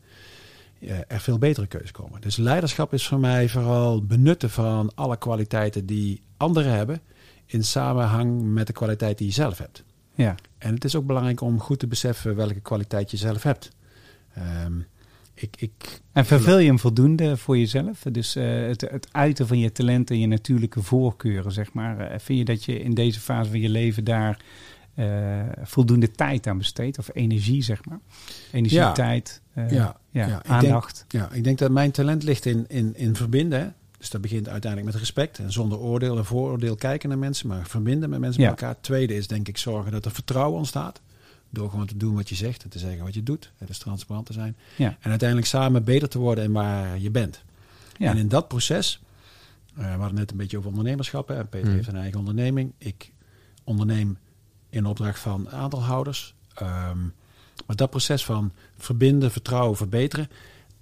eh, 0.79 0.97
er 1.07 1.19
veel 1.19 1.37
betere 1.37 1.67
keuzes 1.67 1.91
komen. 1.91 2.21
Dus 2.21 2.37
leiderschap 2.37 2.93
is 2.93 3.07
voor 3.07 3.19
mij 3.19 3.49
vooral 3.49 4.05
benutten 4.05 4.49
van 4.49 4.91
alle 4.95 5.17
kwaliteiten 5.17 5.85
die 5.85 6.21
anderen 6.37 6.71
hebben 6.73 7.01
in 7.45 7.63
samenhang 7.63 8.41
met 8.41 8.67
de 8.67 8.73
kwaliteit 8.73 9.17
die 9.17 9.27
je 9.27 9.33
zelf 9.33 9.57
hebt. 9.57 9.83
ja. 10.15 10.35
En 10.57 10.73
het 10.73 10.83
is 10.83 10.95
ook 10.95 11.05
belangrijk 11.05 11.41
om 11.41 11.59
goed 11.59 11.79
te 11.79 11.87
beseffen 11.87 12.35
welke 12.35 12.59
kwaliteit 12.59 13.11
je 13.11 13.17
zelf 13.17 13.43
hebt. 13.43 13.71
Ehm, 14.33 14.73
ik, 15.41 15.55
ik, 15.59 16.01
En 16.11 16.25
vervul 16.25 16.57
je 16.59 16.67
hem 16.67 16.79
voldoende 16.79 17.37
voor 17.37 17.57
jezelf? 17.57 18.03
Dus 18.11 18.35
eh, 18.35 18.43
het, 18.67 18.81
het 18.81 19.07
uiten 19.11 19.47
van 19.47 19.59
je 19.59 19.71
talenten 19.71 20.15
en 20.15 20.21
je 20.21 20.27
natuurlijke 20.27 20.81
voorkeuren, 20.81 21.51
zeg 21.51 21.73
maar. 21.73 21.99
Eh, 21.99 22.19
vind 22.19 22.39
je 22.39 22.45
dat 22.45 22.63
je 22.63 22.79
in 22.79 22.93
deze 22.93 23.19
fase 23.19 23.49
van 23.49 23.59
je 23.59 23.69
leven 23.69 24.03
daar 24.03 24.41
eh, 24.95 25.39
voldoende 25.63 26.11
tijd 26.11 26.47
aan 26.47 26.57
besteedt? 26.57 26.97
Of 26.97 27.09
energie, 27.13 27.61
zeg 27.63 27.85
maar? 27.85 27.99
Energie, 28.51 28.77
Ja. 28.77 28.91
tijd, 28.91 29.41
Ja, 29.55 29.63
ja, 29.67 29.95
ja, 30.11 30.25
ik 30.25 30.29
denk- 30.31 30.45
aandacht. 30.47 31.05
ja, 31.07 31.29
ik 31.31 31.43
denk 31.43 31.57
dat 31.57 31.71
mijn 31.71 31.91
talent 31.91 32.23
ligt 32.23 32.45
in, 32.45 32.65
in, 32.67 32.93
in 32.95 33.15
verbinden. 33.15 33.59
hè. 33.59 33.67
Dus 33.97 34.09
dat 34.09 34.21
begint 34.21 34.49
uiteindelijk 34.49 34.91
met 34.91 35.01
respect 35.01 35.39
en 35.39 35.51
zonder 35.51 35.77
oordeel 35.79 36.17
en 36.17 36.25
vooroordeel 36.25 36.75
kijken 36.75 37.09
naar 37.09 37.17
mensen, 37.17 37.47
maar 37.47 37.67
verbinden 37.67 38.09
met 38.09 38.19
mensen 38.19 38.41
met 38.41 38.49
elkaar. 38.49 38.75
Tweede 38.81 39.15
is 39.15 39.27
denk 39.27 39.47
ik 39.47 39.57
zorgen 39.57 39.91
dat 39.91 40.05
er 40.05 40.11
vertrouwen 40.11 40.57
ontstaat. 40.57 41.01
Door 41.53 41.69
gewoon 41.69 41.85
te 41.85 41.97
doen 41.97 42.15
wat 42.15 42.29
je 42.29 42.35
zegt 42.35 42.63
en 42.63 42.69
te 42.69 42.79
zeggen 42.79 43.03
wat 43.03 43.13
je 43.13 43.23
doet. 43.23 43.51
En 43.57 43.65
dus 43.65 43.77
transparant 43.77 44.25
te 44.25 44.33
zijn. 44.33 44.55
Ja. 44.75 44.97
En 44.99 45.09
uiteindelijk 45.09 45.47
samen 45.49 45.83
beter 45.83 46.09
te 46.09 46.19
worden 46.19 46.43
in 46.43 46.51
waar 46.51 46.99
je 46.99 47.09
bent. 47.11 47.43
Ja. 47.97 48.09
En 48.11 48.17
in 48.17 48.27
dat 48.27 48.47
proces, 48.47 49.01
eh, 49.75 49.83
we 49.93 49.99
hadden 49.99 50.15
net 50.15 50.31
een 50.31 50.37
beetje 50.37 50.57
over 50.57 50.69
ondernemerschap. 50.69 51.27
Hè. 51.27 51.45
Peter 51.45 51.69
Mm. 51.69 51.75
heeft 51.75 51.87
een 51.87 51.95
eigen 51.95 52.19
onderneming. 52.19 52.73
Ik 52.77 53.11
onderneem 53.63 54.17
in 54.69 54.85
opdracht 54.85 55.19
van 55.19 55.49
aandeelhouders. 55.49 56.33
Ehm, 56.53 56.99
maar 57.65 57.75
dat 57.75 57.89
proces 57.89 58.25
van 58.25 58.51
verbinden, 58.77 59.31
vertrouwen, 59.31 59.77
verbeteren, 59.77 60.29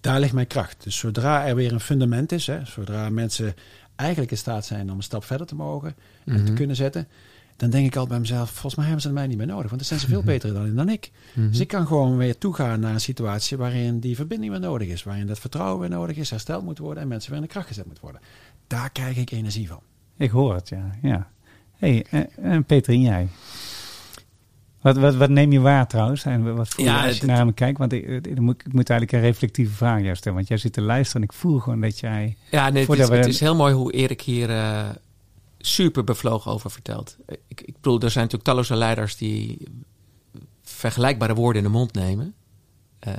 daar 0.01 0.19
ligt 0.19 0.34
mijn 0.34 0.47
kracht. 0.47 0.84
Dus 0.84 0.97
zodra 0.97 1.45
er 1.47 1.55
weer 1.55 1.71
een 1.73 1.79
fundament 1.79 2.32
is, 2.32 2.47
hè, 2.47 2.65
zodra 2.65 3.10
mensen 3.10 3.55
eigenlijk 3.95 4.32
in 4.32 4.38
staat 4.38 4.65
zijn 4.65 4.91
om 4.91 4.97
een 4.97 5.03
stap 5.03 5.23
verder 5.23 5.47
te 5.47 5.55
mogen 5.55 5.95
en 6.25 6.36
te 6.38 6.41
Mhm. 6.43 6.53
kunnen 6.53 6.75
zetten, 6.75 7.08
dan 7.59 7.69
denk 7.69 7.85
ik 7.85 7.95
al 7.95 8.07
bij 8.07 8.19
mezelf, 8.19 8.49
volgens 8.49 8.75
mij 8.75 8.85
hebben 8.85 9.01
ze 9.01 9.11
mij 9.11 9.27
niet 9.27 9.37
meer 9.37 9.47
nodig, 9.47 9.65
want 9.69 9.77
dan 9.77 9.85
zijn 9.85 9.99
ze 9.99 10.07
veel 10.07 10.23
beter 10.23 10.53
dan, 10.53 10.75
dan 10.75 10.89
ik. 10.89 11.11
Mhm. 11.33 11.49
Dus 11.49 11.59
ik 11.59 11.67
kan 11.67 11.87
gewoon 11.87 12.17
weer 12.17 12.37
toegaan 12.37 12.79
naar 12.79 12.93
een 12.93 12.99
situatie 13.01 13.57
waarin 13.57 13.99
die 13.99 14.15
verbinding 14.15 14.51
weer 14.51 14.61
nodig 14.61 14.87
is, 14.87 15.03
waarin 15.03 15.27
dat 15.27 15.39
vertrouwen 15.39 15.79
weer 15.79 15.89
nodig 15.89 16.17
is, 16.17 16.29
hersteld 16.29 16.63
moet 16.63 16.77
worden 16.77 17.03
en 17.03 17.09
mensen 17.09 17.29
weer 17.31 17.39
in 17.39 17.45
de 17.45 17.51
kracht 17.51 17.67
gezet 17.67 17.85
moet 17.85 17.99
worden. 17.99 18.21
Daar 18.67 18.89
krijg 18.91 19.17
ik 19.17 19.31
energie 19.31 19.67
van. 19.67 19.79
Ik 20.17 20.29
hoor 20.29 20.53
het, 20.55 20.69
ja. 20.69 20.89
ja. 21.01 21.29
hey, 21.77 22.05
en, 22.09 22.29
en 22.35 22.63
Peter, 22.63 22.93
en 22.93 23.01
jij? 23.01 23.27
Wat, 24.81 24.97
wat, 24.97 25.15
wat 25.15 25.29
neem 25.29 25.51
je 25.51 25.59
waar 25.59 25.87
trouwens? 25.87 26.23
En 26.23 26.55
wat 26.55 26.67
voel 26.67 26.85
je 26.85 26.91
Ja, 26.91 27.05
als 27.05 27.17
je 27.17 27.25
naar 27.25 27.45
me 27.45 27.53
kijkt? 27.53 27.77
Want 27.77 27.93
ik, 27.93 28.39
moet, 28.39 28.61
ik 28.65 28.73
moet 28.73 28.89
eigenlijk 28.89 29.11
een 29.11 29.29
reflectieve 29.29 29.73
vraag 29.73 30.01
jou 30.01 30.15
stellen. 30.15 30.37
Want 30.37 30.47
jij 30.49 30.57
zit 30.57 30.73
te 30.73 30.81
luisteren 30.81 31.21
en 31.21 31.27
ik 31.27 31.33
voel 31.33 31.59
gewoon 31.59 31.81
dat 31.81 31.99
jij... 31.99 32.37
Ja, 32.51 32.69
nee, 32.69 32.85
het, 32.85 32.99
is, 32.99 33.07
we- 33.07 33.15
het 33.15 33.25
is 33.25 33.39
heel 33.39 33.55
mooi 33.55 33.73
hoe 33.73 33.91
Erik 33.93 34.21
hier 34.21 34.49
eh, 34.49 34.89
super 35.59 36.03
bevlogen 36.03 36.51
over 36.51 36.71
vertelt. 36.71 37.17
Ik, 37.47 37.61
ik 37.61 37.73
bedoel, 37.73 37.99
er 37.99 38.11
zijn 38.11 38.23
natuurlijk 38.23 38.43
talloze 38.43 38.75
leiders 38.75 39.17
die 39.17 39.67
vergelijkbare 40.61 41.33
woorden 41.33 41.63
in 41.63 41.71
de 41.71 41.77
mond 41.77 41.93
nemen. 41.93 42.33
Eh, 42.99 43.13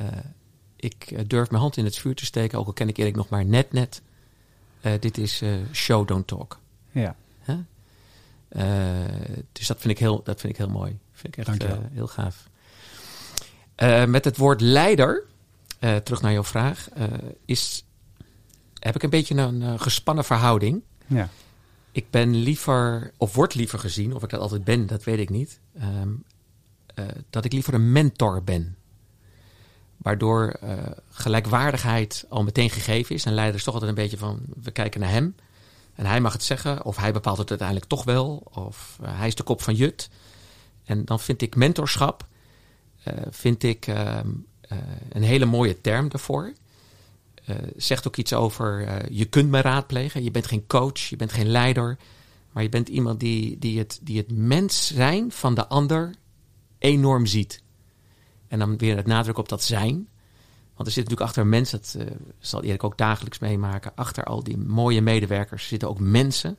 ik 0.77 1.11
eh, 1.11 1.25
durf 1.27 1.51
mijn 1.51 1.63
hand 1.63 1.77
in 1.77 1.85
het 1.85 1.99
vuur 1.99 2.15
te 2.15 2.25
steken, 2.25 2.59
ook 2.59 2.67
al 2.67 2.73
ken 2.73 2.89
ik 2.89 2.99
Erik 2.99 3.17
nog 3.17 3.29
maar 3.29 3.45
net 3.45 3.73
net. 3.73 4.03
Eh, 4.81 4.93
dit 5.01 5.19
is 5.19 5.43
show, 5.73 6.09
don't 6.09 6.27
talk. 6.27 6.59
Ja, 6.91 7.17
dus 9.53 9.67
dat 9.67 9.81
vind 9.81 9.93
ik 9.93 9.99
heel, 9.99 10.23
dat 10.25 10.41
vind 10.41 10.53
ik 10.53 10.59
heel 10.59 10.69
mooi. 10.69 10.99
Vind 11.13 11.37
ik 11.37 11.47
echt 11.47 11.63
heel 11.93 12.07
gaaf. 12.07 12.49
Met 14.07 14.25
het 14.25 14.37
woord 14.37 14.61
leider, 14.61 15.25
terug 15.79 16.21
naar 16.23 16.33
jouw 16.33 16.45
vraag, 16.45 16.89
is, 17.45 17.85
heb 18.79 18.95
ik 18.95 19.03
een 19.03 19.11
beetje 19.11 19.35
een 19.35 19.81
gespannen 19.81 20.25
verhouding. 20.25 20.83
ja. 21.07 21.29
Ik 21.93 22.11
ben 22.11 22.35
liever, 22.37 23.13
of 23.17 23.35
word 23.35 23.55
liever 23.55 23.79
gezien, 23.79 24.15
of 24.15 24.23
ik 24.23 24.31
dat 24.31 24.41
altijd 24.41 24.65
ben, 24.65 24.87
dat 24.87 25.05
weet 25.05 25.19
ik 25.19 25.31
niet. 25.31 25.61
ehm, 25.79 26.09
eh, 26.95 27.05
dat 27.31 27.45
ik 27.45 27.53
liever 27.53 27.75
een 27.75 27.93
mentor 27.93 28.43
ben. 28.43 28.77
Waardoor 29.97 30.49
eh, 30.49 30.79
gelijkwaardigheid 31.11 32.27
al 32.29 32.43
meteen 32.43 32.71
gegeven 32.71 33.15
is. 33.15 33.25
En 33.25 33.35
leider 33.35 33.57
is 33.57 33.65
toch 33.65 33.75
altijd 33.75 33.91
een 33.91 34.03
beetje 34.03 34.19
van, 34.19 34.41
we 34.63 34.71
kijken 34.71 35.01
naar 35.01 35.11
hem. 35.11 35.35
En 35.95 36.07
hij 36.07 36.21
mag 36.21 36.33
het 36.33 36.43
zeggen, 36.43 36.85
of 36.85 36.97
hij 36.97 37.13
bepaalt 37.13 37.39
het 37.39 37.49
uiteindelijk 37.49 37.89
toch 37.89 38.05
wel. 38.05 38.43
Of 38.53 38.99
eh, 39.03 39.19
hij 39.19 39.27
is 39.27 39.35
de 39.35 39.43
kop 39.43 39.63
van 39.63 39.75
Jut. 39.75 40.11
En 40.85 41.05
dan 41.05 41.21
vind 41.21 41.43
ik 41.43 41.57
mentorschap, 41.57 42.27
vind 43.31 43.63
ik 43.63 43.87
ehm, 43.87 44.29
eh, 44.71 44.79
een 45.09 45.23
hele 45.23 45.45
mooie 45.45 45.81
term 45.81 46.09
daarvoor. 46.09 46.53
Eh, 47.51 47.57
zegt 47.77 48.07
ook 48.07 48.17
iets 48.17 48.33
over, 48.33 48.87
eh, 48.87 49.17
je 49.19 49.25
kunt 49.25 49.51
me 49.51 49.61
raadplegen. 49.61 50.25
Je 50.25 50.31
bent 50.31 50.47
geen 50.47 50.67
coach, 50.67 50.99
je 50.99 51.17
bent 51.17 51.33
geen 51.33 51.49
leider. 51.49 51.99
Maar 52.53 52.63
je 52.63 52.69
bent 52.69 52.89
iemand 52.89 53.21
die, 53.21 53.59
die, 53.59 53.79
het, 53.79 54.01
die 54.03 54.17
het 54.17 54.33
mens 54.33 54.87
zijn 54.87 55.33
van 55.33 55.55
de 55.55 55.67
ander 55.67 56.15
enorm 56.79 57.27
ziet. 57.27 57.63
En 58.49 58.59
dan 58.59 58.79
weer 58.79 58.97
het 58.97 59.07
nadruk 59.07 59.39
op 59.39 59.49
dat 59.49 59.63
zijn. 59.63 60.09
Want 60.75 60.89
er 60.89 60.95
zit 60.95 61.05
natuurlijk 61.05 61.21
achter 61.21 61.43
een 61.43 61.49
mens, 61.49 61.71
dat 61.71 61.95
eh, 61.99 62.07
zal 62.39 62.63
Erik 62.63 62.85
ook 62.85 62.99
dagelijks 62.99 63.39
meemaken. 63.39 63.93
Achter 63.95 64.25
al 64.25 64.43
die 64.43 64.59
mooie 64.59 65.01
medewerkers 65.01 65.69
zitten 65.69 65.89
ook 65.89 65.99
mensen. 65.99 66.57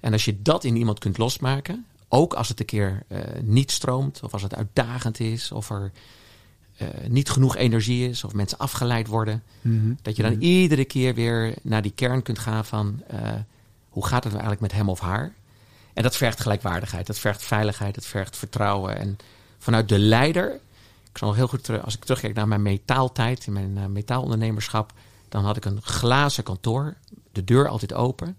En 0.00 0.12
als 0.12 0.24
je 0.24 0.42
dat 0.42 0.64
in 0.64 0.76
iemand 0.76 0.98
kunt 0.98 1.18
losmaken, 1.18 1.86
ook 2.08 2.34
als 2.34 2.48
het 2.48 2.60
een 2.60 2.66
keer 2.66 3.02
niet 3.42 3.70
stroomt, 3.70 4.20
of 4.22 4.32
als 4.32 4.42
het 4.42 4.54
uitdagend 4.54 5.20
is, 5.20 5.52
of 5.52 5.70
er 5.70 5.92
eh, 6.78 6.88
niet 7.08 7.30
genoeg 7.30 7.56
energie 7.56 8.08
is, 8.08 8.24
of 8.24 8.32
mensen 8.32 8.58
afgeleid 8.58 9.06
worden, 9.06 9.42
dat 10.02 10.16
je 10.16 10.22
dan 10.22 10.40
iedere 10.40 10.84
keer 10.84 11.14
weer 11.14 11.54
naar 11.62 11.82
die 11.82 11.92
kern 11.92 12.22
kunt 12.22 12.38
gaan 12.38 12.64
van 12.64 13.02
eh, 13.06 13.18
hoe 13.88 14.06
gaat 14.06 14.24
het 14.24 14.32
nou 14.32 14.44
eigenlijk 14.44 14.60
met 14.60 14.72
hem 14.72 14.88
of 14.88 15.00
haar? 15.00 15.34
En 15.92 16.02
dat 16.02 16.16
vergt 16.16 16.40
gelijkwaardigheid, 16.40 17.06
dat 17.06 17.18
vergt 17.18 17.42
veiligheid, 17.42 17.94
dat 17.94 18.06
vergt 18.06 18.36
vertrouwen. 18.36 18.98
En 18.98 19.16
vanuit 19.58 19.88
de 19.88 19.98
leider, 19.98 20.54
ik 21.10 21.18
zal 21.18 21.28
nog 21.28 21.36
heel 21.36 21.48
goed 21.48 21.64
terug, 21.64 21.84
als 21.84 21.94
ik 21.94 22.04
terugkijk 22.04 22.34
naar 22.34 22.48
mijn 22.48 22.62
metaaltijd, 22.62 23.46
in 23.46 23.52
mijn 23.52 23.78
eh, 23.78 23.86
metaalondernemerschap, 23.86 24.92
dan 25.28 25.44
had 25.44 25.56
ik 25.56 25.64
een 25.64 25.82
glazen 25.82 26.44
kantoor, 26.44 26.96
de 27.32 27.44
deur 27.44 27.68
altijd 27.68 27.92
open. 27.92 28.36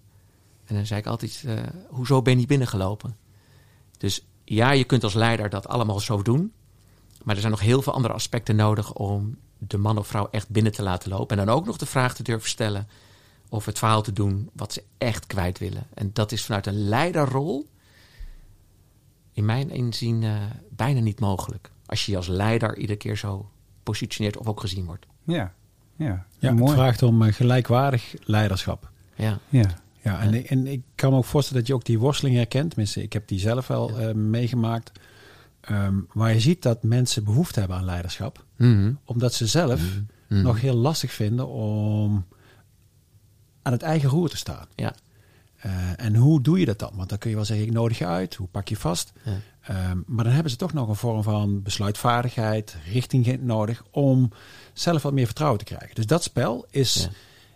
En 0.66 0.76
dan 0.76 0.86
zei 0.86 1.00
ik 1.00 1.08
altijd, 1.08 1.46
hoezo 1.88 2.22
ben 2.22 2.34
je 2.34 2.40
niet 2.40 2.48
binnengelopen? 2.48 3.18
Dus 3.98 4.26
ja, 4.44 4.72
je 4.72 4.84
kunt 4.84 5.04
als 5.04 5.14
leider 5.14 5.50
dat 5.50 5.68
allemaal 5.68 6.00
zo 6.00 6.22
doen. 6.22 6.54
Maar 7.30 7.38
er 7.38 7.44
zijn 7.44 7.58
nog 7.60 7.64
heel 7.64 7.82
veel 7.82 7.94
andere 7.94 8.14
aspecten 8.14 8.56
nodig 8.56 8.94
om 8.94 9.38
de 9.58 9.78
man 9.78 9.98
of 9.98 10.08
vrouw 10.08 10.28
echt 10.32 10.50
binnen 10.50 10.72
te 10.72 10.84
laten 10.84 11.10
lopen. 11.10 11.38
En 11.40 11.46
dan 11.46 11.56
ook 11.56 11.66
nog 11.66 11.78
de 11.78 11.86
vraag 11.86 12.16
te 12.16 12.24
durven 12.24 12.50
stellen 12.50 12.88
of 13.50 13.66
het 13.66 13.78
verhaal 13.80 14.02
te 14.02 14.14
doen 14.14 14.50
wat 14.54 14.74
ze 14.74 14.84
echt 14.98 15.28
kwijt 15.28 15.58
willen. 15.60 15.84
En 15.94 16.10
dat 16.14 16.32
is 16.32 16.46
vanuit 16.46 16.68
een 16.68 16.88
leiderrol 16.88 17.68
in 19.34 19.46
mijn 19.46 19.70
inzien 19.70 20.24
eh, 20.24 20.34
bijna 20.70 21.00
niet 21.00 21.20
mogelijk. 21.20 21.72
Als 21.86 22.06
je 22.06 22.12
je 22.12 22.18
als 22.18 22.28
leider 22.28 22.78
iedere 22.78 22.98
keer 23.00 23.18
zo 23.18 23.50
positioneert 23.84 24.38
of 24.38 24.48
ook 24.48 24.60
gezien 24.60 24.86
wordt. 24.86 25.06
Ja, 25.24 25.54
ja. 25.96 26.26
Ja, 26.40 26.50
het 26.50 26.58
vraagt 26.74 27.04
om 27.04 27.22
eh, 27.22 27.34
gelijkwaardig 27.34 28.14
leiderschap. 28.24 28.90
Ja, 29.16 29.40
Ja, 29.50 29.70
Ja, 30.02 30.20
en, 30.20 30.34
ik- 30.34 30.50
en 30.50 30.68
ik 30.68 30.82
kan 30.96 31.12
me 31.12 31.18
ook 31.18 31.26
voorstellen 31.26 31.60
dat 31.62 31.70
je 31.72 31.76
ook 31.76 31.86
die 31.86 32.00
worsteling 32.00 32.36
herkent. 32.36 32.70
Tenminste, 32.70 33.04
ik 33.04 33.14
heb 33.14 33.28
die 33.28 33.40
zelf 33.40 33.68
wel 33.68 34.00
eh, 34.00 34.14
meegemaakt. 34.14 34.92
Ehm, 35.62 35.96
waar 36.14 36.34
je 36.34 36.40
ziet 36.40 36.62
dat 36.62 36.84
mensen 36.84 37.24
behoefte 37.24 37.60
hebben 37.60 37.78
aan 37.78 37.86
leiderschap. 37.86 38.46
Mhm. 38.56 38.94
Omdat 39.06 39.34
ze 39.34 39.48
zelf 39.48 39.82
Mhm. 40.28 40.42
nog 40.42 40.62
heel 40.62 40.76
lastig 40.76 41.12
vinden 41.12 41.48
om 41.48 42.26
aan 43.62 43.72
het 43.74 43.82
eigen 43.82 44.10
roer 44.10 44.30
te 44.30 44.38
staan. 44.38 44.68
ja. 44.76 44.94
Eh, 45.60 45.72
en 46.06 46.16
hoe 46.16 46.42
doe 46.42 46.60
je 46.60 46.66
dat 46.66 46.80
dan? 46.80 46.92
Want 46.96 47.10
dan 47.10 47.18
kun 47.18 47.30
je 47.30 47.36
wel 47.36 47.46
zeggen, 47.46 47.66
ik 47.66 47.72
nodig 47.74 47.98
je 47.98 48.06
uit. 48.06 48.36
Hoe 48.36 48.48
pak 48.48 48.68
je 48.68 48.76
vast? 48.78 49.12
Ja. 49.24 49.32
Ehm, 49.62 49.98
maar 50.06 50.24
dan 50.24 50.34
hebben 50.34 50.52
ze 50.52 50.58
toch 50.58 50.74
nog 50.74 50.88
een 50.88 50.96
vorm 50.96 51.24
van 51.24 51.62
besluitvaardigheid, 51.62 52.76
richting 52.92 53.42
nodig 53.42 53.84
om 53.92 54.32
zelf 54.74 55.02
wat 55.02 55.14
meer 55.14 55.26
vertrouwen 55.26 55.60
te 55.60 55.66
krijgen. 55.66 55.96
Dus 55.96 56.06
dat 56.06 56.24
spel 56.24 56.66
is 56.70 56.94
Ja. 57.04 57.10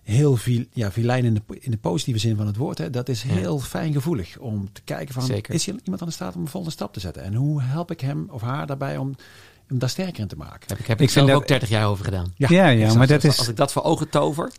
Heel 0.04 0.36
viel, 0.36 0.64
ja, 0.74 0.92
vilijn 0.92 1.26
in 1.26 1.34
de, 1.34 1.42
in 1.60 1.72
de 1.72 1.78
positieve 1.78 2.20
zin 2.20 2.36
van 2.36 2.48
het 2.48 2.56
woord. 2.58 2.78
Hè. 2.78 2.90
Dat 2.90 3.10
is 3.10 3.22
heel 3.22 3.60
fijngevoelig 3.60 4.38
om 4.38 4.70
te 4.74 4.82
kijken 4.84 5.14
van, 5.14 5.24
Zeker. 5.24 5.54
is 5.54 5.66
hier 5.66 5.76
iemand 5.84 6.02
aan 6.02 6.08
de 6.08 6.14
staat 6.14 6.36
om 6.36 6.42
een 6.42 6.48
volgende 6.48 6.76
stap 6.76 6.94
te 6.94 7.00
zetten? 7.00 7.24
En 7.24 7.34
hoe 7.34 7.62
help 7.62 7.92
ik 7.92 8.02
hem 8.02 8.28
of 8.32 8.42
haar 8.42 8.68
daarbij 8.68 8.98
om 8.98 9.16
hem 9.68 9.80
daar 9.80 9.90
sterker 9.90 10.20
in 10.22 10.28
te 10.28 10.36
maken? 10.38 10.68
Heb 10.68 10.80
ik, 10.80 10.88
heb 10.88 10.98
Ik 10.98 11.04
ik 11.08 11.10
zelf 11.14 11.28
dat- 11.28 11.36
ook 11.36 11.48
30 11.48 11.70
jaar 11.70 11.88
over 11.88 12.06
gedaan. 12.06 12.34
ja, 12.36 12.68
ja, 12.68 12.94
maar 12.94 13.08
dat 13.08 13.24
is... 13.24 13.38
Als 13.38 13.48
ik 13.48 13.56
dat 13.56 13.72
voor 13.72 13.84
ogen 13.84 14.10
tover. 14.10 14.52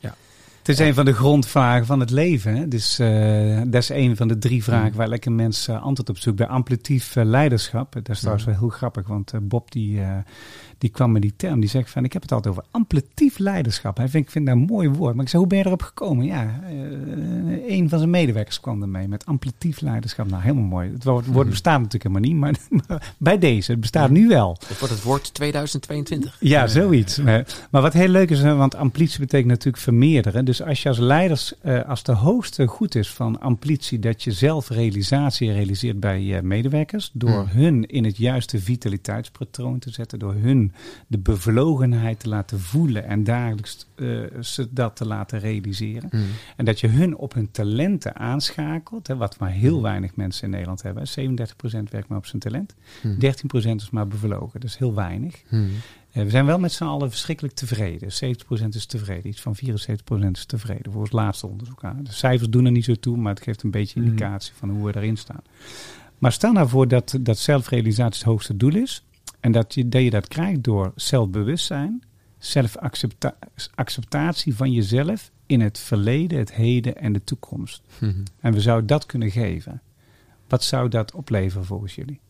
Het 0.59 0.73
is 0.81 0.87
een 0.87 0.95
van 0.95 1.05
de 1.05 1.13
grondvragen 1.13 1.87
van 1.87 2.01
het 2.01 2.11
leven. 2.11 2.57
Hè? 2.57 2.69
Dus 2.69 2.99
eh, 2.99 3.61
dat 3.67 3.83
is 3.83 3.89
een 3.89 4.17
van 4.17 4.29
de 4.29 4.39
drie 4.39 4.65
vragen 4.65 4.91
Mm. 4.91 4.97
waar 4.97 5.11
elke 5.11 5.31
mens 5.31 5.69
eh, 5.69 5.83
antwoord 5.83 6.09
op 6.09 6.19
zoekt. 6.19 6.37
Bij 6.37 6.47
amplitief 6.47 7.17
eh, 7.17 7.25
leiderschap, 7.25 7.93
dat 7.93 8.09
is 8.09 8.19
trouwens 8.19 8.45
Mm. 8.47 8.53
wel 8.53 8.61
heel 8.61 8.71
grappig, 8.71 9.07
want 9.07 9.33
Bob 9.43 9.71
die, 9.73 10.01
eh, 10.01 10.17
die 10.85 10.93
kwam 10.93 11.13
met 11.13 11.23
die 11.23 11.33
term. 11.37 11.61
Die 11.61 11.69
zegt 11.69 11.91
van, 11.91 12.05
ik 12.05 12.13
heb 12.13 12.23
het 12.23 12.33
altijd 12.33 12.55
over 12.55 12.69
amplitief 12.71 13.39
leiderschap. 13.39 13.97
Hij 13.97 14.09
vindt, 14.09 14.27
ik 14.27 14.33
vind 14.33 14.47
dat 14.47 14.55
een 14.57 14.63
mooi 14.63 14.89
woord. 14.89 15.15
Maar 15.15 15.25
ik 15.25 15.31
zei, 15.31 15.43
hoe 15.43 15.51
ben 15.51 15.59
je 15.61 15.67
erop 15.67 15.83
gekomen? 15.83 16.27
Ja, 16.27 16.61
eh, 16.69 17.77
een 17.77 17.89
van 17.89 17.99
zijn 17.99 18.11
medewerkers 18.11 18.61
kwam 18.61 18.83
ermee 18.83 19.09
met 19.09 19.27
amplitief 19.27 19.81
leiderschap. 19.81 20.29
Nou, 20.31 20.43
helemaal 20.43 20.65
mooi. 20.65 20.91
Het 20.93 21.05
woord, 21.05 21.27
woord 21.27 21.39
Mhm. 21.39 21.49
bestaat 21.51 21.81
natuurlijk 21.81 22.03
helemaal 22.15 22.31
niet, 22.31 22.41
maar, 22.41 22.81
maar 22.89 23.15
bij 23.19 23.39
deze, 23.39 23.71
het 23.71 23.81
bestaat 23.81 24.11
nu 24.11 24.29
wel. 24.29 24.57
Het 24.69 24.79
wordt 24.79 24.95
het 24.95 25.03
woord 25.03 25.35
2022. 25.35 26.37
Ja, 26.41 26.67
zoiets. 26.67 27.19
Maar 27.19 27.45
wat 27.71 27.93
heel 27.93 28.09
leuk 28.09 28.31
is, 28.31 28.41
want 28.43 28.75
amplitie 28.75 29.19
betekent 29.21 29.49
natuurlijk 29.51 29.83
vermeerderen. 29.83 30.45
Dus 30.45 30.63
als 30.63 30.83
je 30.83 30.89
als 30.89 30.99
leiders, 30.99 31.55
eh, 31.61 31.89
als 31.89 32.03
de 32.03 32.13
hoogste 32.13 32.67
goed 32.67 32.95
is 32.95 33.11
van 33.11 33.41
amplitie, 33.41 33.99
dat 33.99 34.23
je 34.23 34.33
zelf 34.33 34.69
realisatie 34.69 35.53
realiseert 35.53 36.01
bij 36.01 36.41
medewerkers, 36.43 37.11
door 37.13 37.31
Mm. 37.41 37.47
hun 37.61 37.87
in 37.87 38.05
het 38.05 38.17
juiste 38.17 38.59
vitaliteitspatroon 38.59 39.79
te 39.79 39.91
zetten, 39.91 40.19
door 40.19 40.35
hun 40.35 40.73
de 41.07 41.19
bevlogenheid 41.19 42.21
te 42.21 42.29
laten 42.29 42.61
voelen 42.61 43.05
en 43.05 43.25
dagelijks 43.25 43.87
eh, 43.95 44.19
ze 44.41 44.69
dat 44.73 44.97
te 44.97 45.07
laten 45.07 45.39
realiseren. 45.39 46.09
Hmm. 46.11 46.25
En 46.57 46.65
dat 46.65 46.81
je 46.81 46.89
hun 46.89 47.17
op 47.17 47.35
hun 47.35 47.51
talenten 47.51 48.17
aanschakelt, 48.17 49.07
hè, 49.07 49.17
wat 49.17 49.39
maar 49.39 49.51
heel 49.51 49.83
weinig 49.83 50.17
mensen 50.17 50.45
in 50.45 50.51
Nederland 50.51 50.83
hebben. 50.83 51.07
37% 51.09 51.91
werkt 51.91 52.09
maar 52.09 52.19
op 52.19 52.27
zijn 52.27 52.43
talent, 52.43 52.75
Hmm. 53.01 53.19
13% 53.19 53.83
is 53.83 53.91
maar 53.91 54.09
bevlogen. 54.09 54.61
Dat 54.61 54.71
is 54.71 54.77
heel 54.77 54.95
weinig. 54.95 55.43
Hmm. 55.49 55.71
Eh, 56.13 56.23
We 56.23 56.31
zijn 56.31 56.47
wel 56.47 56.59
met 56.59 56.73
z'n 56.73 56.85
allen 56.85 57.11
verschrikkelijk 57.11 57.55
tevreden. 57.55 58.13
70% 58.13 58.75
is 58.75 58.87
tevreden. 58.87 59.27
Iets 59.27 59.41
van 59.41 59.57
74% 59.57 60.37
is 60.37 60.45
tevreden. 60.45 60.93
Volgens 60.93 61.13
het 61.13 61.21
laatste 61.21 61.47
onderzoek 61.47 61.85
aan. 61.85 62.01
De 62.05 62.13
cijfers 62.13 62.51
doen 62.51 62.65
er 62.65 62.71
niet 62.71 62.85
zo 62.85 62.95
toe, 62.95 63.17
maar 63.17 63.35
het 63.35 63.43
geeft 63.43 63.63
een 63.63 63.71
beetje 63.71 64.01
indicatie 64.03 64.55
van 64.55 64.71
hoe 64.71 64.87
we 64.87 64.97
erin 64.97 65.17
staan. 65.17 65.43
Maar 66.19 66.33
stel 66.33 66.53
nou 66.53 66.69
voor 66.69 66.89
dat, 66.89 67.19
dat 67.21 67.39
zelfrealisatie 67.39 68.19
het 68.19 68.29
hoogste 68.29 68.57
doel 68.57 68.75
is. 68.75 69.05
En 69.45 69.53
dat 69.53 69.75
je 69.75 69.89
dat, 69.89 70.03
je 70.03 70.11
dat 70.11 70.29
krijgt 70.29 70.63
door 70.63 70.93
zelfbewustzijn, 70.97 72.03
zelfacceptatie 72.39 74.55
van 74.55 74.73
jezelf 74.73 75.31
in 75.47 75.61
het 75.61 75.79
verleden, 75.79 76.39
het 76.39 76.53
heden 76.53 76.97
en 76.97 77.13
de 77.13 77.25
toekomst. 77.25 77.83
Hmm. 77.99 78.23
En 78.41 78.53
we 78.53 78.61
zouden 78.61 78.87
dat 78.87 79.07
kunnen 79.07 79.31
geven. 79.31 79.83
Wat 80.49 80.65
zou 80.65 80.89
dat 80.89 81.13
opleveren 81.13 81.67
volgens 81.67 81.95
jullie? 81.95 82.21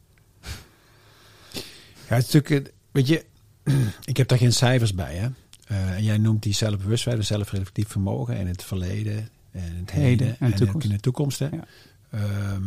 Ja, 2.08 2.14
het 2.14 2.26
is 2.26 2.32
natuurlijk, 2.32 2.72
weet 2.90 3.08
je, 3.08 3.24
ik 4.04 4.16
heb 4.16 4.28
daar 4.28 4.38
geen 4.38 4.52
cijfers 4.52 4.94
bij. 4.94 5.14
Hè? 5.14 5.28
Eh, 5.66 5.90
en 5.90 6.02
jij 6.02 6.18
noemt 6.18 6.42
die 6.42 6.54
zelfbewustzijn, 6.54 7.24
zelfreflectief 7.24 7.88
vermogen 7.88 8.36
in 8.36 8.46
het 8.46 8.62
verleden 8.62 9.28
en 9.50 9.76
het 9.76 9.90
heden, 9.90 10.26
Heden 10.26 10.36
en 10.38 10.52
en, 10.52 10.80
in 10.80 10.88
de 10.88 11.00
toekomst. 11.00 11.38
Hè? 11.38 11.48
Ja. 11.48 11.64
Ehm, 12.10 12.62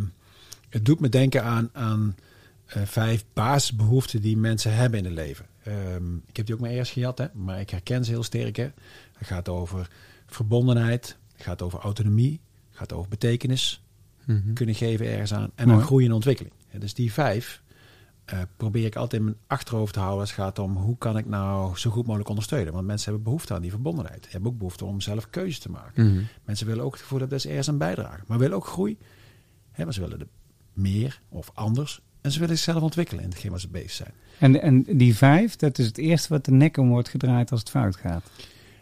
het 0.70 0.86
doet 0.86 1.00
me 1.00 1.10
denken 1.10 1.44
aan, 1.44 1.70
aan 1.74 2.16
eh, 2.68 2.82
vijf 2.84 3.26
basisbehoeften 3.34 4.22
die 4.22 4.38
mensen 4.38 4.74
hebben 4.76 5.00
in 5.00 5.06
het 5.06 5.14
leven. 5.14 5.46
Ehm, 5.64 6.16
ik 6.16 6.38
heb 6.38 6.46
die 6.46 6.56
ook 6.56 6.62
maar 6.62 6.70
eerst 6.70 6.92
gehad, 6.92 7.18
hè? 7.18 7.26
maar 7.34 7.60
ik 7.60 7.70
herken 7.70 8.06
ze 8.06 8.12
heel 8.12 8.24
sterk. 8.24 8.56
Hè? 8.56 8.70
Het 9.18 9.28
gaat 9.28 9.50
over 9.50 9.90
verbondenheid, 10.26 11.18
het 11.34 11.44
gaat 11.44 11.62
over 11.62 11.80
autonomie, 11.80 12.40
het 12.70 12.78
gaat 12.78 12.94
over 12.94 13.10
betekenis 13.10 13.82
Mhm. 14.26 14.54
kunnen 14.54 14.76
geven 14.76 15.06
ergens 15.08 15.34
aan. 15.34 15.52
En 15.56 15.72
aan 15.72 15.82
groei 15.82 16.06
en 16.06 16.12
ontwikkeling. 16.12 16.54
Dus 16.80 16.94
die 16.94 17.14
vijf 17.14 17.62
eh, 18.26 18.40
probeer 18.58 18.86
ik 18.86 18.96
altijd 18.96 19.22
in 19.22 19.28
mijn 19.28 19.38
achterhoofd 19.48 19.94
te 19.94 20.00
houden 20.00 20.20
als 20.20 20.30
het 20.30 20.40
gaat 20.40 20.60
om 20.60 20.76
hoe 20.76 20.98
kan 20.98 21.18
ik 21.18 21.26
nou 21.26 21.78
zo 21.78 21.90
goed 21.92 22.06
mogelijk 22.06 22.30
ondersteunen. 22.30 22.74
Want 22.74 22.86
mensen 22.86 23.06
hebben 23.06 23.24
behoefte 23.24 23.54
aan 23.54 23.62
die 23.62 23.72
verbondenheid. 23.72 24.24
Ze 24.24 24.32
hebben 24.32 24.52
ook 24.52 24.58
behoefte 24.58 24.86
om 24.86 25.02
zelf 25.02 25.30
keuzes 25.30 25.60
te 25.60 25.70
maken. 25.70 26.12
Mhm. 26.12 26.24
Mensen 26.44 26.68
willen 26.68 26.84
ook 26.84 26.92
het 26.92 27.02
gevoel 27.02 27.20
hebben 27.20 27.38
dat 27.38 27.46
ze 27.46 27.50
ergens 27.52 27.70
aan 27.70 27.78
bijdragen. 27.78 28.24
Maar 28.28 28.38
willen 28.38 28.56
ook 28.56 28.68
groei. 28.68 28.98
Hè, 29.72 29.84
maar 29.84 29.94
ze 29.94 30.00
willen 30.00 30.20
de 30.20 30.28
meer 30.74 31.22
of 31.30 31.52
anders. 31.54 32.02
En 32.22 32.32
ze 32.32 32.40
willen 32.40 32.58
zichzelf 32.58 32.82
ontwikkelen 32.82 33.24
in 33.24 33.30
hetgeen 33.30 33.52
waar 33.52 33.60
ze 33.60 33.68
bezig 33.68 33.92
zijn. 33.92 34.14
En, 34.40 34.62
en 34.62 34.84
die 34.98 35.16
vijf, 35.16 35.56
dat 35.56 35.78
is 35.78 35.86
het 35.86 35.98
eerste 35.98 36.30
wat 36.30 36.46
de 36.46 36.52
nek 36.52 36.78
om 36.78 36.90
wordt 36.90 37.10
gedraaid 37.10 37.52
als 37.52 37.60
het 37.60 37.70
fout 37.70 37.96
gaat. 37.96 38.30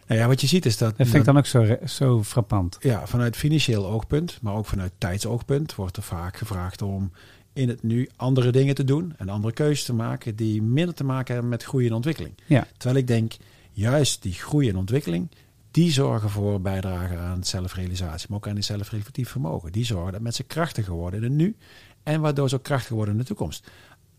Nou 0.06 0.20
ja, 0.20 0.26
wat 0.26 0.40
je 0.40 0.46
ziet 0.46 0.66
is 0.66 0.78
dat... 0.78 0.96
Dat 0.96 1.06
vind 1.06 1.18
ik 1.18 1.24
dan 1.24 1.36
ook 1.36 1.46
zo, 1.46 1.76
zo 1.84 2.22
frappant. 2.22 2.76
Ja, 2.80 3.06
vanuit 3.06 3.36
financieel 3.36 3.86
oogpunt, 3.86 4.38
maar 4.42 4.54
ook 4.54 4.66
vanuit 4.66 4.92
tijdsoogpunt 4.98 5.74
wordt 5.74 5.96
er 5.96 6.02
vaak 6.02 6.36
gevraagd 6.36 6.82
om 6.82 7.12
in 7.52 7.68
het 7.68 7.82
nu 7.82 8.08
andere 8.16 8.50
dingen 8.50 8.74
te 8.74 8.84
doen 8.84 9.14
en 9.16 9.28
andere 9.28 9.54
keuzes 9.54 9.84
te 9.84 9.94
maken 9.94 10.36
die 10.36 10.62
minder 10.62 10.94
te 10.94 11.04
maken 11.04 11.32
hebben 11.32 11.50
met 11.50 11.62
groei 11.62 11.86
en 11.86 11.92
ontwikkeling. 11.92 12.34
Ja. 12.46 12.66
Terwijl 12.76 13.00
ik 13.00 13.06
denk, 13.06 13.32
juist 13.72 14.22
die 14.22 14.32
groei 14.32 14.68
en 14.68 14.76
ontwikkeling, 14.76 15.30
die 15.70 15.90
zorgen 15.90 16.30
voor 16.30 16.60
bijdragen 16.60 17.18
aan 17.18 17.44
zelfrealisatie, 17.44 18.26
maar 18.28 18.38
ook 18.38 18.48
aan 18.48 18.54
die 18.54 18.64
zelfreflectief 18.64 19.28
vermogen. 19.28 19.72
Die 19.72 19.84
zorgen 19.84 20.12
dat 20.12 20.20
mensen 20.20 20.46
krachtiger 20.46 20.92
worden 20.92 21.22
in 21.22 21.28
het 21.28 21.36
nu 21.36 21.56
en 22.06 22.20
waardoor 22.20 22.48
ze 22.48 22.54
ook 22.54 22.62
krachtiger 22.62 22.96
worden 22.96 23.14
in 23.14 23.20
de 23.20 23.26
toekomst. 23.26 23.70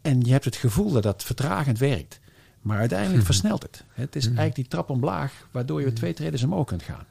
En 0.02 0.22
je 0.22 0.32
hebt 0.32 0.46
het 0.46 0.56
gevoel 0.56 0.92
dat 0.92 1.04
dat 1.04 1.24
vertragend 1.24 1.78
werkt. 1.80 2.20
Maar 2.62 2.78
uiteindelijk 2.78 3.26
versnelt 3.26 3.64
het. 3.64 3.84
Het 3.94 4.16
is 4.16 4.26
eigenlijk 4.26 4.56
die 4.56 4.68
trap 4.68 4.90
omlaag, 4.90 5.48
waardoor 5.52 5.80
je 5.80 5.86
weer 5.86 5.96
twee 5.96 6.14
treden 6.14 6.44
omhoog 6.44 6.66
kunt 6.66 6.84
gaan. 6.84 7.06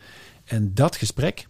En 0.45 0.74
dat 0.74 0.97
gesprek 0.97 1.49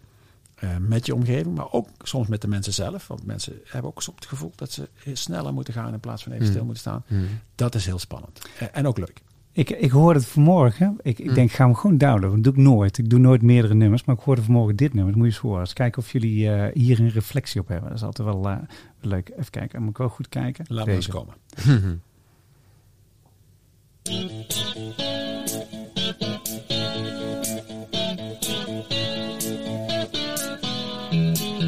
eh, 0.55 0.69
met 0.79 1.05
je 1.05 1.15
omgeving, 1.15 1.55
maar 1.55 1.71
ook 1.71 1.89
soms 2.01 2.27
met 2.27 2.41
de 2.41 2.47
mensen 2.47 2.73
zelf. 2.73 3.07
Want 3.07 3.25
mensen 3.25 3.53
hebben 3.63 3.91
ook 3.91 4.01
soms 4.01 4.17
het 4.19 4.29
gevoel 4.29 4.51
dat 4.55 4.71
ze 4.71 4.89
sneller 5.13 5.53
moeten 5.53 5.73
gaan 5.73 5.93
in 5.93 5.99
plaats 5.99 6.23
van 6.23 6.31
even 6.31 6.47
stil 6.47 6.63
moeten 6.63 6.79
staan. 6.79 7.03
Mhm. 7.07 7.21
Dat 7.55 7.75
is 7.75 7.85
heel 7.85 7.99
spannend. 7.99 8.41
Eh, 8.59 8.67
en 8.71 8.87
ook 8.87 8.97
leuk. 8.97 9.21
Ik, 9.51 9.69
ik 9.69 9.91
hoorde 9.91 10.19
het 10.19 10.27
vanmorgen. 10.27 10.97
Ik, 11.01 11.19
ik 11.19 11.33
denk, 11.33 11.51
gaan 11.51 11.69
we 11.69 11.75
gewoon 11.75 11.97
downloaden. 11.97 12.41
Dat 12.41 12.43
doe 12.43 12.63
ik 12.63 12.69
nooit. 12.69 12.97
Ik 12.97 13.09
doe 13.09 13.19
nooit 13.19 13.41
meerdere 13.41 13.73
nummers. 13.73 14.03
Maar 14.03 14.15
ik 14.15 14.21
hoorde 14.21 14.41
vanmorgen 14.41 14.75
dit 14.75 14.93
nummer. 14.93 15.11
Dat 15.13 15.21
moet 15.21 15.27
je 15.27 15.33
eens 15.33 15.41
horen. 15.41 15.59
Eens 15.59 15.73
kijken 15.73 16.01
of 16.01 16.11
jullie 16.11 16.51
eh, 16.51 16.73
hier 16.73 16.99
een 16.99 17.09
reflectie 17.09 17.61
op 17.61 17.67
hebben. 17.67 17.89
Dat 17.89 17.97
is 17.97 18.03
altijd 18.03 18.27
wel 18.27 18.59
leuk. 19.01 19.29
Even 19.29 19.49
kijken. 19.49 19.81
Moet 19.81 19.89
ik 19.89 19.97
wel 19.97 20.09
goed 20.09 20.29
kijken. 20.29 20.65
Laat 20.67 20.85
maar 20.85 20.95
eens 20.95 21.07
komen. 21.07 21.35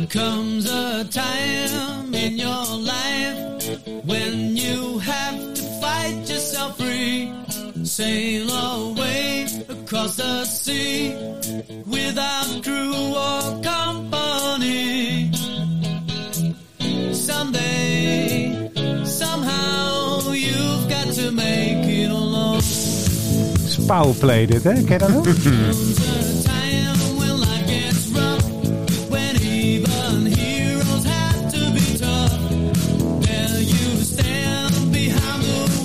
Comes 0.07 0.71
a 0.71 1.03
time 1.03 2.13
in 2.15 2.38
your 2.38 2.65
life 2.77 3.80
when 4.05 4.55
you 4.55 4.99
have 4.99 5.53
to 5.53 5.61
fight 5.80 6.27
yourself 6.27 6.75
free. 6.77 7.32
Sail 7.84 8.49
away 8.49 9.45
across 9.69 10.15
the 10.15 10.45
sea 10.45 11.15
without 11.86 12.59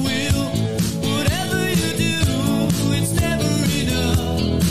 wheel. 0.05 0.44
Whatever 1.00 1.70
you 1.70 1.96
do, 1.96 2.12
it's 2.92 3.12
never 3.18 3.52
enough. 3.80 4.62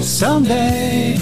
Someday, 0.00 1.16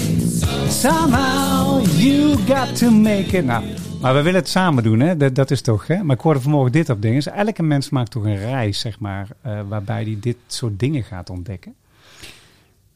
somehow, 0.69 1.81
you 1.97 2.37
got 2.45 2.75
to 2.75 2.91
make 2.91 3.33
it. 3.33 3.45
Nou, 3.45 3.72
maar 4.03 4.13
we 4.13 4.21
willen 4.21 4.39
het 4.39 4.49
samen 4.49 4.83
doen, 4.83 4.99
hè? 4.99 5.17
Dat, 5.17 5.35
dat 5.35 5.51
is 5.51 5.61
toch, 5.61 5.87
hè? 5.87 6.03
Maar 6.03 6.15
ik 6.15 6.21
hoorde 6.21 6.39
vanmorgen 6.41 6.71
dit 6.71 6.89
op 6.89 7.01
dingen. 7.01 7.15
Dus 7.23 7.27
elke 7.33 7.63
mens 7.63 7.89
maakt 7.89 8.11
toch 8.11 8.23
een 8.23 8.37
reis, 8.37 8.79
zeg 8.79 8.99
maar, 8.99 9.27
eh, 9.41 9.59
waarbij 9.67 10.03
hij 10.03 10.17
dit 10.19 10.37
soort 10.47 10.79
dingen 10.79 11.03
gaat 11.03 11.29
ontdekken. 11.29 11.73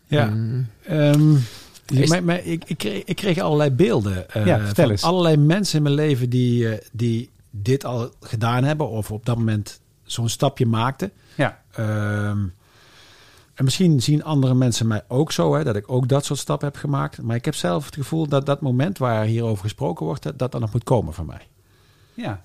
Ja. 0.05 0.25
Mhm. 0.25 0.61
Ehm, 0.83 1.35
Is- 1.85 2.09
maar, 2.09 2.23
maar 2.23 2.43
ik, 2.43 2.63
ik, 2.65 2.77
kreeg, 2.77 3.03
ik 3.03 3.15
kreeg 3.15 3.39
allerlei 3.39 3.69
beelden. 3.71 4.29
eh, 4.29 4.45
Ja, 4.45 4.57
vertel 4.65 4.83
van 4.83 4.91
eens. 4.91 5.03
Allerlei 5.03 5.37
mensen 5.37 5.77
in 5.77 5.83
mijn 5.83 5.95
leven 5.95 6.29
die, 6.29 6.69
eh, 6.69 6.77
die 6.91 7.29
dit 7.49 7.85
al 7.85 8.11
gedaan 8.21 8.63
hebben. 8.63 8.89
Of 8.89 9.11
op 9.11 9.25
dat 9.25 9.37
moment 9.37 9.79
zo'n 10.03 10.29
stapje 10.29 10.65
maakten. 10.65 11.11
Ja. 11.35 11.61
Ehm, 11.71 12.37
en 13.57 13.63
misschien 13.63 14.01
zien 14.01 14.23
andere 14.23 14.53
mensen 14.53 14.87
mij 14.87 15.01
ook 15.07 15.31
zo, 15.31 15.55
hè, 15.55 15.63
dat 15.63 15.75
ik 15.75 15.91
ook 15.91 16.07
dat 16.07 16.25
soort 16.25 16.39
stappen 16.39 16.67
heb 16.67 16.77
gemaakt. 16.77 17.21
Maar 17.21 17.35
ik 17.35 17.45
heb 17.45 17.55
zelf 17.55 17.85
het 17.85 17.95
gevoel 17.95 18.27
dat 18.27 18.45
dat 18.45 18.61
moment 18.61 18.97
waar 18.97 19.25
hierover 19.25 19.63
gesproken 19.63 20.05
wordt, 20.05 20.23
dat 20.23 20.39
dat 20.39 20.51
dan 20.51 20.61
nog 20.61 20.73
moet 20.73 20.83
komen 20.83 21.13
van 21.13 21.25
mij. 21.25 21.47
Ja. 22.13 22.41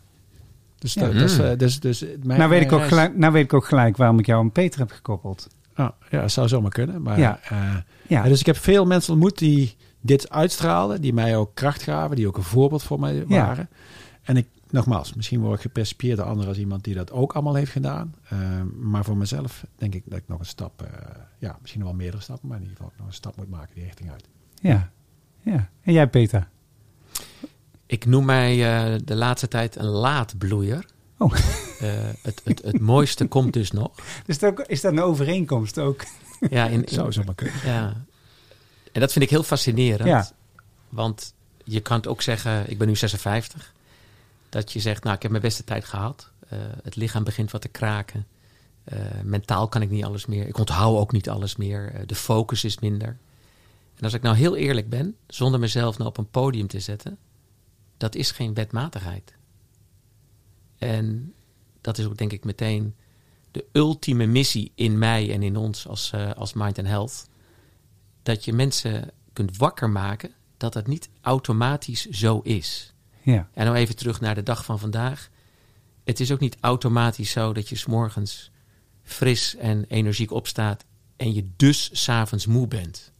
Dus, 0.78 0.94
Ja. 0.94 1.00
dat, 1.00 1.12
dus, 1.12 1.38
Mm. 1.38 1.44
eh, 1.44 1.58
dus, 1.58 1.80
dus 1.80 2.04
mijn, 2.22 2.38
nou, 2.38 2.50
weet 2.50 2.62
ik 2.62 2.72
ook 2.72 2.82
gelijk, 2.86 3.16
nou 3.16 3.32
weet 3.32 3.44
ik 3.44 3.52
ook 3.54 3.64
gelijk 3.64 3.96
waarom 3.96 4.18
ik 4.18 4.26
jou 4.26 4.40
aan 4.40 4.52
Peter 4.52 4.80
heb 4.80 4.90
gekoppeld. 4.90 5.48
Ah, 5.74 5.88
ja, 6.10 6.20
dat 6.20 6.30
zou 6.32 6.48
zomaar 6.48 6.70
kunnen. 6.70 7.02
Maar, 7.02 7.18
Ja. 7.18 7.40
eh, 7.42 7.58
Ja, 8.08 8.22
Ja, 8.22 8.22
dus 8.28 8.40
ik 8.40 8.46
heb 8.46 8.56
veel 8.56 8.84
mensen 8.86 9.12
ontmoet 9.12 9.38
die 9.38 9.76
dit 10.00 10.30
uitstraalden, 10.30 11.00
die 11.00 11.12
mij 11.12 11.36
ook 11.36 11.50
kracht 11.54 11.82
gaven, 11.82 12.16
die 12.16 12.26
ook 12.26 12.36
een 12.36 12.42
voorbeeld 12.42 12.82
voor 12.82 13.00
mij 13.00 13.14
Ja. 13.14 13.24
waren. 13.46 13.68
En 14.22 14.36
ik, 14.36 14.46
nogmaals, 14.72 15.14
misschien 15.14 15.40
word 15.40 15.54
ik 15.54 15.60
gepercipieerd 15.60 16.16
door 16.16 16.26
anderen 16.26 16.48
als 16.48 16.58
iemand 16.58 16.84
die 16.84 16.94
dat 16.94 17.10
ook 17.12 17.32
allemaal 17.32 17.54
heeft 17.54 17.70
gedaan. 17.72 18.14
Eh, 18.28 18.38
maar 18.80 19.04
voor 19.04 19.16
mezelf 19.16 19.64
denk 19.76 19.94
ik 19.94 20.02
dat 20.06 20.18
ik 20.18 20.28
nog 20.28 20.38
een 20.38 20.46
stap, 20.46 20.82
eh, 20.82 20.88
ja, 21.38 21.56
misschien 21.60 21.80
nog 21.80 21.90
wel 21.90 21.98
meerdere 21.98 22.22
stappen, 22.22 22.48
maar 22.48 22.56
in 22.56 22.62
ieder 22.62 22.76
geval 22.78 22.92
nog 22.98 23.06
een 23.06 23.12
stap 23.14 23.36
moet 23.36 23.50
maken 23.50 23.74
die 23.74 23.84
richting 23.84 24.10
uit. 24.10 24.24
ja, 24.60 24.90
ja. 25.40 25.70
En 25.82 25.92
jij, 25.92 26.06
Peter? 26.08 26.48
Ik 27.86 28.04
noem 28.06 28.24
mij 28.24 28.52
eh, 28.94 28.98
de 29.04 29.14
laatste 29.14 29.48
tijd 29.48 29.76
een 29.76 29.84
laatbloeier. 29.86 30.84
Oh. 31.18 31.34
Eh, 31.34 31.90
het, 32.22 32.40
het, 32.44 32.62
het 32.62 32.80
mooiste 32.92 33.26
komt 33.26 33.52
dus 33.52 33.70
nog. 33.70 33.90
Dus 34.26 34.38
dat, 34.38 34.68
is 34.68 34.80
dat 34.80 34.92
een 34.92 35.00
overeenkomst 35.00 35.78
ook? 35.78 36.04
Ja, 36.50 36.66
in, 36.66 36.84
in- 36.84 36.88
Zou 36.94 37.12
zomaar 37.12 37.34
kunnen. 37.34 37.54
ja. 37.64 37.96
En 38.92 39.00
dat 39.00 39.12
vind 39.12 39.24
ik 39.24 39.30
heel 39.30 39.42
fascinerend. 39.42 40.08
Ja. 40.08 40.28
Want 40.88 41.34
je 41.64 41.80
kan 41.80 41.96
het 41.96 42.06
ook 42.06 42.22
zeggen, 42.22 42.70
ik 42.70 42.78
ben 42.78 42.86
nu 42.88 42.96
56. 42.96 43.71
Dat 44.52 44.72
je 44.72 44.80
zegt, 44.80 45.02
nou 45.02 45.16
ik 45.16 45.22
heb 45.22 45.30
mijn 45.30 45.42
beste 45.42 45.64
tijd 45.64 45.84
gehad. 45.84 46.30
Eh, 46.48 46.58
het 46.82 46.96
lichaam 46.96 47.24
begint 47.24 47.50
wat 47.50 47.60
te 47.60 47.68
kraken. 47.68 48.26
Eh, 48.84 49.00
mentaal 49.22 49.68
kan 49.68 49.82
ik 49.82 49.90
niet 49.90 50.04
alles 50.04 50.26
meer. 50.26 50.46
Ik 50.46 50.58
onthoud 50.58 50.98
ook 50.98 51.12
niet 51.12 51.28
alles 51.28 51.56
meer. 51.56 51.92
Eh, 51.92 52.06
de 52.06 52.14
focus 52.14 52.64
is 52.64 52.78
minder. 52.78 53.18
En 53.94 54.04
als 54.04 54.12
ik 54.12 54.22
nou 54.22 54.36
heel 54.36 54.56
eerlijk 54.56 54.88
ben, 54.88 55.16
zonder 55.26 55.60
mezelf 55.60 55.98
nou 55.98 56.08
op 56.08 56.18
een 56.18 56.30
podium 56.30 56.66
te 56.66 56.80
zetten, 56.80 57.18
dat 57.96 58.14
is 58.14 58.30
geen 58.30 58.54
wetmatigheid. 58.54 59.34
En 60.78 61.34
dat 61.80 61.98
is 61.98 62.06
ook 62.06 62.18
denk 62.18 62.32
ik 62.32 62.44
meteen 62.44 62.94
de 63.50 63.64
ultieme 63.72 64.26
missie 64.26 64.72
in 64.74 64.98
mij 64.98 65.32
en 65.32 65.42
in 65.42 65.56
ons 65.56 65.86
als, 65.86 66.12
als 66.36 66.52
Mind 66.52 66.78
and 66.78 66.88
Health. 66.88 67.28
Dat 68.22 68.44
je 68.44 68.52
mensen 68.52 69.10
kunt 69.32 69.56
wakker 69.56 69.90
maken 69.90 70.30
dat 70.56 70.74
het 70.74 70.86
niet 70.86 71.08
automatisch 71.20 72.06
zo 72.06 72.40
is. 72.40 72.92
Ja. 73.22 73.48
En 73.54 73.64
nou 73.64 73.76
even 73.76 73.96
terug 73.96 74.20
naar 74.20 74.34
de 74.34 74.42
dag 74.42 74.64
van 74.64 74.78
vandaag. 74.78 75.30
Het 76.04 76.20
is 76.20 76.32
ook 76.32 76.40
niet 76.40 76.56
automatisch 76.60 77.30
zo 77.30 77.52
dat 77.52 77.68
je 77.68 77.76
s'morgens 77.76 78.50
fris 79.02 79.56
en 79.56 79.84
energiek 79.88 80.30
opstaat 80.30 80.84
en 81.16 81.34
je 81.34 81.48
dus 81.56 81.90
s'avonds 82.02 82.46
moe 82.46 82.66
bent. 82.68 83.12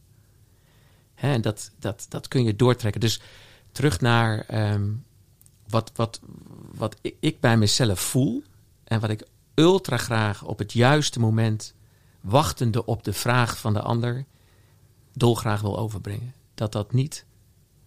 Hè, 1.15 1.33
en 1.33 1.41
dat, 1.43 1.71
dat, 1.79 2.07
dat 2.09 2.29
kun 2.29 2.45
je 2.45 2.57
doortrekken. 2.57 3.01
Dus 3.01 3.21
terug 3.73 4.01
naar 4.01 4.39
ehm, 4.41 4.91
wat, 5.69 5.93
wat, 5.95 6.21
wat 6.75 6.97
ik- 7.01 7.17
ik 7.21 7.41
bij 7.41 7.57
mezelf 7.57 8.01
voel 8.01 8.43
en 8.85 9.01
wat 9.01 9.11
ik 9.11 9.27
ultra 9.55 9.97
graag 9.97 10.45
op 10.45 10.59
het 10.59 10.73
juiste 10.73 11.21
moment, 11.21 11.75
wachtende 12.21 12.85
op 12.85 13.05
de 13.05 13.13
vraag 13.13 13.59
van 13.59 13.73
de 13.73 13.81
ander, 13.83 14.25
dolgraag 15.13 15.61
wil 15.61 15.79
overbrengen. 15.79 16.35
Dat 16.55 16.73
dat 16.73 16.93
niet 16.93 17.25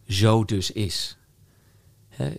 zo 0.07 0.45
dus 0.45 0.71
is. 0.71 1.17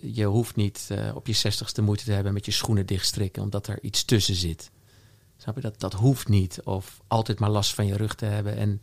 Je 0.01 0.25
hoeft 0.25 0.55
niet 0.55 0.87
eh, 0.91 1.15
op 1.15 1.27
je 1.27 1.33
zestigste 1.33 1.81
moeite 1.81 2.03
te 2.03 2.11
hebben 2.11 2.33
met 2.33 2.45
je 2.45 2.51
schoenen 2.51 2.85
dichtstrikken, 2.85 3.41
omdat 3.41 3.67
er 3.67 3.79
iets 3.81 4.05
tussen 4.05 4.35
zit. 4.35 4.71
Snap 5.37 5.55
je? 5.55 5.61
Dat, 5.61 5.79
dat 5.79 5.93
hoeft 5.93 6.27
niet. 6.27 6.61
Of 6.63 7.01
altijd 7.07 7.39
maar 7.39 7.49
last 7.49 7.73
van 7.73 7.85
je 7.85 7.97
rug 7.97 8.15
te 8.15 8.25
hebben 8.25 8.57
en 8.57 8.81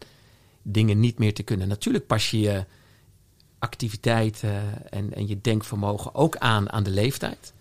dingen 0.63 1.01
niet 1.01 1.19
meer 1.19 1.35
te 1.35 1.43
kunnen. 1.43 1.69
Natuurlijk 1.69 2.07
pas 2.07 2.31
je 2.31 2.41
je 2.41 2.65
activiteiten 3.59 4.91
en, 4.93 5.15
en 5.15 5.29
je 5.29 5.41
denkvermogen 5.41 6.15
ook 6.15 6.37
aan 6.37 6.71
aan 6.71 6.83
de 6.83 6.91
leeftijd. 6.91 7.53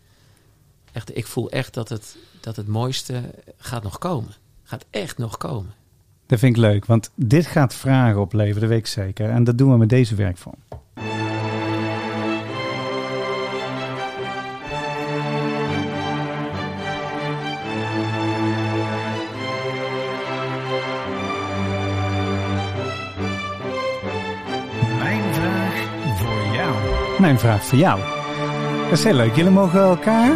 Echt, 0.92 1.18
ik 1.18 1.28
voel 1.28 1.52
echt 1.52 1.74
dat 1.74 1.90
het, 1.90 2.18
dat 2.40 2.56
het 2.56 2.68
mooiste 2.68 3.22
gaat 3.58 3.84
nog 3.84 3.98
komen. 3.98 4.34
Gaat 4.64 4.86
echt 4.90 5.18
nog 5.18 5.38
komen. 5.38 5.74
Dat 6.26 6.40
vind 6.40 6.56
ik 6.56 6.62
leuk, 6.62 6.86
want 6.86 7.12
dit 7.16 7.46
gaat 7.46 7.74
vragen 7.74 8.22
opleveren, 8.22 8.62
dat 8.62 8.70
weet 8.70 8.80
ik 8.80 8.88
zeker. 8.88 9.30
En 9.30 9.44
dat 9.44 9.58
doen 9.58 9.72
we 9.72 9.78
met 9.78 9.90
deze 9.90 10.16
werkvorm. 10.16 10.58
Mijn 27.24 27.39
vraag 27.39 27.65
voor 27.65 27.78
jou. 27.78 27.99
Dat 28.84 28.91
is 28.91 29.03
heel 29.03 29.13
leuk. 29.13 29.36
Jullie 29.36 29.51
mogen 29.51 29.80
elkaar. 29.80 30.36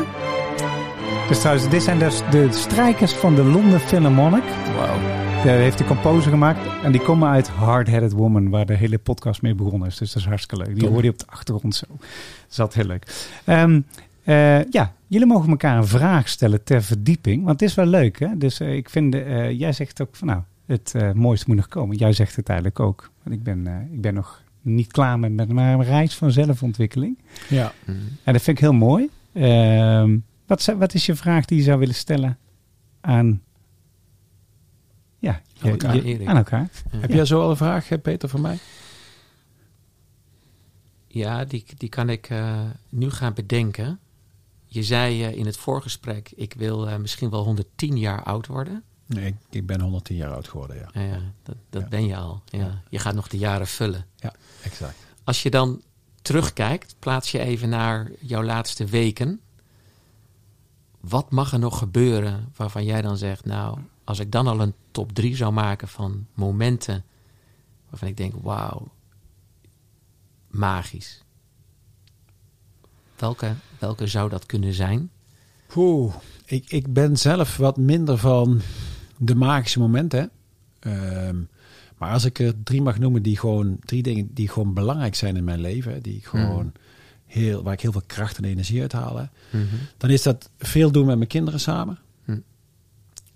Dus 1.28 1.40
trouwens, 1.40 1.70
dit 1.70 1.84
zijn 1.84 2.00
dus 2.00 2.22
de 2.32 2.52
strijkers 2.52 3.14
van 3.14 3.36
de 3.36 3.44
London 3.44 3.80
Philharmonic. 3.80 4.44
Wauw. 4.76 5.00
Daar 5.44 5.58
heeft 5.58 5.78
de 5.78 5.86
composer 5.86 6.32
gemaakt. 6.32 6.60
En 6.84 6.92
die 6.92 7.02
komen 7.02 7.30
uit 7.30 7.48
Hard 7.48 7.88
Headed 7.88 8.12
Woman, 8.12 8.50
waar 8.50 8.66
de 8.66 8.74
hele 8.74 8.98
podcast 8.98 9.42
mee 9.42 9.56
begonnen 9.56 9.88
is. 9.88 9.98
Dus 9.98 10.14
dat 10.14 10.22
is 10.22 10.28
hartstikke 10.28 10.66
leuk. 10.66 10.80
Die 10.80 10.90
hoor 10.90 11.04
je 11.04 11.10
op 11.10 11.20
de 11.20 11.26
achtergrond 11.28 11.76
zo. 11.76 11.86
Dat 12.56 12.70
is 12.70 12.76
heel 12.76 12.86
leuk. 12.86 13.30
Ehm, 13.46 13.82
eh, 14.24 14.64
ja, 14.64 14.94
jullie 15.08 15.28
mogen 15.28 15.50
elkaar 15.50 15.78
een 15.78 15.88
vraag 15.88 16.30
stellen 16.30 16.64
ter 16.64 16.84
verdieping. 16.84 17.44
Want 17.44 17.60
het 17.60 17.70
is 17.70 17.76
wel 17.76 17.86
leuk, 17.86 18.20
hè? 18.20 18.38
Dus 18.38 18.60
eh, 18.60 18.76
ik 18.76 18.90
vind, 18.90 19.16
eh, 19.16 19.52
jij 19.52 19.72
zegt 19.72 20.02
ook 20.02 20.16
van 20.16 20.28
nou, 20.28 20.42
het 20.66 20.94
mooiste 21.14 21.46
moet 21.48 21.58
nog 21.58 21.68
komen. 21.68 21.96
Jij 21.96 22.14
zegt 22.14 22.36
het 22.36 22.50
eigenlijk 22.50 22.80
ook. 22.80 23.12
Want 23.24 23.36
ik 23.36 23.44
ben, 23.44 23.90
ik 23.92 24.02
ben 24.02 24.14
nog 24.14 24.46
niet 24.62 24.92
klaar 24.92 25.20
met, 25.20 25.32
met 25.34 25.50
mijn 25.50 25.84
reis 25.84 26.16
van 26.16 26.32
zelfontwikkeling. 26.32 27.20
Ja. 27.50 27.74
Mm. 27.86 27.96
En 28.24 28.34
dat 28.34 28.42
vind 28.42 28.58
ik 28.58 28.64
heel 28.64 28.74
mooi. 28.74 29.10
Ehm, 29.34 30.18
wat, 30.46 30.66
wat 30.66 30.94
is 30.94 31.06
je 31.06 31.16
vraag 31.16 31.46
die 31.46 31.58
je 31.58 31.64
zou 31.64 31.80
willen 31.80 31.96
stellen 31.96 32.38
aan, 33.02 33.42
ja, 35.20 35.42
Aan 35.62 35.70
elkaar, 35.70 35.96
je- 36.06 36.26
aan 36.28 36.38
elkaar? 36.38 36.70
Heb 36.90 37.12
jij 37.12 37.26
zo 37.26 37.42
al 37.42 37.50
een 37.50 37.58
vraag, 37.58 37.90
eh, 37.92 38.02
Peter, 38.02 38.30
voor 38.30 38.42
mij? 38.42 38.58
Ja, 41.08 41.46
die, 41.46 41.64
die 41.78 41.90
kan 41.90 42.10
ik 42.10 42.30
eh, 42.30 42.62
nu 42.90 43.10
gaan 43.10 43.34
bedenken. 43.34 44.00
Je 44.66 44.84
zei 44.84 45.24
eh, 45.24 45.36
in 45.38 45.46
het 45.46 45.58
voorgesprek, 45.58 46.32
ik 46.36 46.54
wil 46.58 47.00
misschien 47.00 47.30
wel 47.30 47.44
110 47.44 47.98
jaar 47.98 48.24
oud 48.24 48.48
worden. 48.48 48.84
Nee, 49.08 49.26
ik, 49.26 49.36
ik 49.50 49.66
ben 49.66 49.82
110 49.82 50.16
jaar 50.16 50.34
oud 50.34 50.48
geworden, 50.48 50.78
ja. 50.78 50.90
Ja, 50.94 51.02
ja, 51.02 51.22
dat 51.44 51.56
dat 51.70 51.82
Ja. 51.82 51.88
ben 51.88 52.06
je 52.06 52.16
al. 52.16 52.42
Ja. 52.46 52.82
Je 52.90 53.00
gaat 53.00 53.16
nog 53.16 53.28
de 53.28 53.38
jaren 53.38 53.68
vullen. 53.68 54.06
Ja, 54.16 54.34
exact. 54.64 54.96
Als 55.24 55.44
je 55.44 55.50
dan 55.50 55.82
terugkijkt, 56.22 56.96
plaats 57.00 57.32
je 57.32 57.40
even 57.40 57.70
naar 57.70 58.12
jouw 58.20 58.44
laatste 58.44 58.86
weken. 58.86 59.40
Wat 61.00 61.32
mag 61.32 61.54
er 61.54 61.60
nog 61.60 61.78
gebeuren 61.78 62.52
waarvan 62.56 62.86
jij 62.86 63.02
dan 63.02 63.18
zegt, 63.18 63.46
nou, 63.46 63.80
als 64.04 64.20
ik 64.20 64.32
dan 64.32 64.48
al 64.48 64.60
een 64.62 64.74
top 64.92 65.12
3 65.14 65.36
zou 65.36 65.54
maken 65.54 65.88
van 65.88 66.26
momenten 66.34 67.04
waarvan 67.90 68.08
ik 68.08 68.18
denk, 68.18 68.34
wauw, 68.42 68.88
magisch. 70.48 71.24
Welke, 73.16 73.56
welke 73.80 74.08
zou 74.08 74.30
dat 74.30 74.46
kunnen 74.46 74.74
zijn? 74.74 75.12
Poeh, 75.68 76.14
ik, 76.46 76.70
ik 76.72 76.94
ben 76.94 77.18
zelf 77.18 77.58
wat 77.58 77.78
minder 77.78 78.18
van 78.18 78.62
de 79.18 79.36
magische 79.36 79.80
momenten. 79.80 80.30
Ehm, 80.80 81.38
maar 81.98 82.12
als 82.12 82.26
ik 82.26 82.40
er 82.40 82.64
drie 82.64 82.82
mag 82.82 83.00
noemen, 83.00 83.22
die 83.22 83.38
gewoon 83.38 83.78
drie 83.80 84.04
dingen 84.04 84.34
die 84.34 84.48
gewoon 84.48 84.74
belangrijk 84.74 85.16
zijn 85.16 85.36
in 85.36 85.44
mijn 85.44 85.62
leven, 85.62 86.02
die 86.02 86.16
ik 86.16 86.26
gewoon 86.26 86.72
heel, 87.26 87.64
waar 87.64 87.74
ik 87.74 87.82
heel 87.82 87.92
veel 87.92 88.04
kracht 88.06 88.38
en 88.38 88.44
energie 88.44 88.82
uit 88.82 88.92
haal, 88.92 89.18
hè, 89.18 89.26
dan 89.98 90.10
is 90.10 90.24
dat 90.24 90.50
veel 90.58 90.92
doen 90.92 91.06
met 91.06 91.18
mijn 91.18 91.30
kinderen 91.30 91.60
samen. 91.60 92.00
Hm. 92.24 92.38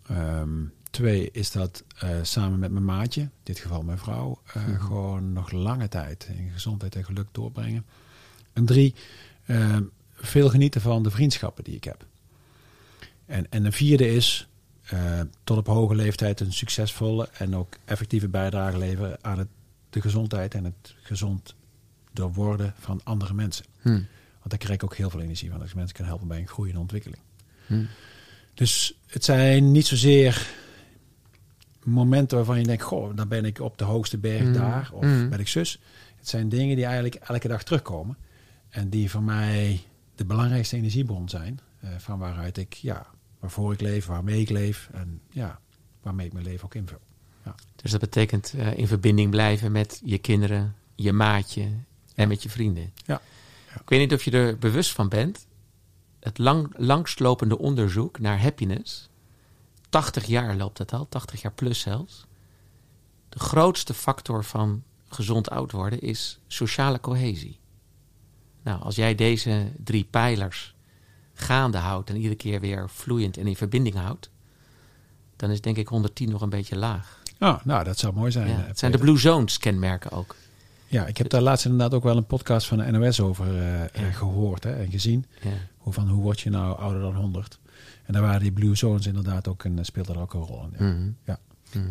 Ehm, 0.08 0.64
twee 0.90 1.30
is 1.32 1.52
dat 1.52 1.84
eh, 1.98 2.10
samen 2.22 2.60
met 2.60 2.72
mijn 2.72 2.86
maatje, 2.86 3.22
in 3.22 3.32
dit 3.44 3.60
geval 3.60 3.84
mijn 3.84 3.98
vrouw, 3.98 4.42
eh, 4.54 4.82
gewoon 4.82 5.34
nog 5.34 5.52
lange 5.52 5.88
tijd 5.88 6.30
in 6.38 6.50
gezondheid 6.54 6.96
en 6.96 7.06
geluk 7.06 7.28
doorbrengen. 7.32 7.86
En 8.54 8.66
drie, 8.66 8.96
ehm, 9.46 9.84
veel 10.14 10.50
genieten 10.50 10.82
van 10.82 11.04
de 11.04 11.12
vriendschappen 11.12 11.64
die 11.64 11.76
ik 11.76 11.84
heb. 11.84 12.06
En, 13.26 13.50
en 13.50 13.66
een 13.66 13.74
vierde 13.74 14.14
is 14.14 14.48
tot 15.44 15.58
op 15.58 15.68
hoge 15.68 15.96
leeftijd 15.96 16.40
een 16.40 16.54
succesvolle 16.54 17.30
en 17.38 17.56
ook 17.56 17.78
effectieve 17.86 18.28
bijdrage 18.28 18.78
leveren 18.78 19.18
aan 19.22 19.38
het, 19.38 19.48
de 19.90 20.02
gezondheid 20.02 20.54
en 20.54 20.64
het 20.64 20.96
gezond 21.02 21.56
doorworden 22.14 22.74
van 22.80 23.02
andere 23.04 23.34
mensen. 23.34 23.66
Hm. 23.82 23.90
Want 23.90 24.50
daar 24.50 24.58
krijg 24.58 24.76
ik 24.76 24.84
ook 24.84 24.96
heel 24.96 25.10
veel 25.10 25.22
energie 25.22 25.50
van 25.50 25.62
als 25.62 25.70
ik 25.70 25.76
mensen 25.76 25.96
kan 25.96 26.06
helpen 26.06 26.28
bij 26.28 26.40
een 26.40 26.48
groei 26.48 26.72
en 26.72 26.78
ontwikkeling. 26.78 27.22
Hm. 27.66 27.84
Dus 28.54 28.94
het 29.08 29.24
zijn 29.24 29.72
niet 29.72 29.88
zozeer 29.88 30.48
momenten 31.84 32.38
waarvan 32.38 32.60
je 32.60 32.66
denkt, 32.66 32.84
goh, 32.84 33.16
dan 33.16 33.28
ben 33.28 33.46
ik 33.46 33.60
op 33.60 33.78
de 33.78 33.84
hoogste 33.84 34.18
berg 34.18 34.44
Mm. 34.44 34.54
daar 34.54 34.90
of 34.94 35.02
ben 35.02 35.40
ik 35.40 35.48
zus. 35.48 35.80
Het 36.18 36.30
zijn 36.30 36.50
dingen 36.50 36.76
die 36.76 36.86
eigenlijk 36.86 37.16
elke 37.16 37.48
dag 37.48 37.64
terugkomen 37.64 38.18
en 38.70 38.90
die 38.90 39.10
voor 39.10 39.24
mij 39.24 39.82
de 40.16 40.26
belangrijkste 40.26 40.76
energiebron 40.76 41.30
zijn, 41.30 41.60
eh, 41.80 41.90
van 41.98 42.20
waaruit 42.20 42.58
ik, 42.58 42.74
ja, 42.74 43.06
waarvoor 43.42 43.74
ik 43.74 43.82
leef, 43.82 44.06
waarmee 44.06 44.42
ik 44.42 44.50
leef 44.50 44.90
en 44.92 45.22
ja, 45.30 45.60
waarmee 46.02 46.26
ik 46.26 46.34
mijn 46.34 46.46
leven 46.46 46.66
ook 46.66 46.76
invul. 46.76 47.00
Dus 47.76 47.92
dat 47.92 48.00
betekent 48.00 48.54
eh, 48.58 48.78
in 48.78 48.88
verbinding 48.88 49.30
blijven 49.30 49.72
met 49.72 50.02
je 50.04 50.18
kinderen, 50.18 50.76
je 50.96 51.14
maatje 51.14 51.70
en 52.16 52.28
met 52.28 52.44
je 52.44 52.50
vrienden. 52.50 52.94
Ja. 53.06 53.22
Ja. 53.68 53.82
Ik 53.82 53.90
weet 53.90 54.00
niet 54.00 54.14
of 54.14 54.24
je 54.24 54.32
er 54.32 54.58
bewust 54.58 54.92
van 54.92 55.10
bent. 55.10 55.48
Het 56.20 56.38
lang, 56.38 56.74
langstlopende 56.78 57.58
onderzoek 57.58 58.20
naar 58.20 58.42
happiness. 58.42 59.10
80 59.90 60.26
jaar 60.26 60.56
loopt 60.56 60.78
dat 60.78 60.94
al, 60.94 61.10
80 61.10 61.42
jaar 61.42 61.54
plus 61.54 61.80
zelfs. 61.80 62.26
De 63.30 63.40
grootste 63.40 63.94
factor 63.94 64.44
van 64.44 64.84
gezond 65.08 65.50
oud 65.50 65.72
worden 65.72 66.02
is 66.02 66.40
sociale 66.48 67.00
cohesie. 67.00 67.60
Nou, 68.64 68.82
als 68.82 68.96
jij 68.96 69.16
deze 69.16 69.72
drie 69.84 70.04
pijlers 70.10 70.76
gaande 71.42 71.78
houdt 71.78 72.10
en 72.10 72.16
iedere 72.16 72.36
keer 72.36 72.60
weer 72.60 72.90
vloeiend 72.90 73.38
en 73.38 73.48
in 73.48 73.56
verbinding 73.56 73.96
houdt, 73.96 74.30
dan 75.36 75.50
is 75.50 75.62
denk 75.62 75.78
ik 75.78 75.88
110 75.88 76.30
nog 76.30 76.42
een 76.42 76.50
beetje 76.50 76.78
laag. 76.78 77.20
Ah, 77.38 77.64
nou, 77.64 77.84
dat 77.84 77.98
zou 77.98 78.14
mooi 78.14 78.32
zijn. 78.32 78.48
Ja, 78.48 78.60
eh, 78.60 78.68
het 78.68 78.80
zijn 78.80 78.92
de. 78.92 78.98
Blue 78.98 79.18
Zones 79.18 79.58
kenmerken 79.58 80.12
ook. 80.12 80.36
Ja, 80.88 81.06
ik 81.06 81.18
heb 81.18 81.30
daar 81.30 81.42
laatst 81.42 81.66
inderdaad 81.66 81.94
ook 81.94 82.04
wel 82.04 82.18
een 82.18 82.26
podcast 82.26 82.68
van 82.68 82.78
de 82.78 82.92
NOS 82.92 83.20
over 83.20 83.58
eh, 83.58 83.84
eh, 83.84 84.16
gehoord 84.16 84.64
hè, 84.64 84.72
en 84.72 84.92
gezien. 84.92 85.26
Ja. 85.42 85.50
Hoe, 85.78 85.94
van, 85.94 86.10
hoe 86.10 86.22
word 86.22 86.40
je 86.40 86.50
nou 86.50 86.78
ouder 86.78 87.02
dan 87.02 87.16
100? 87.16 87.60
En 88.06 88.14
daar 88.14 88.22
waren 88.22 88.42
die 88.42 88.52
Blue 88.52 88.76
Zones 88.76 89.08
inderdaad 89.08 89.48
ook 89.48 89.64
een, 89.64 89.86
speelde 89.86 90.14
daar 90.14 90.22
ook 90.22 90.34
een 90.34 90.42
rol 90.42 90.64
in. 90.64 90.72
Ja. 90.78 90.94
Mhm. 90.94 91.10
Ja. 91.26 91.40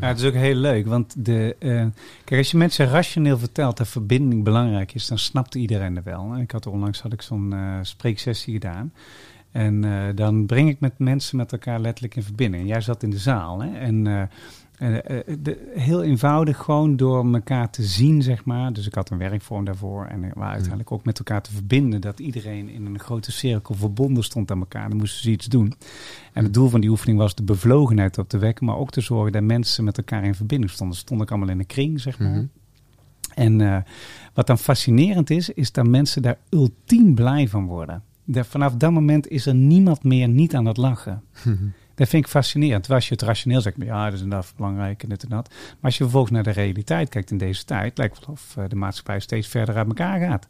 Ja, 0.00 0.06
het 0.06 0.18
is 0.18 0.24
ook 0.24 0.34
heel 0.34 0.54
leuk, 0.54 0.86
want 0.86 1.24
de, 1.24 1.56
eh, 1.58 1.86
kijk, 2.24 2.40
als 2.40 2.50
je 2.50 2.56
mensen 2.56 2.86
rationeel 2.86 3.38
vertelt 3.38 3.76
dat 3.76 3.88
verbinding 3.88 4.44
belangrijk 4.44 4.94
is, 4.94 5.06
dan 5.06 5.18
snapt 5.18 5.54
iedereen 5.54 5.96
er 5.96 6.02
wel. 6.02 6.36
Ik 6.36 6.50
had 6.50 6.66
onlangs 6.66 7.00
had 7.00 7.12
ik 7.12 7.22
zo'n 7.22 7.52
eh, 7.52 7.78
spreeksessie 7.82 8.52
gedaan. 8.52 8.92
En 9.50 9.84
eh, 9.84 10.14
dan 10.14 10.46
breng 10.46 10.68
ik 10.68 10.80
met 10.80 10.98
mensen 10.98 11.36
met 11.36 11.52
elkaar 11.52 11.80
letterlijk 11.80 12.16
in 12.16 12.22
verbinding. 12.22 12.62
En 12.62 12.68
jij 12.68 12.80
zat 12.80 13.02
in 13.02 13.10
de 13.10 13.18
zaal. 13.18 13.62
Hè? 13.62 13.78
En 13.78 14.06
eh, 14.06 14.22
eh, 14.96 15.36
de, 15.42 15.72
heel 15.74 16.02
eenvoudig 16.02 16.58
gewoon 16.58 16.96
door 16.96 17.34
elkaar 17.34 17.70
te 17.70 17.82
zien, 17.82 18.22
zeg 18.22 18.44
maar. 18.44 18.72
Dus 18.72 18.86
ik 18.86 18.94
had 18.94 19.10
een 19.10 19.18
werkvorm 19.18 19.64
daarvoor. 19.64 20.04
En 20.04 20.30
waar 20.34 20.50
uiteindelijk 20.50 20.92
ook 20.92 21.04
met 21.04 21.18
elkaar 21.18 21.42
te 21.42 21.52
verbinden. 21.52 22.00
Dat 22.00 22.20
iedereen 22.20 22.68
in 22.68 22.86
een 22.86 22.98
grote 22.98 23.32
cirkel 23.32 23.74
verbonden 23.74 24.24
stond 24.24 24.50
aan 24.50 24.58
elkaar. 24.58 24.88
Dan 24.88 24.98
moesten 24.98 25.22
ze 25.22 25.30
iets 25.30 25.46
doen. 25.46 25.74
En 26.32 26.44
het 26.44 26.54
doel 26.54 26.68
van 26.68 26.80
die 26.80 26.90
oefening 26.90 27.18
was 27.18 27.34
de 27.34 27.42
bevlogenheid 27.42 28.18
op 28.18 28.28
te 28.28 28.38
wekken. 28.38 28.66
Maar 28.66 28.76
ook 28.76 28.90
te 28.90 29.00
zorgen 29.00 29.32
dat 29.32 29.42
mensen 29.42 29.84
met 29.84 29.98
elkaar 29.98 30.24
in 30.24 30.34
verbinding 30.34 30.70
stonden. 30.70 30.96
Ze 30.96 31.02
stonden 31.02 31.26
ook 31.26 31.32
allemaal 31.32 31.54
in 31.54 31.58
een 31.58 31.66
kring, 31.66 32.00
zeg 32.00 32.18
maar. 32.18 32.30
Mhm. 32.30 32.44
En 33.34 33.84
wat 34.34 34.46
dan 34.46 34.58
fascinerend 34.58 35.30
is, 35.30 35.50
is 35.50 35.72
dat 35.72 35.86
mensen 35.86 36.22
daar 36.22 36.38
ultiem 36.50 37.14
blij 37.14 37.48
van 37.48 37.66
worden. 37.66 38.02
Vanaf 38.32 38.74
dat 38.74 38.90
moment 38.90 39.28
is 39.28 39.46
er 39.46 39.54
niemand 39.54 40.04
meer 40.04 40.28
niet 40.28 40.54
aan 40.54 40.66
het 40.66 40.76
lachen. 40.76 41.22
Dat 41.94 42.08
vind 42.08 42.24
ik 42.24 42.30
fascinerend. 42.30 42.82
Terwijl 42.82 43.00
als 43.00 43.08
je 43.08 43.14
het 43.14 43.24
rationeel 43.24 43.60
zegt, 43.60 43.76
ja, 43.78 44.04
dat 44.04 44.12
is 44.12 44.20
inderdaad 44.22 44.52
belangrijk 44.56 45.02
en 45.02 45.08
dit 45.08 45.22
en 45.22 45.28
dat. 45.28 45.48
Maar 45.48 45.76
als 45.80 45.96
je 45.96 46.02
vervolgens 46.02 46.32
naar 46.32 46.42
de 46.42 46.50
realiteit 46.50 47.08
kijkt 47.08 47.30
in 47.30 47.38
deze 47.38 47.64
tijd, 47.64 47.98
lijkt 47.98 48.16
het 48.16 48.26
wel 48.26 48.34
of 48.34 48.56
eh, 48.56 48.64
de 48.68 48.76
maatschappij 48.76 49.20
steeds 49.20 49.48
verder 49.48 49.76
uit 49.76 49.86
elkaar 49.86 50.20
gaat. 50.20 50.48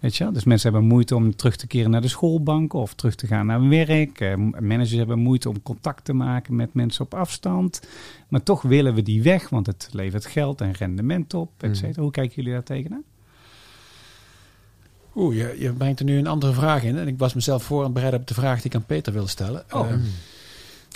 Weet 0.00 0.16
je 0.16 0.24
wel? 0.24 0.32
Dus 0.32 0.44
mensen 0.44 0.72
hebben 0.72 0.88
moeite 0.88 1.14
om 1.14 1.36
terug 1.36 1.56
te 1.56 1.66
keren 1.66 1.90
naar 1.90 2.00
de 2.00 2.08
schoolbank 2.08 2.72
of 2.72 2.94
terug 2.94 3.14
te 3.14 3.26
gaan 3.26 3.46
naar 3.46 3.68
werk. 3.68 4.20
Eh, 4.20 4.36
managers 4.36 4.90
hebben 4.90 5.18
moeite 5.18 5.48
om 5.48 5.62
contact 5.62 6.04
te 6.04 6.12
maken 6.12 6.56
met 6.56 6.74
mensen 6.74 7.04
op 7.04 7.14
afstand. 7.14 7.88
Maar 8.28 8.42
toch 8.42 8.62
willen 8.62 8.94
we 8.94 9.02
die 9.02 9.22
weg, 9.22 9.48
want 9.48 9.66
het 9.66 9.88
levert 9.92 10.26
geld 10.26 10.60
en 10.60 10.72
rendement 10.72 11.34
op, 11.34 11.50
et 11.62 11.76
cetera. 11.76 12.02
Hoe 12.02 12.10
kijken 12.10 12.36
jullie 12.36 12.52
daar 12.52 12.62
tegenaan? 12.62 13.02
Oeh, 15.20 15.36
je, 15.36 15.56
je 15.58 15.72
brengt 15.72 15.98
er 15.98 16.04
nu 16.04 16.18
een 16.18 16.26
andere 16.26 16.52
vraag 16.52 16.82
in. 16.82 16.98
En 16.98 17.08
ik 17.08 17.18
was 17.18 17.34
mezelf 17.34 17.62
voor 17.62 17.78
aan 17.78 17.84
het 17.84 17.92
bereiden 17.92 18.20
op 18.20 18.26
de 18.26 18.34
vraag 18.34 18.56
die 18.56 18.70
ik 18.70 18.74
aan 18.74 18.84
Peter 18.84 19.12
wilde 19.12 19.28
stellen. 19.28 19.64
Oh. 19.70 19.90
Eh, 19.90 19.96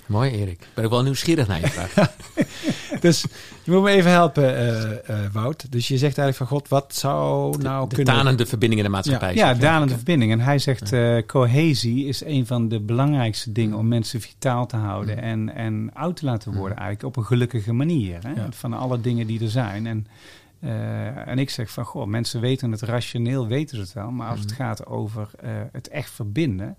Mooi, 0.07 0.31
Erik. 0.31 0.61
Ik 0.61 0.68
ben 0.75 0.85
ook 0.85 0.91
wel 0.91 1.03
nieuwsgierig 1.03 1.47
naar 1.47 1.61
je 1.61 1.66
vraag. 1.66 2.14
dus 3.01 3.25
je 3.62 3.70
moet 3.70 3.83
me 3.83 3.91
even 3.91 4.11
helpen, 4.11 4.57
eh, 4.57 5.09
eh, 5.09 5.33
Wout. 5.33 5.72
Dus 5.72 5.89
je 5.89 5.99
zegt 5.99 6.18
eigenlijk 6.18 6.37
van 6.37 6.47
God, 6.47 6.68
wat 6.68 6.95
zou 6.95 7.59
nou 7.59 7.89
de 7.89 7.95
kunnen... 7.95 8.14
tanende 8.14 8.47
verbinding 8.47 8.81
in 8.81 8.87
de 8.87 8.93
maatschappij. 8.93 9.35
Ja, 9.35 9.55
dalende 9.55 9.95
verbinding. 9.95 10.33
En 10.33 10.41
hij 10.41 10.59
zegt, 10.59 10.93
eh, 10.93 11.16
cohesie 11.27 12.07
is 12.07 12.25
een 12.25 12.47
van 12.47 12.68
de 12.68 12.81
belangrijkste 12.81 13.53
dingen 13.53 13.79
om 13.79 13.89
mensen 13.89 14.20
vitaal 14.20 14.66
te 14.66 14.77
houden 14.77 15.22
en, 15.22 15.55
en 15.55 15.91
oud 15.95 16.16
te 16.16 16.25
laten 16.25 16.53
worden 16.53 16.79
eigenlijk 16.79 17.07
op 17.07 17.16
een 17.16 17.29
gelukkige 17.29 17.72
manier. 17.72 18.18
Hè? 18.22 18.31
Ja. 18.31 18.49
Van 18.51 18.72
alle 18.72 19.01
dingen 19.01 19.27
die 19.27 19.43
er 19.43 19.51
zijn. 19.51 19.87
En, 19.87 20.07
eh, 20.65 21.29
en 21.29 21.39
ik 21.39 21.51
zeg 21.51 21.71
van, 21.71 21.85
goh, 21.85 22.07
mensen 22.07 22.41
weten 22.41 22.71
het 22.71 22.81
rationeel, 22.83 23.47
weten 23.47 23.77
ze 23.77 23.83
het 23.83 23.93
wel. 23.93 24.11
Maar 24.11 24.31
als 24.31 24.41
het 24.41 24.53
gaat 24.53 24.87
over 24.87 25.31
eh, 25.41 25.51
het 25.73 25.89
echt 25.89 26.11
verbinden, 26.11 26.77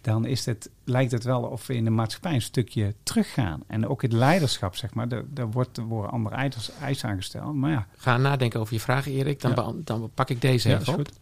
dan 0.00 0.24
is 0.26 0.44
het, 0.46 0.70
lijkt 0.84 1.12
het 1.12 1.24
wel 1.24 1.42
of 1.42 1.66
we 1.66 1.74
in 1.74 1.84
de 1.84 1.90
maatschappij 1.90 2.34
een 2.34 2.42
stukje 2.42 2.94
teruggaan. 3.02 3.62
En 3.66 3.88
ook 3.88 4.02
het 4.02 4.12
leiderschap, 4.12 4.76
zeg 4.76 4.94
maar, 4.94 5.08
daar, 5.08 5.50
wordt, 5.50 5.78
worden 5.78 6.10
andere 6.10 6.34
eisen, 6.36 6.74
eisen 6.80 7.08
aangesteld. 7.08 7.54
Maar 7.54 7.70
ja, 7.70 7.86
Ga 7.96 8.16
nadenken 8.16 8.60
over 8.60 8.74
je 8.74 8.80
vragen, 8.80 9.12
Erik. 9.12 9.40
Dan, 9.40 9.50
Ja. 9.56 9.72
dan 9.84 10.10
pak 10.14 10.30
ik 10.30 10.40
deze 10.40 10.68
Ja, 10.68 10.74
even 10.74 10.86
is 10.86 10.98
op. 10.98 11.06
goed. 11.06 11.18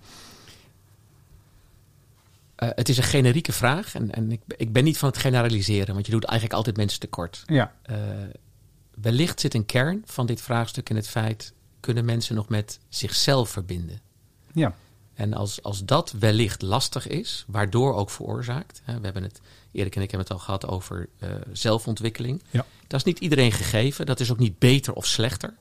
Eh, 2.55 2.69
het 2.75 2.89
is 2.89 2.97
een 2.97 3.03
generieke 3.03 3.53
vraag. 3.53 3.95
En, 3.95 4.13
en 4.15 4.33
ik, 4.33 4.41
ik 4.47 4.73
ben 4.73 4.85
niet 4.85 4.99
van 4.99 5.09
het 5.09 5.19
generaliseren. 5.19 5.95
Want 5.95 6.07
je 6.07 6.13
doet 6.13 6.25
eigenlijk 6.25 6.59
altijd 6.59 6.77
mensen 6.77 7.01
tekort. 7.01 7.43
ja, 7.47 7.73
wellicht 9.01 9.41
zit 9.41 9.55
een 9.55 9.67
kern 9.67 10.03
van 10.05 10.27
dit 10.27 10.41
vraagstuk 10.41 10.91
in 10.91 10.97
het 10.97 11.09
feit... 11.09 11.53
kunnen 11.87 12.05
mensen 12.05 12.35
nog 12.35 12.49
met 12.49 12.79
zichzelf 12.89 13.51
verbinden? 13.51 14.01
ja. 14.53 14.75
En 15.15 15.35
als, 15.35 15.63
als 15.63 15.85
dat 15.85 16.13
wellicht 16.19 16.63
lastig 16.63 17.07
is, 17.07 17.45
waardoor 17.47 17.95
ook 17.95 18.11
veroorzaakt. 18.11 18.81
Hè, 18.85 18.99
we 18.99 19.05
hebben 19.05 19.23
het, 19.23 19.41
Erik 19.73 19.97
en 19.97 20.03
ik 20.03 20.11
hebben 20.11 20.29
het 20.29 20.37
al 20.37 20.45
gehad 20.45 20.67
over 20.67 21.09
eh, 21.19 21.31
zelfontwikkeling. 21.53 22.43
Ja. 22.51 22.65
Dat 22.87 22.99
is 23.01 23.07
niet 23.07 23.19
iedereen 23.19 23.53
gegeven. 23.53 24.07
Dat 24.07 24.21
is 24.21 24.31
ook 24.31 24.39
niet 24.39 24.59
beter 24.59 24.93
of 24.93 25.07
slechter. 25.07 25.55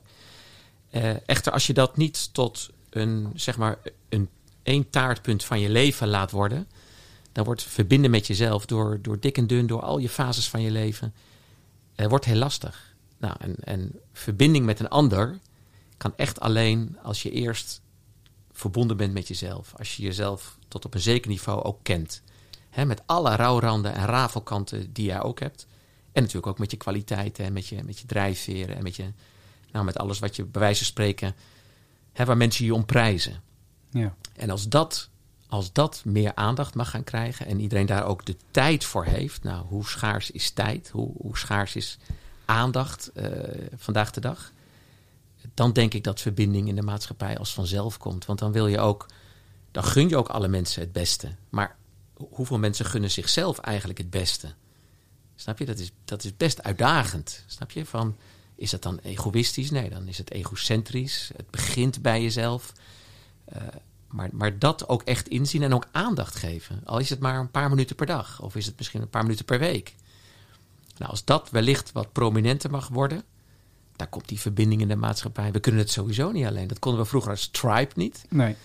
Eh, 0.90 1.28
echter, 1.28 1.52
als 1.52 1.66
je 1.66 1.72
dat 1.72 1.96
niet 1.96 2.34
tot 2.34 2.70
een, 2.90 3.32
zeg 3.34 3.56
maar, 3.56 3.78
een 4.08 4.28
één 4.62 4.90
taartpunt 4.90 5.44
van 5.44 5.60
je 5.60 5.68
leven 5.70 6.08
laat 6.08 6.30
worden. 6.30 6.66
Dan 7.32 7.44
wordt 7.44 7.62
verbinden 7.62 8.10
met 8.10 8.26
jezelf 8.26 8.66
door, 8.66 8.98
door 9.02 9.20
dik 9.20 9.38
en 9.38 9.46
dun, 9.46 9.66
door 9.66 9.82
al 9.82 9.98
je 9.98 10.08
fases 10.08 10.48
van 10.48 10.60
je 10.62 10.70
leven. 10.70 11.14
eh, 11.94 12.06
wordt 12.06 12.24
heel 12.24 12.36
lastig. 12.38 12.94
Nou, 13.18 13.34
en, 13.38 13.56
en 13.64 14.00
verbinding 14.12 14.64
met 14.64 14.80
een 14.80 14.88
ander 14.88 15.38
kan 15.96 16.12
echt 16.16 16.40
alleen 16.40 16.98
als 17.02 17.22
je 17.22 17.30
eerst 17.30 17.80
verbonden 18.52 18.96
bent 18.96 19.12
met 19.12 19.28
jezelf. 19.28 19.74
Als 19.76 19.96
je 19.96 20.02
jezelf 20.02 20.58
tot 20.68 20.84
op 20.84 20.94
een 20.94 21.00
zeker 21.00 21.30
niveau 21.30 21.62
ook 21.62 21.78
kent. 21.82 22.22
Hè, 22.70 22.84
met 22.84 23.02
alle 23.06 23.36
rouwranden 23.36 23.94
en 23.94 24.06
rafelkanten 24.06 24.92
die 24.92 25.04
jij 25.04 25.22
ook 25.22 25.40
hebt. 25.40 25.66
En 26.12 26.22
natuurlijk 26.22 26.46
ook 26.46 26.58
met 26.58 26.70
je 26.70 26.76
kwaliteiten 26.76 27.44
en 27.44 27.52
met 27.52 27.66
je, 27.66 27.82
met 27.84 27.98
je 27.98 28.06
drijfveren. 28.06 28.76
En 28.76 28.82
met, 28.82 28.96
je, 28.96 29.12
nou, 29.72 29.84
met 29.84 29.98
alles 29.98 30.18
wat 30.18 30.36
je 30.36 30.44
bij 30.44 30.60
wijze 30.60 30.78
van 30.78 30.86
spreken... 30.86 31.34
Hè, 32.12 32.24
waar 32.24 32.36
mensen 32.36 32.64
je 32.64 32.74
om 32.74 32.84
prijzen. 32.84 33.42
ja. 33.90 34.14
En 34.36 34.50
als 34.50 34.68
dat, 34.68 35.08
als 35.48 35.72
dat 35.72 36.02
meer 36.04 36.34
aandacht 36.34 36.74
mag 36.74 36.90
gaan 36.90 37.04
krijgen... 37.04 37.46
en 37.46 37.60
iedereen 37.60 37.86
daar 37.86 38.04
ook 38.04 38.24
de 38.24 38.36
tijd 38.50 38.84
voor 38.84 39.04
heeft... 39.04 39.42
nou, 39.42 39.66
hoe 39.66 39.86
schaars 39.86 40.30
is 40.30 40.50
tijd? 40.50 40.88
Hoe, 40.88 41.12
hoe 41.18 41.38
schaars 41.38 41.76
is 41.76 41.98
aandacht 42.44 43.12
eh, 43.12 43.30
vandaag 43.76 44.10
de 44.10 44.20
dag? 44.20 44.52
Dan 45.54 45.72
denk 45.72 45.94
ik 45.94 46.04
dat 46.04 46.20
verbinding 46.20 46.68
in 46.68 46.74
de 46.74 46.82
maatschappij 46.82 47.38
als 47.38 47.54
vanzelf 47.54 47.98
komt. 47.98 48.24
Want 48.24 48.38
dan 48.38 48.52
wil 48.52 48.66
je 48.66 48.78
ook, 48.78 49.06
dan 49.70 49.84
gun 49.84 50.08
je 50.08 50.16
ook 50.16 50.28
alle 50.28 50.48
mensen 50.48 50.80
het 50.80 50.92
beste. 50.92 51.34
Maar 51.48 51.76
ho- 52.16 52.28
hoeveel 52.30 52.58
mensen 52.58 52.84
gunnen 52.86 53.10
zichzelf 53.10 53.58
eigenlijk 53.58 53.98
het 53.98 54.10
beste? 54.10 54.54
Snap 55.34 55.58
je? 55.58 55.64
Dat 55.64 55.78
is, 55.78 55.92
dat 56.04 56.24
is 56.24 56.36
best 56.36 56.62
uitdagend. 56.62 57.44
Snap 57.46 57.70
je? 57.70 57.86
Van, 57.86 58.16
is 58.54 58.70
dat 58.70 58.82
dan 58.82 58.98
egoïstisch? 58.98 59.70
Nee, 59.70 59.90
dan 59.90 60.08
is 60.08 60.18
het 60.18 60.30
egocentrisch. 60.30 61.30
Het 61.36 61.50
begint 61.50 62.02
bij 62.02 62.22
jezelf. 62.22 62.72
Eh, 63.44 63.62
maar, 64.08 64.28
maar 64.32 64.58
dat 64.58 64.88
ook 64.88 65.02
echt 65.02 65.28
inzien 65.28 65.62
en 65.62 65.74
ook 65.74 65.86
aandacht 65.92 66.36
geven. 66.36 66.80
Al 66.84 66.98
is 66.98 67.10
het 67.10 67.20
maar 67.20 67.38
een 67.38 67.50
paar 67.50 67.68
minuten 67.68 67.96
per 67.96 68.06
dag. 68.06 68.42
Of 68.42 68.56
is 68.56 68.66
het 68.66 68.76
misschien 68.76 69.02
een 69.02 69.08
paar 69.10 69.22
minuten 69.22 69.44
per 69.44 69.58
week. 69.58 69.94
Nou, 70.96 71.10
als 71.10 71.24
dat 71.24 71.50
wellicht 71.50 71.92
wat 71.92 72.12
prominenter 72.12 72.70
mag 72.70 72.88
worden 72.88 73.22
daar 73.96 74.08
komt 74.08 74.28
die 74.28 74.40
verbinding 74.40 74.80
in 74.80 74.88
de 74.88 74.96
maatschappij. 74.96 75.52
We 75.52 75.60
kunnen 75.60 75.80
het 75.80 75.90
sowieso 75.90 76.30
niet 76.30 76.46
alleen. 76.46 76.66
Dat 76.66 76.78
konden 76.78 77.00
we 77.00 77.06
vroeger 77.08 77.30
als 77.30 77.48
tribe 77.48 77.92
niet. 77.94 78.24
Nee. 78.28 78.56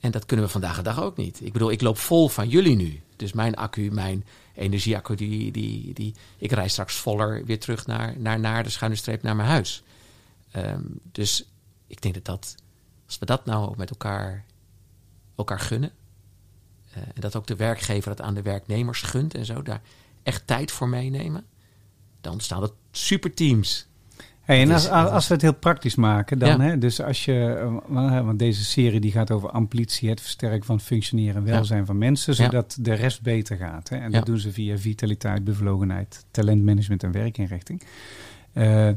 En 0.00 0.10
dat 0.10 0.26
kunnen 0.26 0.46
we 0.46 0.52
vandaag 0.52 0.76
de 0.76 0.82
dag 0.82 1.00
ook 1.02 1.16
niet. 1.16 1.40
Ik 1.40 1.52
bedoel, 1.52 1.70
ik 1.70 1.80
loop 1.80 1.98
vol 1.98 2.28
van 2.28 2.48
jullie 2.48 2.76
nu. 2.76 3.00
Dus 3.16 3.32
mijn 3.32 3.54
accu, 3.54 3.90
mijn 3.90 4.24
energieaccu, 4.54 5.14
die, 5.14 5.52
die, 5.52 5.94
die, 5.94 6.14
ik 6.38 6.52
rij 6.52 6.68
straks 6.68 6.94
voller 6.96 7.44
weer 7.44 7.60
terug 7.60 7.86
naar, 7.86 8.18
naar, 8.18 8.40
naar 8.40 8.62
de 8.62 8.70
schuine 8.70 8.96
streep 8.96 9.22
naar 9.22 9.36
mijn 9.36 9.48
huis. 9.48 9.82
Ehm, 10.50 10.82
dus 11.12 11.48
ik 11.86 12.02
denk 12.02 12.14
dat 12.14 12.24
dat, 12.24 12.54
als 13.06 13.18
we 13.18 13.26
dat 13.26 13.44
nou 13.46 13.68
ook 13.68 13.76
met 13.76 13.90
elkaar, 13.90 14.44
elkaar 15.36 15.60
gunnen. 15.60 15.92
eh, 16.92 17.02
en 17.02 17.20
dat 17.20 17.36
ook 17.36 17.46
de 17.46 17.56
werkgever 17.56 18.10
het 18.10 18.20
aan 18.20 18.34
de 18.34 18.42
werknemers 18.42 19.02
gunt 19.02 19.34
en 19.34 19.44
zo. 19.44 19.62
Daar 19.62 19.82
echt 20.22 20.46
tijd 20.46 20.72
voor 20.72 20.88
meenemen. 20.88 21.44
Dan 22.20 22.32
ontstaan 22.32 22.62
er 22.62 22.70
superteams. 22.90 23.86
Hey, 24.44 24.60
en 24.60 24.70
als, 24.70 24.88
als, 24.88 25.28
we 25.28 25.34
het 25.34 25.42
heel 25.42 25.54
praktisch 25.54 25.94
maken, 25.94 26.38
dan, 26.38 26.48
Ja. 26.48 26.60
hè, 26.60 26.78
dus 26.78 27.00
als 27.00 27.24
je, 27.24 27.54
eh, 27.88 28.24
want 28.24 28.38
deze 28.38 28.64
serie 28.64 29.00
die 29.00 29.12
gaat 29.12 29.30
over 29.30 29.50
amplitie, 29.50 30.08
het 30.08 30.20
versterken 30.20 30.64
van 30.64 30.80
functioneren 30.80 31.34
en 31.36 31.44
welzijn 31.44 31.86
van 31.86 31.98
mensen, 31.98 32.34
Ja. 32.36 32.44
zodat 32.44 32.76
de 32.80 32.92
rest 32.92 33.22
beter 33.22 33.56
gaat. 33.56 33.88
Hè. 33.88 33.96
En 33.96 34.12
dat 34.12 34.26
doen 34.26 34.38
ze 34.38 34.52
via 34.52 34.78
vitaliteit, 34.78 35.44
bevlogenheid, 35.44 36.24
talentmanagement 36.30 37.02
en 37.02 37.12
werkinrichting. 37.12 37.82
Eh, 38.52 38.90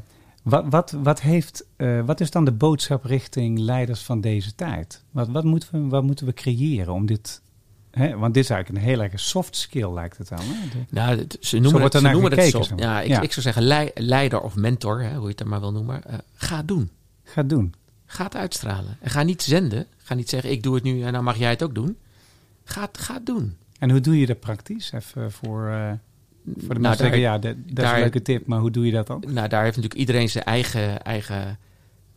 wat, 0.44 0.66
wat, 0.70 0.92
wat, 0.92 1.22
heeft, 1.22 1.66
eh, 1.76 2.02
wat 2.06 2.20
is 2.20 2.32
dan 2.32 2.46
de 2.46 2.52
boodschap 2.52 3.04
richting 3.04 3.60
leiders 3.60 4.02
van 4.02 4.22
deze 4.22 4.56
tijd? 4.56 5.04
Wat, 5.12 5.28
wat, 5.28 5.44
moeten, 5.44 5.70
we, 5.72 5.90
wat 5.90 6.04
moeten 6.04 6.26
we 6.26 6.34
creëren 6.34 6.94
om 6.94 7.06
dit... 7.06 7.42
Hè, 7.98 8.18
want 8.18 8.34
dit 8.34 8.44
is 8.44 8.50
eigenlijk 8.50 8.84
een 8.86 8.90
heel 8.92 9.02
erg 9.02 9.20
soft 9.20 9.56
skill, 9.56 9.90
lijkt 9.94 10.18
het 10.18 10.30
wel. 10.30 10.40
Hè? 10.42 10.80
Nou, 10.90 11.26
ze 11.40 11.60
noemen 11.60 11.82
het, 11.82 11.92
ze 11.94 12.02
noemen 12.02 12.24
het 12.24 12.34
gekeken, 12.34 12.52
soft. 12.52 12.68
zeg 12.68 12.78
maar. 12.80 12.88
Ja, 12.88 13.02
ik, 13.02 13.08
Ja. 13.08 13.22
ik 13.22 13.32
zou 13.32 13.42
zeggen 13.42 13.64
lei- 13.64 13.92
leider 13.96 14.42
of 14.42 14.56
mentor, 14.56 15.02
hè, 15.02 15.14
hoe 15.16 15.24
je 15.24 15.28
het 15.32 15.40
er 15.40 15.48
maar 15.48 15.60
wil 15.60 15.72
noemen. 15.72 16.04
eh, 16.04 16.18
ga 16.36 16.64
doen. 16.64 16.90
Ga 17.24 17.44
doen. 17.44 17.74
Ga 18.06 18.24
het 18.24 18.36
uitstralen. 18.36 18.98
En 19.02 19.10
ga 19.10 19.24
niet 19.24 19.42
zenden. 19.44 19.86
Ga 19.98 20.14
niet 20.14 20.30
zeggen, 20.30 20.52
ik 20.52 20.64
doe 20.64 20.76
het 20.76 20.84
nu 20.84 21.02
en 21.04 21.14
dan 21.14 21.24
mag 21.24 21.38
jij 21.38 21.50
het 21.50 21.64
ook 21.64 21.76
doen. 21.76 21.98
Ga 22.64 22.82
het, 22.82 22.98
ga 22.98 23.14
het 23.14 23.26
doen. 23.26 23.58
En 23.80 23.90
hoe 23.92 24.00
doe 24.02 24.20
je 24.20 24.26
dat 24.26 24.40
praktisch? 24.40 24.92
Even 24.92 25.32
voor, 25.32 25.68
eh, 25.68 25.92
voor 26.46 26.54
de 26.54 26.56
mensen 26.56 26.68
Nou, 26.68 26.82
daar- 26.82 26.96
zeggen, 26.98 27.20
ja, 27.20 27.38
dat, 27.38 27.56
dat 27.66 27.86
is 27.86 27.92
een 27.92 28.00
leuke 28.00 28.22
tip, 28.22 28.46
maar 28.48 28.60
hoe 28.60 28.72
doe 28.72 28.86
je 28.86 28.92
dat 28.92 29.08
dan? 29.08 29.24
Nou, 29.28 29.48
daar 29.48 29.64
heeft 29.64 29.76
natuurlijk 29.76 30.00
iedereen 30.00 30.30
zijn 30.30 30.44
eigen, 30.44 31.04
eigen 31.04 31.58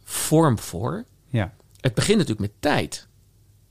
vorm 0.04 0.58
voor. 0.58 1.04
Ja, 1.28 1.52
Het 1.80 1.94
begint 1.94 2.18
natuurlijk 2.18 2.40
met 2.52 2.60
tijd. 2.60 3.06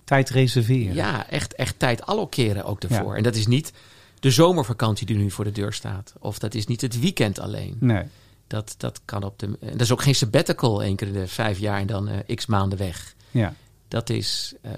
Tijd 0.09 0.29
reserveren. 0.29 0.93
Ja, 0.95 1.29
echt, 1.29 1.53
echt 1.55 1.79
tijd 1.79 2.05
allokeren 2.05 2.63
ook. 2.65 2.81
Ja. 2.87 3.13
En 3.13 3.23
dat 3.23 3.35
is 3.35 3.47
niet 3.47 3.73
de 4.19 4.31
zomervakantie 4.31 5.05
die 5.05 5.17
nu 5.17 5.31
voor 5.31 5.43
de 5.43 5.51
deur 5.51 5.73
staat. 5.73 6.13
Of 6.19 6.39
dat 6.39 6.53
is 6.53 6.65
niet 6.67 6.81
het 6.81 6.99
weekend 6.99 7.39
alleen. 7.39 7.77
Nee, 7.79 8.03
Dat, 8.47 8.75
dat 8.77 9.01
kan 9.05 9.23
op 9.23 9.39
de. 9.39 9.45
en 9.45 9.71
Dat 9.71 9.81
is 9.81 9.91
ook 9.91 10.01
geen 10.01 10.15
sabbatical 10.15 10.83
één 10.83 10.95
keer 10.95 11.07
in 11.07 11.13
de 11.13 11.27
vijf 11.27 11.59
jaar 11.59 11.79
en 11.79 11.87
dan 11.87 12.07
eh, 12.07 12.35
x 12.35 12.45
maanden 12.45 12.77
weg. 12.77 13.15
Ja, 13.31 13.53
Dat 13.87 14.09
is 14.09 14.53
eh, 14.61 14.71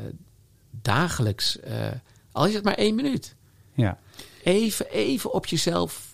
dagelijks, 0.82 1.60
eh, 1.60 1.88
al 2.32 2.46
is 2.46 2.54
het 2.54 2.64
maar 2.64 2.74
één 2.74 2.96
minuut. 2.96 3.36
ja, 3.74 3.98
Even, 4.44 4.90
even 4.92 5.34
op 5.34 5.46
jezelf 5.46 6.11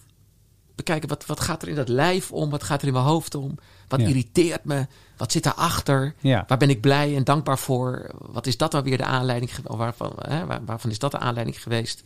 bekijken. 0.78 1.10
Wat, 1.10 1.26
wat 1.26 1.40
gaat 1.40 1.62
er 1.62 1.68
in 1.68 1.76
dat 1.76 1.90
lijf 1.90 2.32
om? 2.32 2.50
Wat 2.50 2.64
gaat 2.64 2.82
er 2.82 2.88
in 2.88 2.94
mijn 2.94 3.06
hoofd 3.06 3.36
om? 3.36 3.58
Wat 3.88 4.00
Ja. 4.02 4.08
irriteert 4.08 4.64
me? 4.66 4.88
Wat 5.18 5.32
zit 5.32 5.44
daarachter? 5.44 6.14
ja. 6.20 6.44
Waar 6.48 6.58
ben 6.58 6.70
ik 6.70 6.82
blij 6.82 7.16
en 7.16 7.24
dankbaar 7.24 7.58
voor? 7.60 8.10
Wat 8.18 8.48
is 8.48 8.58
dat 8.58 8.72
dan 8.72 8.84
weer 8.84 8.98
de 8.98 9.04
aanleiding? 9.04 9.52
Waarvan, 9.64 10.14
hè, 10.18 10.46
waar- 10.46 10.66
waarvan 10.66 10.90
is 10.92 11.00
dat 11.00 11.12
de 11.12 11.20
aanleiding 11.20 11.62
geweest? 11.64 12.04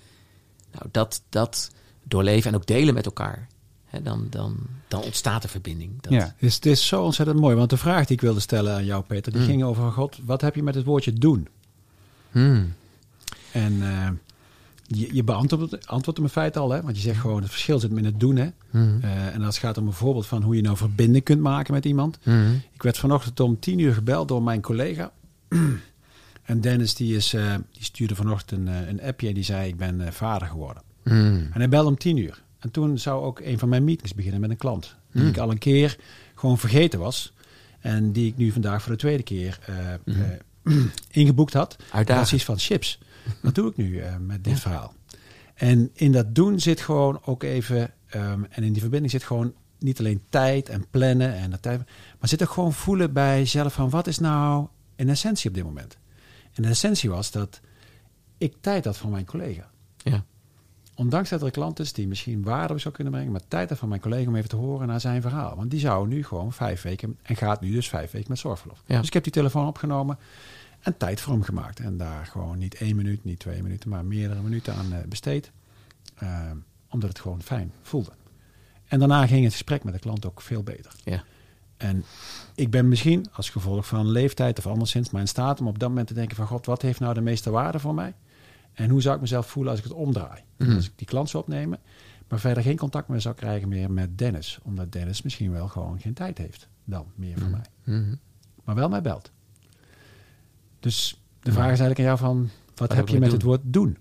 Nou, 0.71 0.85
dat, 0.91 1.21
dat 1.29 1.71
doorleven 2.03 2.49
en 2.51 2.55
ook 2.55 2.65
delen 2.65 2.93
met 2.93 3.05
elkaar. 3.05 3.47
Hè, 3.85 4.01
dan, 4.01 4.27
dan, 4.29 4.57
dan 4.87 5.01
ontstaat 5.01 5.43
er 5.43 5.49
verbinding. 5.49 6.01
Dat, 6.01 6.11
Ja. 6.13 6.19
Het 6.19 6.33
is, 6.37 6.55
het 6.55 6.65
is 6.65 6.87
zo 6.87 7.03
ontzettend 7.03 7.39
mooi. 7.39 7.55
Want 7.55 7.69
de 7.69 7.77
vraag 7.77 8.05
die 8.05 8.15
ik 8.15 8.21
wilde 8.21 8.39
stellen 8.39 8.73
aan 8.75 8.85
jou, 8.85 9.03
Peter, 9.03 9.31
die 9.31 9.41
Mm. 9.41 9.47
ging 9.47 9.63
over 9.63 9.91
God. 9.91 10.17
Wat 10.25 10.41
heb 10.41 10.55
je 10.55 10.63
met 10.63 10.75
het 10.75 10.85
woordje 10.85 11.13
doen? 11.13 11.47
Hmm. 12.31 12.73
En 13.51 13.81
eh, 13.81 14.09
je, 14.95 15.15
je 15.15 15.23
beantwoordt 15.23 15.87
antwoordt 15.87 16.19
hem 16.19 16.27
in 16.27 16.33
feite 16.33 16.59
al, 16.59 16.69
hè? 16.69 16.81
Want 16.81 16.95
je 16.95 17.01
zegt 17.01 17.19
gewoon, 17.19 17.41
het 17.41 17.51
verschil 17.51 17.79
zit 17.79 17.89
hem 17.89 17.97
in 17.97 18.05
het 18.05 18.19
doen, 18.19 18.35
hè? 18.35 18.49
Hmm. 18.69 18.99
Eh, 19.01 19.35
en 19.35 19.41
als 19.41 19.55
het 19.55 19.65
gaat 19.65 19.77
om 19.77 19.87
een 19.87 19.93
voorbeeld 19.93 20.27
van 20.27 20.41
hoe 20.41 20.55
je 20.55 20.61
nou 20.61 20.77
verbinding 20.77 21.23
kunt 21.23 21.41
maken 21.41 21.73
met 21.73 21.85
iemand. 21.85 22.17
Hmm. 22.23 22.61
Ik 22.71 22.83
werd 22.83 22.97
vanochtend 22.97 23.39
om 23.39 23.59
tien 23.59 23.79
uur 23.79 23.93
gebeld 23.93 24.27
door 24.27 24.43
mijn 24.43 24.61
collega. 24.61 25.11
en 26.43 26.61
Dennis 26.61 26.95
die, 26.95 27.15
is, 27.15 27.33
eh, 27.33 27.53
die 27.71 27.83
stuurde 27.83 28.15
vanochtend 28.15 28.59
een, 28.59 28.67
eh, 28.67 28.87
een 28.87 29.01
appje 29.01 29.27
en 29.27 29.33
die 29.33 29.43
zei, 29.43 29.67
ik 29.67 29.77
ben 29.77 30.13
vader 30.13 30.47
geworden. 30.47 30.83
Hmm. 31.03 31.49
En 31.53 31.59
hij 31.59 31.69
belde 31.69 31.89
om 31.89 31.97
tien 31.97 32.17
uur. 32.17 32.41
En 32.59 32.71
toen 32.71 32.97
zou 32.97 33.23
ook 33.23 33.39
een 33.39 33.59
van 33.59 33.69
mijn 33.69 33.83
meetings 33.83 34.13
beginnen 34.13 34.41
met 34.41 34.49
een 34.49 34.57
klant. 34.57 34.95
Die 35.11 35.21
Hmm. 35.21 35.31
ik 35.31 35.37
al 35.37 35.51
een 35.51 35.57
keer 35.57 35.97
gewoon 36.35 36.57
vergeten 36.57 36.99
was. 36.99 37.33
En 37.79 38.11
die 38.11 38.27
ik 38.27 38.37
nu 38.37 38.51
vandaag 38.51 38.81
voor 38.81 38.91
de 38.91 38.97
tweede 38.97 39.23
keer 39.23 39.59
ingeboekt 41.11 41.53
had. 41.53 41.75
Iets 42.35 42.45
van 42.45 42.57
chips. 42.59 42.99
Wat 43.41 43.55
doe 43.55 43.69
ik 43.69 43.77
nu 43.77 43.99
eh, 43.99 44.15
met 44.17 44.43
dit 44.43 44.59
verhaal? 44.59 44.93
En 45.53 45.89
in 45.93 46.11
dat 46.11 46.35
doen 46.35 46.59
zit 46.59 46.81
gewoon 46.81 47.19
ook 47.25 47.43
even... 47.43 47.93
ehm, 48.07 48.43
en 48.49 48.63
in 48.63 48.71
die 48.71 48.81
verbinding 48.81 49.11
zit 49.11 49.23
gewoon 49.23 49.53
niet 49.79 49.99
alleen 49.99 50.21
tijd 50.29 50.69
en 50.69 50.85
plannen. 50.89 51.33
En 51.33 51.49
dat 51.49 51.61
tijd, 51.61 51.81
maar 52.19 52.29
zit 52.29 52.43
ook 52.43 52.49
gewoon 52.49 52.73
voelen 52.73 53.13
bij 53.13 53.37
jezelf 53.37 53.73
van... 53.73 53.89
wat 53.89 54.07
is 54.07 54.19
nou 54.19 54.67
in 54.95 55.09
essentie 55.09 55.49
op 55.49 55.55
dit 55.55 55.63
moment? 55.63 55.97
En 56.53 56.63
de 56.63 56.69
essentie 56.69 57.09
was 57.09 57.31
dat 57.31 57.61
ik 58.37 58.55
tijd 58.61 58.85
had 58.85 58.97
voor 58.97 59.09
mijn 59.09 59.25
collega. 59.25 59.69
Ja. 59.97 60.23
Ondanks 60.95 61.29
dat 61.29 61.39
er 61.39 61.45
een 61.45 61.51
klant 61.51 61.79
is 61.79 61.93
die 61.93 62.07
misschien 62.07 62.43
waarde 62.43 62.77
zou 62.77 62.93
kunnen 62.93 63.13
brengen, 63.13 63.31
maar 63.31 63.47
tijd 63.47 63.67
heeft 63.67 63.79
van 63.79 63.89
mijn 63.89 64.01
collega 64.01 64.27
om 64.27 64.35
even 64.35 64.49
te 64.49 64.55
horen 64.55 64.87
naar 64.87 64.99
zijn 64.99 65.21
verhaal. 65.21 65.55
Want 65.55 65.71
die 65.71 65.79
zou 65.79 66.07
nu 66.07 66.23
gewoon 66.23 66.53
vijf 66.53 66.81
weken 66.81 67.17
en 67.21 67.35
gaat 67.35 67.61
nu 67.61 67.71
dus 67.71 67.89
vijf 67.89 68.11
weken 68.11 68.29
met 68.29 68.39
zorgverlof. 68.39 68.83
Ja. 68.85 68.97
Dus 68.97 69.07
ik 69.07 69.13
heb 69.13 69.23
die 69.23 69.31
telefoon 69.31 69.67
opgenomen 69.67 70.17
en 70.81 70.97
tijd 70.97 71.21
voor 71.21 71.33
hem 71.33 71.43
gemaakt. 71.43 71.79
En 71.79 71.97
daar 71.97 72.25
gewoon 72.25 72.57
niet 72.57 72.75
één 72.75 72.95
minuut, 72.95 73.23
niet 73.23 73.39
twee 73.39 73.63
minuten, 73.63 73.89
maar 73.89 74.05
meerdere 74.05 74.41
minuten 74.41 74.73
aan 74.73 74.93
eh, 74.93 74.99
besteed. 75.07 75.51
Eh, 76.15 76.51
omdat 76.89 77.09
het 77.09 77.19
gewoon 77.19 77.41
fijn 77.41 77.71
voelde. 77.81 78.11
En 78.87 78.99
daarna 78.99 79.27
ging 79.27 79.43
het 79.43 79.51
gesprek 79.51 79.83
met 79.83 79.93
de 79.93 79.99
klant 79.99 80.25
ook 80.25 80.41
veel 80.41 80.63
beter. 80.63 80.93
Ja. 81.03 81.23
En 81.77 82.03
ik 82.55 82.69
ben 82.69 82.87
misschien 82.87 83.25
als 83.31 83.49
gevolg 83.49 83.87
van 83.87 84.09
leeftijd 84.09 84.57
of 84.57 84.67
anderszins, 84.67 85.09
maar 85.09 85.21
in 85.21 85.27
staat 85.27 85.59
om 85.59 85.67
op 85.67 85.79
dat 85.79 85.89
moment 85.89 86.07
te 86.07 86.13
denken 86.13 86.35
van 86.35 86.47
God, 86.47 86.65
wat 86.65 86.81
heeft 86.81 86.99
nou 86.99 87.13
de 87.13 87.21
meeste 87.21 87.49
waarde 87.49 87.79
voor 87.79 87.93
mij? 87.93 88.15
En 88.73 88.89
hoe 88.89 89.01
zou 89.01 89.15
ik 89.15 89.21
mezelf 89.21 89.47
voelen 89.47 89.71
als 89.71 89.81
ik 89.81 89.87
het 89.87 89.97
omdraai? 89.97 90.41
Mhm. 90.57 90.75
Als 90.75 90.85
ik 90.85 90.91
die 90.95 91.07
klant 91.07 91.29
zou 91.29 91.43
opnemen, 91.43 91.79
maar 92.27 92.39
verder 92.39 92.63
geen 92.63 92.77
contact 92.77 93.07
meer 93.07 93.21
zou 93.21 93.35
krijgen 93.35 93.67
meer 93.67 93.91
met 93.91 94.17
Dennis. 94.17 94.59
Omdat 94.63 94.91
Dennis 94.91 95.21
misschien 95.21 95.51
wel 95.51 95.67
gewoon 95.67 95.99
geen 95.99 96.13
tijd 96.13 96.37
heeft 96.37 96.67
dan 96.83 97.05
meer 97.15 97.37
voor 97.39 97.49
mij. 97.49 97.65
Mhm. 97.83 98.15
Maar 98.63 98.75
wel 98.75 98.89
mij 98.89 99.01
belt. 99.01 99.31
Dus 100.81 101.21
de 101.41 101.51
vraag 101.51 101.71
is 101.71 101.79
eigenlijk 101.79 101.99
aan 101.99 102.05
jou 102.05 102.17
van, 102.17 102.49
wat, 102.75 102.93
heb 102.93 103.07
je 103.07 103.19
met 103.19 103.31
het 103.31 103.41
woord 103.41 103.61
doen? 103.63 103.97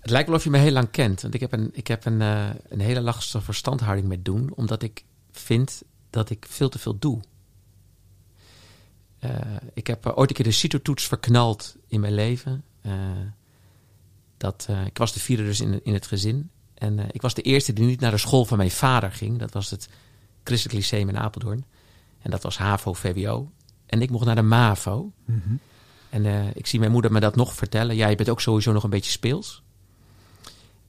Het 0.00 0.10
lijkt 0.10 0.28
wel 0.28 0.36
of 0.38 0.44
je 0.44 0.50
me 0.50 0.58
heel 0.58 0.72
lang 0.72 0.90
kent. 0.90 1.22
Want 1.22 1.34
ik 1.34 1.40
heb 1.40 1.52
een, 1.52 1.70
ik 1.72 1.86
heb 1.86 2.04
een, 2.04 2.22
eh, 2.22 2.48
een 2.68 2.80
hele 2.80 3.00
lastige 3.00 3.44
verstandhouding 3.44 4.08
met 4.08 4.24
doen. 4.24 4.52
Omdat 4.54 4.82
ik 4.82 5.04
vind 5.30 5.82
dat 6.10 6.30
ik 6.30 6.46
veel 6.48 6.68
te 6.68 6.78
veel 6.78 6.98
doe. 6.98 7.20
Eh, 9.18 9.30
ik 9.74 9.86
heb 9.86 10.06
eh, 10.06 10.18
ooit 10.18 10.28
een 10.28 10.36
keer 10.36 10.44
de 10.44 10.50
CITO-toets 10.50 11.06
verknald 11.06 11.76
in 11.86 12.00
mijn 12.00 12.14
leven. 12.14 12.64
Dat, 14.36 14.68
ik 14.84 14.98
was 14.98 15.12
de 15.12 15.20
vierde 15.20 15.44
dus 15.44 15.60
in, 15.60 15.84
in 15.84 15.92
het 15.92 16.06
gezin. 16.06 16.50
En 16.74 16.98
ik 17.10 17.22
was 17.22 17.34
de 17.34 17.42
eerste 17.42 17.72
die 17.72 17.84
niet 17.84 18.00
naar 18.00 18.10
de 18.10 18.18
school 18.18 18.44
van 18.44 18.56
mijn 18.56 18.70
vader 18.70 19.12
ging. 19.12 19.38
Dat 19.38 19.52
was 19.52 19.70
het 19.70 19.88
Christelijk 20.44 20.78
Lyceum 20.78 21.08
in 21.08 21.18
Apeldoorn. 21.18 21.64
En 22.22 22.30
dat 22.30 22.42
was 22.42 22.58
HAVO-VWO. 22.58 23.50
En 23.88 24.02
ik 24.02 24.10
mocht 24.10 24.24
naar 24.24 24.34
de 24.34 24.42
MAVO. 24.42 25.12
En 26.10 26.26
eh, 26.26 26.46
ik 26.54 26.66
zie 26.66 26.78
mijn 26.78 26.92
moeder 26.92 27.12
me 27.12 27.20
dat 27.20 27.36
nog 27.36 27.54
vertellen. 27.54 27.96
Ja, 27.96 28.08
je 28.08 28.16
bent 28.16 28.28
ook 28.28 28.40
sowieso 28.40 28.72
nog 28.72 28.84
een 28.84 28.90
beetje 28.90 29.10
speels. 29.10 29.62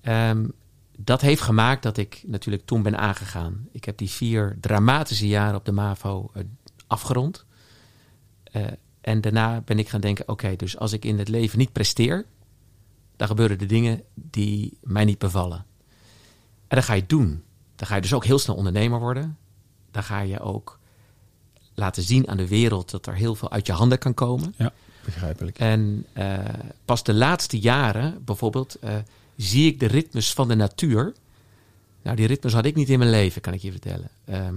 Ehm, 0.01 0.47
dat 0.97 1.21
heeft 1.21 1.41
gemaakt 1.41 1.83
dat 1.83 1.97
ik 1.97 2.23
natuurlijk 2.25 2.65
toen 2.65 2.83
ben 2.83 2.97
aangegaan. 2.97 3.67
Ik 3.71 3.85
heb 3.85 3.97
die 3.97 4.09
vier 4.09 4.57
dramatische 4.61 5.27
jaren 5.27 5.55
op 5.55 5.65
de 5.65 5.71
MAVO 5.71 6.29
eh, 6.33 6.43
afgerond. 6.87 7.45
Eh, 8.43 8.63
en 9.01 9.21
daarna 9.21 9.61
ben 9.61 9.79
ik 9.79 9.89
gaan 9.89 10.01
denken: 10.01 10.27
oké, 10.27 10.55
dus 10.55 10.77
als 10.77 10.93
ik 10.93 11.05
in 11.05 11.19
het 11.19 11.27
leven 11.27 11.57
niet 11.57 11.71
presteer, 11.71 12.25
dan 13.15 13.27
gebeuren 13.27 13.57
de 13.57 13.65
dingen 13.65 14.03
die 14.13 14.77
mij 14.81 15.05
niet 15.05 15.19
bevallen. 15.19 15.65
En 16.67 16.75
dan 16.75 16.83
ga 16.83 16.93
je 16.93 16.99
het 16.99 17.09
doen. 17.09 17.43
Dan 17.75 17.87
ga 17.87 17.95
je 17.95 18.01
dus 18.01 18.13
ook 18.13 18.25
heel 18.25 18.39
snel 18.39 18.55
ondernemer 18.55 18.99
worden. 18.99 19.37
Dan 19.91 20.03
ga 20.03 20.19
je 20.19 20.39
ook 20.39 20.78
laten 21.73 22.03
zien 22.03 22.27
aan 22.27 22.37
de 22.37 22.47
wereld 22.47 22.91
dat 22.91 23.05
er 23.05 23.15
heel 23.15 23.35
veel 23.35 23.51
uit 23.51 23.67
je 23.67 23.73
handen 23.73 23.97
kan 23.97 24.13
komen. 24.13 24.53
Ja, 24.57 24.73
begrijpelijk. 25.05 25.59
En 25.59 26.05
eh, 26.13 26.37
pas 26.85 27.03
de 27.03 27.13
laatste 27.13 27.59
jaren, 27.59 28.23
bijvoorbeeld, 28.25 28.75
eh, 28.75 28.95
zie 29.35 29.67
ik 29.67 29.79
de 29.79 29.85
ritmes 29.85 30.33
van 30.33 30.47
de 30.47 30.55
natuur. 30.55 31.13
Nou, 32.01 32.15
die 32.15 32.27
ritmes 32.27 32.53
had 32.53 32.65
ik 32.65 32.75
niet 32.75 32.89
in 32.89 32.99
mijn 32.99 33.11
leven, 33.11 33.41
kan 33.41 33.53
ik 33.53 33.61
je 33.61 33.71
vertellen. 33.71 34.09
Ehm, 34.25 34.55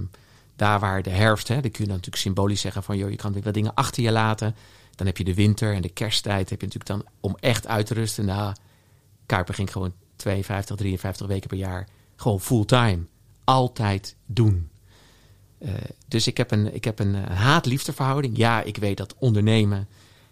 daar 0.55 0.79
waar 0.79 1.03
de 1.03 1.09
herfst, 1.09 1.47
hè, 1.47 1.53
dan 1.53 1.71
kun 1.71 1.83
je 1.83 1.87
dan 1.89 1.95
natuurlijk 1.95 2.23
symbolisch 2.23 2.61
zeggen 2.61 2.83
van... 2.83 2.97
joh, 2.97 3.09
je 3.09 3.15
kan 3.15 3.41
wat 3.41 3.53
dingen 3.53 3.73
achter 3.73 4.03
je 4.03 4.11
laten. 4.11 4.55
Dan 4.95 5.07
heb 5.07 5.17
je 5.17 5.23
de 5.23 5.33
winter 5.33 5.73
en 5.73 5.81
de 5.81 5.89
kersttijd 5.89 6.49
heb 6.49 6.61
je 6.61 6.67
natuurlijk 6.67 6.85
dan 6.85 7.11
om 7.19 7.37
echt 7.39 7.67
uit 7.67 7.85
te 7.85 7.93
rusten. 7.93 8.25
Nou, 8.25 8.55
Kuiper 9.25 9.53
ging 9.53 9.71
gewoon 9.71 9.93
52, 10.15 10.75
53 10.75 11.27
weken 11.27 11.49
per 11.49 11.57
jaar 11.57 11.87
gewoon 12.15 12.39
fulltime. 12.39 13.05
Altijd 13.43 14.15
doen. 14.25 14.69
Eh, 15.63 15.73
dus 16.07 16.27
ik 16.27 16.37
heb 16.37 16.51
een, 16.51 16.73
ik 16.73 16.83
heb 16.83 16.99
een 16.99 17.15
eh, 17.15 17.37
haat-liefde 17.37 17.93
verhouding. 17.93 18.37
Ja, 18.37 18.61
ik 18.61 18.77
weet 18.77 18.97
dat 18.97 19.15
ondernemen 19.17 19.87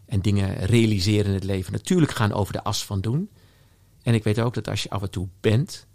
en 0.06 0.22
dingen 0.22 0.56
realiseren 0.56 1.26
in 1.26 1.34
het 1.34 1.44
leven 1.44 1.72
natuurlijk 1.72 2.12
gaan 2.12 2.34
over 2.34 2.54
de 2.54 2.64
as 2.64 2.86
van 2.86 3.02
doen. 3.02 3.30
En 4.04 4.14
ik 4.14 4.24
weet 4.24 4.40
ook 4.40 4.54
dat 4.54 4.68
als 4.68 4.84
je 4.84 4.90
af 4.90 5.02
en 5.02 5.10
toe 5.10 5.28
bent, 5.40 5.86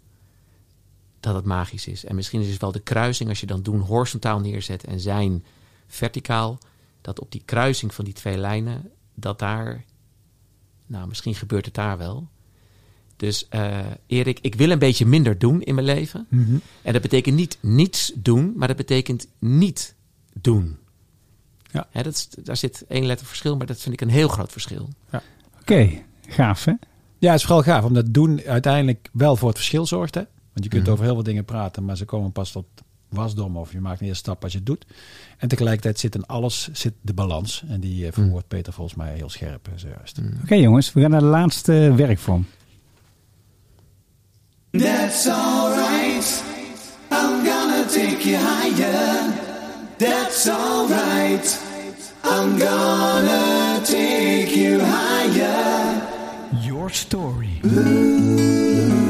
dat 1.19 1.35
het 1.35 1.45
magisch 1.45 1.87
is. 1.87 2.05
En 2.05 2.15
misschien 2.15 2.41
is 2.41 2.49
het 2.49 2.61
wel 2.61 2.71
de 2.71 2.79
kruising 2.79 3.29
als 3.29 3.39
je 3.39 3.45
dan 3.45 3.61
doen 3.61 3.79
horizontaal 3.79 4.39
neerzet 4.39 4.83
en 4.83 4.99
zijn 4.99 5.45
verticaal. 5.87 6.57
Dat 7.01 7.19
op 7.19 7.31
die 7.31 7.41
kruising 7.45 7.93
van 7.93 8.05
die 8.05 8.13
twee 8.13 8.37
lijnen, 8.37 8.91
dat 9.13 9.39
daar, 9.39 9.85
nou 10.85 11.07
misschien 11.07 11.35
gebeurt 11.35 11.65
het 11.65 11.73
daar 11.73 11.97
wel. 11.97 12.27
Dus 13.17 13.47
eh, 13.49 13.77
Erik, 14.07 14.39
ik 14.41 14.55
wil 14.55 14.69
een 14.71 14.79
beetje 14.79 15.05
minder 15.05 15.37
doen 15.37 15.61
in 15.61 15.75
mijn 15.75 15.85
leven. 15.87 16.27
En 16.81 16.93
dat 16.93 17.01
betekent 17.01 17.35
niet 17.35 17.57
niets 17.61 18.11
doen, 18.15 18.53
maar 18.55 18.67
dat 18.67 18.77
betekent 18.77 19.27
niet 19.39 19.95
doen. 20.41 20.77
Ja. 21.71 21.87
Hè, 21.91 22.03
dat 22.03 22.13
is, 22.13 22.27
daar 22.43 22.57
zit 22.57 22.85
één 22.87 23.05
letter 23.05 23.27
verschil, 23.27 23.57
maar 23.57 23.67
dat 23.67 23.79
vind 23.81 23.93
ik 23.93 24.01
een 24.01 24.09
heel 24.09 24.27
groot 24.27 24.51
verschil. 24.51 24.89
Oké, 25.61 25.89
gaaf 26.27 26.65
hè? 26.65 26.73
Ja, 27.17 27.31
het 27.31 27.39
is 27.39 27.45
vooral 27.45 27.63
gaaf, 27.63 27.83
omdat 27.83 28.05
doen 28.13 28.41
uiteindelijk 28.45 29.09
wel 29.13 29.35
voor 29.35 29.47
het 29.47 29.57
verschil 29.57 29.85
zorgt. 29.85 30.15
Hè? 30.15 30.21
Want 30.53 30.63
je 30.63 30.69
kunt 30.69 30.83
Mhm. 30.83 30.91
over 30.91 31.03
heel 31.05 31.13
veel 31.13 31.23
dingen 31.23 31.45
praten, 31.45 31.85
maar 31.85 31.97
ze 31.97 32.05
komen 32.05 32.31
pas 32.31 32.51
tot 32.51 32.65
wasdom 33.09 33.57
of 33.57 33.71
je 33.71 33.79
maakt 33.79 33.99
een 34.01 34.07
eerste 34.07 34.23
stap 34.23 34.43
als 34.43 34.51
je 34.51 34.57
het 34.57 34.67
doet. 34.67 34.85
En 35.37 35.47
tegelijkertijd 35.47 35.99
zit 35.99 36.15
in 36.15 36.25
alles 36.25 36.69
zit 36.71 36.93
de 37.01 37.13
balans. 37.13 37.63
En 37.67 37.79
die 37.79 38.05
eh, 38.05 38.11
verwoordt 38.13 38.47
Peter 38.47 38.73
volgens 38.73 38.97
mij 38.97 39.15
heel 39.15 39.29
scherp. 39.29 39.69
Oké 40.43 40.55
jongens, 40.55 40.93
we 40.93 41.01
gaan 41.01 41.09
naar 41.11 41.19
de 41.19 41.25
laatste 41.25 41.93
werkvorm. 41.95 42.45
That's 44.77 45.27
alright. 45.27 46.43
I'm 47.09 47.43
gonna 47.43 47.89
take 47.89 48.25
you 48.25 48.37
higher. 48.37 49.33
That's 49.97 50.47
alright. 50.47 51.47
I'm 52.23 52.59
gonna 52.59 53.81
take 53.83 54.55
you 54.55 54.79
higher. 54.79 56.01
Your 56.61 56.89
story. 56.89 57.59
De 57.63 59.06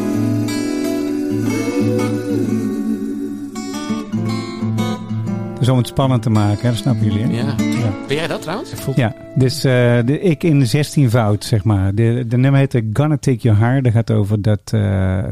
Dus 5.67 5.75
om 5.75 5.81
het 5.81 5.91
spannend 5.91 6.21
te 6.21 6.29
maken, 6.29 6.61
hè, 6.61 6.69
dat 6.69 6.77
snappen 6.77 7.05
jullie. 7.05 7.23
Hè? 7.23 7.31
Ja. 7.41 7.55
Ja. 7.79 7.93
Ben 8.07 8.15
jij 8.15 8.27
dat 8.27 8.41
trouwens? 8.41 8.71
Ja, 8.95 9.15
dus 9.35 9.63
eh, 9.63 9.97
de, 10.05 10.19
ik 10.21 10.43
in 10.43 10.59
de 10.59 10.65
16 10.65 11.09
fout, 11.09 11.43
zeg 11.43 11.63
maar. 11.63 11.95
De, 11.95 12.25
de 12.27 12.37
nummer 12.37 12.59
heet 12.59 12.73
eh, 12.75 12.81
Gonna 12.93 13.17
Take 13.17 13.37
Your 13.37 13.59
Heart. 13.59 13.83
Dat 13.83 13.93
gaat 13.93 14.11
over 14.11 14.41
dat 14.41 14.59
eh, 14.63 14.71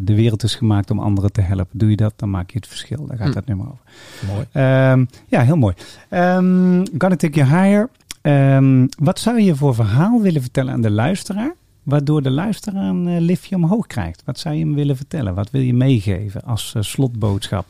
de 0.01 0.15
wereld 0.15 0.43
is 0.43 0.55
gemaakt 0.55 0.91
om 0.91 0.99
anderen 0.99 1.31
te 1.31 1.41
helpen. 1.41 1.67
Doe 1.71 1.89
je 1.89 1.95
dat, 1.95 2.13
dan 2.15 2.29
maak 2.29 2.49
je 2.49 2.57
het 2.57 2.67
verschil. 2.67 3.05
Daar 3.05 3.17
gaat 3.17 3.27
Hm. 3.27 3.33
dat 3.33 3.45
nummer 3.45 3.65
over. 3.65 3.79
Mooi. 4.27 4.45
Ehm, 4.51 5.05
ja, 5.27 5.41
heel 5.41 5.55
mooi. 5.57 5.73
Ehm 6.09 6.85
Gonna 6.97 7.15
Take 7.15 7.39
Your 7.39 7.61
Higher. 7.61 7.89
Ehm, 8.21 8.87
wat 8.99 9.19
zou 9.19 9.41
je 9.41 9.55
voor 9.55 9.75
verhaal 9.75 10.21
willen 10.21 10.41
vertellen 10.41 10.73
aan 10.73 10.81
de 10.81 10.91
luisteraar? 10.91 11.53
Waardoor 11.83 12.21
de 12.21 12.31
luisteraar 12.31 12.89
een 12.89 13.21
liftje 13.21 13.55
omhoog 13.55 13.87
krijgt. 13.87 14.21
Wat 14.25 14.39
zou 14.39 14.55
je 14.55 14.61
hem 14.65 14.73
willen 14.75 14.95
vertellen? 14.97 15.35
Wat 15.35 15.51
wil 15.51 15.61
je 15.61 15.73
meegeven 15.73 16.43
als 16.43 16.75
slotboodschap? 16.79 17.65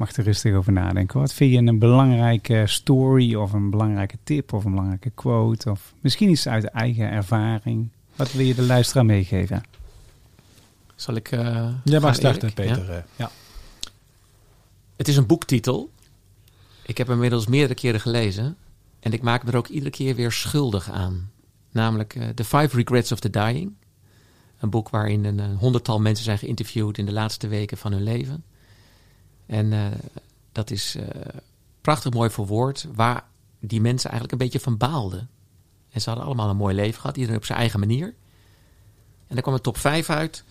Mag 0.00 0.12
er 0.12 0.24
rustig 0.24 0.54
over 0.54 0.72
nadenken. 0.72 1.20
Wat 1.20 1.32
vind 1.32 1.52
je 1.52 1.58
een 1.58 1.78
belangrijke 1.78 2.62
story 2.66 3.34
of 3.34 3.52
een 3.52 3.70
belangrijke 3.70 4.18
tip 4.24 4.52
of 4.52 4.64
een 4.64 4.70
belangrijke 4.70 5.10
quote? 5.10 5.70
Of 5.70 5.94
misschien 6.00 6.28
iets 6.30 6.48
uit 6.48 6.64
eigen 6.64 7.10
ervaring. 7.10 7.88
Wat 8.16 8.32
wil 8.32 8.46
je 8.46 8.54
de 8.54 8.62
luisteraar 8.62 9.04
meegeven? 9.04 9.62
Zal 10.94 11.14
ik. 11.14 11.30
eh 11.30 11.68
mag 11.84 12.00
gaan, 12.00 12.14
starten? 12.14 12.52
Peter. 12.52 12.84
Ja? 12.86 12.96
eh, 12.96 13.02
Ja. 13.16 13.30
Het 14.96 15.08
is 15.08 15.16
een 15.16 15.26
boektitel. 15.26 15.90
Ik 16.82 16.98
heb 16.98 17.06
hem 17.06 17.16
inmiddels 17.16 17.46
meerdere 17.46 17.74
keren 17.74 18.00
gelezen. 18.00 18.56
En 19.00 19.12
ik 19.12 19.22
maak 19.22 19.44
me 19.44 19.50
er 19.50 19.56
ook 19.56 19.68
iedere 19.68 19.90
keer 19.90 20.14
weer 20.14 20.32
schuldig 20.32 20.90
aan. 20.90 21.30
Namelijk 21.70 22.14
eh, 22.14 22.28
The 22.28 22.44
Five 22.44 22.76
Regrets 22.76 23.12
of 23.12 23.20
the 23.20 23.30
Dying. 23.30 23.72
Een 24.58 24.70
boek 24.70 24.88
waarin 24.88 25.24
een 25.24 25.56
honderdtal 25.56 26.00
mensen 26.00 26.24
zijn 26.24 26.38
geïnterviewd 26.38 26.98
in 26.98 27.06
de 27.06 27.12
laatste 27.12 27.48
weken 27.48 27.76
van 27.78 27.92
hun 27.92 28.02
leven. 28.02 28.44
En 29.50 29.72
eh, 29.72 29.86
dat 30.52 30.70
is 30.70 30.94
eh, 30.94 31.06
prachtig 31.80 32.12
mooi 32.12 32.30
verwoord. 32.30 32.86
Waar 32.94 33.24
die 33.60 33.80
mensen 33.80 34.10
eigenlijk 34.10 34.40
een 34.40 34.46
beetje 34.48 34.64
van 34.64 34.76
baalden. 34.76 35.28
En 35.90 36.00
ze 36.00 36.08
hadden 36.08 36.26
allemaal 36.26 36.50
een 36.50 36.56
mooi 36.56 36.74
leven 36.74 37.00
gehad. 37.00 37.16
Iedereen 37.16 37.38
op 37.38 37.44
zijn 37.44 37.58
eigen 37.58 37.80
manier. 37.80 38.06
En 39.26 39.34
daar 39.34 39.42
kwam 39.42 39.54
een 39.54 39.60
top 39.60 39.76
5 39.76 40.10
uit 40.10 40.44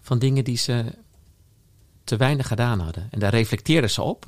van 0.00 0.18
dingen 0.18 0.44
die 0.44 0.56
ze 0.56 0.94
te 2.04 2.16
weinig 2.16 2.46
gedaan 2.46 2.80
hadden. 2.80 3.08
En 3.10 3.18
daar 3.18 3.30
reflecteerden 3.30 3.90
ze 3.90 4.02
op. 4.02 4.26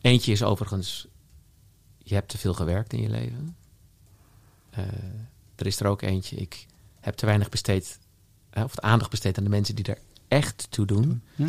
Eentje 0.00 0.32
is 0.32 0.42
overigens, 0.42 1.06
je 1.98 2.14
hebt 2.14 2.28
te 2.28 2.38
veel 2.38 2.54
gewerkt 2.54 2.92
in 2.92 3.02
je 3.02 3.08
leven. 3.08 3.56
Eh, 4.70 4.84
er 5.56 5.66
is 5.66 5.80
er 5.80 5.86
ook 5.86 6.02
eentje, 6.02 6.36
ik 6.36 6.66
heb 7.00 7.14
te 7.14 7.26
weinig 7.26 7.48
besteed, 7.48 7.98
of 8.52 8.78
aandacht 8.78 9.10
besteed 9.10 9.38
aan 9.38 9.44
de 9.44 9.50
mensen 9.50 9.74
die 9.74 9.84
er 9.84 9.98
echt 10.28 10.66
toe 10.70 10.86
doen. 10.86 11.22
Eh, 11.36 11.46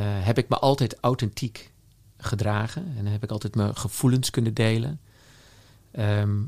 heb 0.00 0.38
ik 0.38 0.48
me 0.48 0.58
altijd 0.58 0.96
authentiek 1.00 1.72
gedragen 2.16 2.94
en 2.96 3.06
heb 3.06 3.22
ik 3.22 3.30
altijd 3.30 3.54
mijn 3.54 3.76
gevoelens 3.76 4.30
kunnen 4.30 4.54
delen. 4.54 5.00
Ehm, 5.90 6.40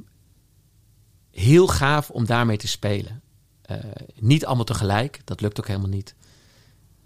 heel 1.31 1.67
gaaf 1.67 2.11
om 2.11 2.27
daarmee 2.27 2.57
te 2.57 2.69
spelen. 2.69 3.23
Eh, 3.63 3.79
niet 4.15 4.47
allemaal 4.47 4.65
tegelijk, 4.65 5.21
dat 5.25 5.41
lukt 5.41 5.59
ook 5.59 5.67
helemaal 5.67 5.89
niet. 5.89 6.15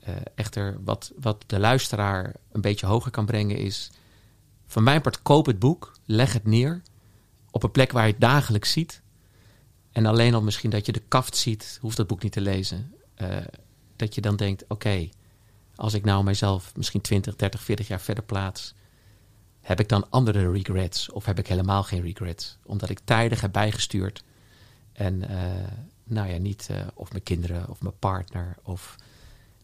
Eh, 0.01 0.15
echter, 0.35 0.79
wat, 0.85 1.13
wat 1.21 1.45
de 1.47 1.59
luisteraar 1.59 2.35
een 2.53 2.61
beetje 2.61 2.87
hoger 2.87 3.11
kan 3.11 3.27
brengen 3.27 3.57
is... 3.57 3.91
van 4.67 4.83
mijn 4.83 5.01
part, 5.01 5.23
koop 5.23 5.47
het 5.47 5.59
boek, 5.59 5.93
leg 6.05 6.33
het 6.33 6.45
neer... 6.45 6.83
op 7.51 7.63
een 7.63 7.71
plek 7.71 7.93
waar 7.93 8.07
je 8.07 8.13
het 8.13 8.21
dagelijks 8.21 8.73
ziet. 8.73 9.03
En 9.93 10.07
alleen 10.07 10.35
al 10.35 10.43
misschien 10.43 10.71
dat 10.71 10.87
je 10.87 10.93
de 10.93 11.03
kaft 11.09 11.37
ziet, 11.37 11.79
hoeft 11.81 11.97
dat 11.97 12.07
boek 12.07 12.23
niet 12.23 12.33
te 12.33 12.41
lezen. 12.41 12.95
Eh, 13.15 13.37
dat 13.97 14.15
je 14.15 14.21
dan 14.21 14.37
denkt, 14.37 14.65
oké, 14.69 15.09
als 15.79 15.95
ik 15.95 16.05
nou 16.05 16.25
mijzelf 16.25 16.77
misschien 16.77 17.01
20, 17.01 17.37
30, 17.37 17.63
40 17.63 17.89
jaar 17.89 18.01
verder 18.01 18.25
plaats... 18.25 18.75
heb 19.61 19.81
ik 19.81 19.89
dan 19.89 20.11
andere 20.11 20.51
regrets 20.51 21.11
of 21.11 21.25
heb 21.25 21.39
ik 21.39 21.47
helemaal 21.47 21.83
geen 21.83 22.03
regrets? 22.03 22.59
Omdat 22.65 22.89
ik 22.89 23.01
tijdig 23.05 23.41
heb 23.41 23.53
bijgestuurd... 23.53 24.23
En 24.99 25.29
eh, 25.29 25.69
nou 26.05 26.29
ja, 26.29 26.39
niet 26.39 26.67
eh, 26.71 26.77
of 26.95 27.11
mijn 27.11 27.23
kinderen 27.23 27.69
of 27.69 27.81
mijn 27.81 27.99
partner 27.99 28.57
of 28.63 28.97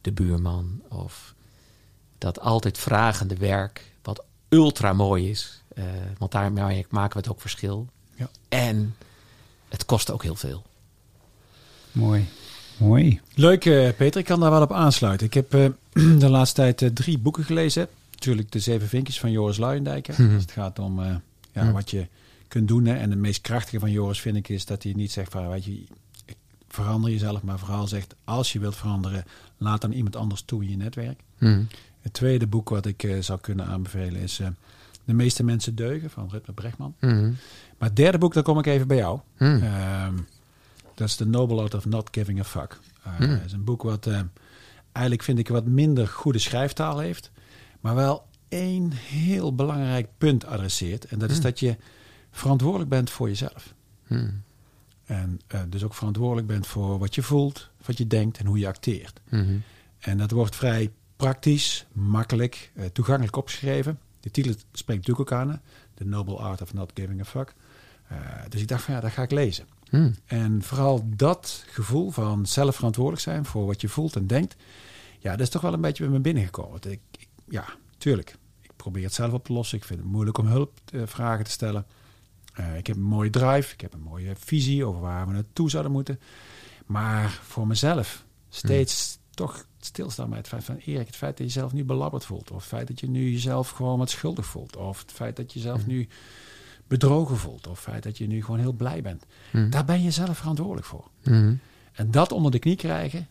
de 0.00 0.12
buurman 0.12 0.82
of 0.88 1.34
dat 2.18 2.40
altijd 2.40 2.78
vragende 2.78 3.36
werk, 3.36 3.92
wat 4.02 4.24
ultra 4.48 4.92
mooi 4.92 5.30
is. 5.30 5.62
eh, 5.74 5.84
want 6.18 6.32
daarmee 6.32 6.86
maken 6.90 7.12
we 7.12 7.18
het 7.18 7.28
ook 7.28 7.40
verschil. 7.40 7.88
Ja. 8.14 8.28
En 8.48 8.96
het 9.68 9.84
kost 9.84 10.10
ook 10.10 10.22
heel 10.22 10.34
veel. 10.34 10.62
Mooi. 11.92 12.28
Mooi. 12.77 13.20
Leuk, 13.35 13.64
eh, 13.64 13.89
Peter. 13.97 14.20
Ik 14.20 14.27
kan 14.27 14.41
daar 14.41 14.51
wel 14.51 14.62
op 14.62 14.72
aansluiten. 14.72 15.27
Ik 15.27 15.35
heb 15.35 15.55
eh, 15.55 15.66
de 16.18 16.29
laatste 16.29 16.61
tijd 16.61 16.83
eh, 16.83 16.89
drie 16.89 17.18
boeken 17.18 17.45
gelezen. 17.45 17.89
Natuurlijk 18.12 18.53
de 18.53 18.59
Zeven 18.59 18.89
Vinkjes 18.89 19.20
van 19.20 19.31
Joris 19.31 19.57
Luijendijker. 19.57 20.14
Mhm. 20.22 20.33
Als 20.35 20.43
het 20.43 20.53
gaat 20.53 20.79
om 20.79 21.03
ja, 21.03 21.20
Mhm. 21.53 21.72
wat 21.72 21.91
je 21.91 22.07
kunt 22.49 22.68
doen. 22.68 22.85
Hè. 22.85 22.95
En 22.95 23.11
de 23.11 23.16
meest 23.16 23.41
krachtige 23.41 23.79
van 23.79 23.91
Joris 23.91 24.20
vind 24.20 24.37
ik 24.37 24.49
is 24.49 24.64
dat 24.64 24.83
hij 24.83 24.93
niet 24.93 25.12
zegt 25.12 25.33
van, 25.33 25.49
weet 25.49 25.64
je, 25.64 25.85
verander 26.68 27.11
jezelf. 27.11 27.43
Maar 27.43 27.59
vooral 27.59 27.87
zegt, 27.87 28.14
als 28.25 28.53
je 28.53 28.59
wilt 28.59 28.77
veranderen, 28.77 29.25
laat 29.57 29.81
dan 29.81 29.93
iemand 29.93 30.16
anders 30.16 30.43
toe 30.43 30.62
in 30.62 30.70
je 30.70 30.77
netwerk. 30.77 31.20
Hmm. 31.39 31.66
Het 32.01 32.12
tweede 32.12 32.47
boek 32.47 32.68
wat 32.68 32.87
ik 32.87 33.16
zou 33.20 33.41
kunnen 33.41 33.66
aanbevelen 33.66 34.20
is 34.20 34.41
De 35.05 35.14
meeste 35.14 35.45
mensen 35.45 35.75
deugen 35.75 36.11
van 36.11 36.29
Rutger 36.31 36.55
Brechtman. 36.55 36.95
Maar 37.79 37.89
het 37.89 37.97
derde 37.97 38.18
boek, 38.18 38.35
daar 38.35 38.43
kom 38.43 38.59
ik 38.59 38.66
even 38.66 38.87
bij 38.87 38.97
jou. 38.97 39.20
Ehm, 39.39 40.14
dat 40.95 41.09
is 41.09 41.14
The 41.14 41.26
Noble 41.26 41.61
Art 41.61 41.74
of 41.74 41.84
Not 41.84 42.09
Giving 42.11 42.40
a 42.40 42.45
Fuck. 42.45 42.78
Uh, 43.20 43.45
is 43.45 43.53
een 43.53 43.64
boek 43.64 43.82
wat 43.82 44.07
eh, 44.07 44.20
eigenlijk 44.92 45.24
vind 45.24 45.38
ik 45.38 45.49
wat 45.49 45.64
minder 45.64 46.09
goede 46.09 46.38
schrijftaal 46.38 46.99
heeft. 46.99 47.30
Maar 47.80 47.95
wel 47.95 48.26
één 48.49 48.90
heel 48.92 49.55
belangrijk 49.55 50.09
punt 50.18 50.47
adresseert. 50.47 51.05
En 51.05 51.18
dat 51.18 51.30
is 51.30 51.36
Hmm. 51.36 51.45
dat 51.45 51.61
je 51.61 51.76
verantwoordelijk 52.30 52.90
bent 52.90 53.11
voor 53.11 53.28
jezelf. 53.28 53.74
Hmm. 54.07 54.42
En 55.05 55.40
eh, 55.47 55.61
dus 55.68 55.82
ook 55.82 55.95
verantwoordelijk 55.95 56.47
bent 56.47 56.66
voor 56.66 56.99
wat 56.99 57.14
je 57.14 57.22
voelt, 57.22 57.70
wat 57.86 57.99
je 57.99 58.07
denkt 58.07 58.38
en 58.38 58.47
hoe 58.47 58.59
je 58.59 58.66
acteert. 58.66 59.20
Hmm. 59.28 59.62
En 59.99 60.18
dat 60.18 60.30
wordt 60.30 60.57
vrij 60.57 60.90
praktisch, 61.16 61.86
makkelijk, 61.92 62.72
toegankelijk 62.92 63.36
opgeschreven. 63.36 63.99
De 64.20 64.30
titel 64.30 64.55
spreekt 64.72 65.07
natuurlijk 65.07 65.32
ook 65.32 65.38
aan. 65.38 65.61
The 65.95 66.05
Noble 66.05 66.36
Art 66.36 66.62
of 66.62 66.74
Not 66.74 66.90
Giving 66.95 67.20
a 67.20 67.24
Fuck. 67.24 67.55
Dus 68.49 68.61
ik 68.61 68.68
dacht 68.68 68.82
van 68.82 68.95
ja, 68.95 69.01
dat 69.01 69.11
ga 69.11 69.22
ik 69.22 69.30
lezen. 69.30 69.66
Hmm. 69.95 70.14
En 70.26 70.62
vooral 70.62 71.05
dat 71.07 71.64
gevoel 71.68 72.11
van 72.11 72.47
zelf 72.47 72.74
verantwoordelijk 72.74 73.22
zijn 73.22 73.45
voor 73.45 73.66
wat 73.66 73.80
je 73.80 73.88
voelt 73.88 74.16
en 74.16 74.26
denkt. 74.26 74.57
Ja, 75.18 75.30
dat 75.30 75.40
is 75.40 75.49
toch 75.49 75.62
wel 75.62 75.72
een 75.72 75.80
beetje 75.80 76.03
bij 76.05 76.12
me 76.12 76.20
binnengekomen. 76.20 76.80
Ik, 76.82 77.01
ik- 77.18 77.28
ja, 77.49 77.64
tuurlijk. 77.99 78.36
Ik 78.62 78.70
probeer 78.76 79.05
het 79.05 79.14
zelf 79.14 79.32
op 79.32 79.45
te 79.45 79.53
lossen. 79.53 79.78
Ik 79.78 79.84
vind 79.84 79.99
het 80.01 80.09
moeilijk 80.09 80.38
om 80.38 80.47
hulp 80.47 80.78
eh, 80.92 81.03
vragen 81.05 81.45
te 81.45 81.51
stellen. 81.51 81.86
Eh, 82.55 82.76
ik 82.76 82.86
heb 82.86 82.97
een 82.97 83.03
mooie 83.03 83.30
drive. 83.30 83.72
Ik 83.72 83.80
heb 83.80 83.92
een 83.92 84.01
mooie 84.03 84.32
visie 84.38 84.84
over 84.84 85.01
waar 85.01 85.26
we 85.26 85.32
naartoe 85.32 85.70
zouden 85.70 85.92
moeten. 85.92 86.20
Maar 86.86 87.30
voor 87.42 87.66
mezelf 87.66 88.24
steeds 88.49 89.18
toch 89.30 89.66
stilstaan 89.80 90.28
bij 90.28 90.38
het 90.38 90.49
feit 90.49 90.64
van... 90.64 90.76
Erik, 90.76 91.07
het 91.07 91.16
feit 91.16 91.36
dat 91.36 91.47
je 91.47 91.53
jezelf 91.53 91.72
nu 91.72 91.84
belabberd 91.84 92.24
voelt. 92.24 92.51
Of 92.51 92.57
het 92.57 92.66
feit 92.66 92.88
dat 92.88 93.01
je 93.01 93.09
nu 93.09 93.30
jezelf 93.30 93.70
gewoon 93.70 93.99
wat 93.99 94.11
schuldig 94.11 94.47
voelt. 94.47 94.76
Of 94.76 94.99
het 95.01 95.12
feit 95.12 95.36
dat 95.36 95.53
je 95.53 95.59
jezelf 95.59 95.86
nu 95.86 96.09
bedrogen 96.87 97.37
voelt. 97.37 97.66
Of 97.66 97.80
feit 97.80 98.03
dat 98.03 98.18
je 98.18 98.26
nu 98.26 98.43
gewoon 98.43 98.61
heel 98.61 98.72
blij 98.72 99.03
bent. 99.03 99.26
Hmm. 99.51 99.70
Daar 99.70 99.85
ben 99.85 100.03
je 100.03 100.11
zelf 100.11 100.39
verantwoordelijk 100.39 100.87
voor. 100.87 101.09
Hmm. 101.22 101.59
En 101.93 102.11
dat 102.11 102.32
onder 102.32 102.51
de 102.51 102.59
knie 102.59 102.76
krijgen, 102.76 103.28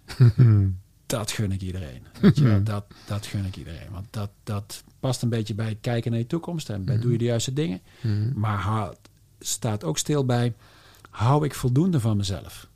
dat 1.05 1.31
gun 1.31 1.51
ik 1.51 1.61
iedereen. 1.61 2.05
Weet 2.21 2.37
je, 2.37 2.43
wel, 2.43 2.63
dat, 2.63 2.85
dat 3.07 3.25
gun 3.25 3.45
ik 3.45 3.55
iedereen. 3.55 3.91
Want 3.91 4.07
dat, 4.09 4.29
dat 4.43 4.83
past 4.99 5.21
een 5.21 5.29
beetje 5.29 5.53
bij 5.53 5.77
kijken 5.81 6.11
naar 6.11 6.19
je 6.19 6.27
toekomst. 6.27 6.69
En 6.69 6.85
bij 6.85 6.99
doe 6.99 7.11
je 7.11 7.17
de 7.17 7.23
juiste 7.23 7.53
dingen. 7.53 7.81
Hmm. 8.01 8.31
Maar 8.35 8.93
staat 9.39 9.83
ook 9.83 9.97
stil 9.97 10.25
bij, 10.25 10.53
hou 11.09 11.45
ik 11.45 11.53
voldoende 11.53 11.99
van 11.99 12.17
mezelf? 12.17 12.71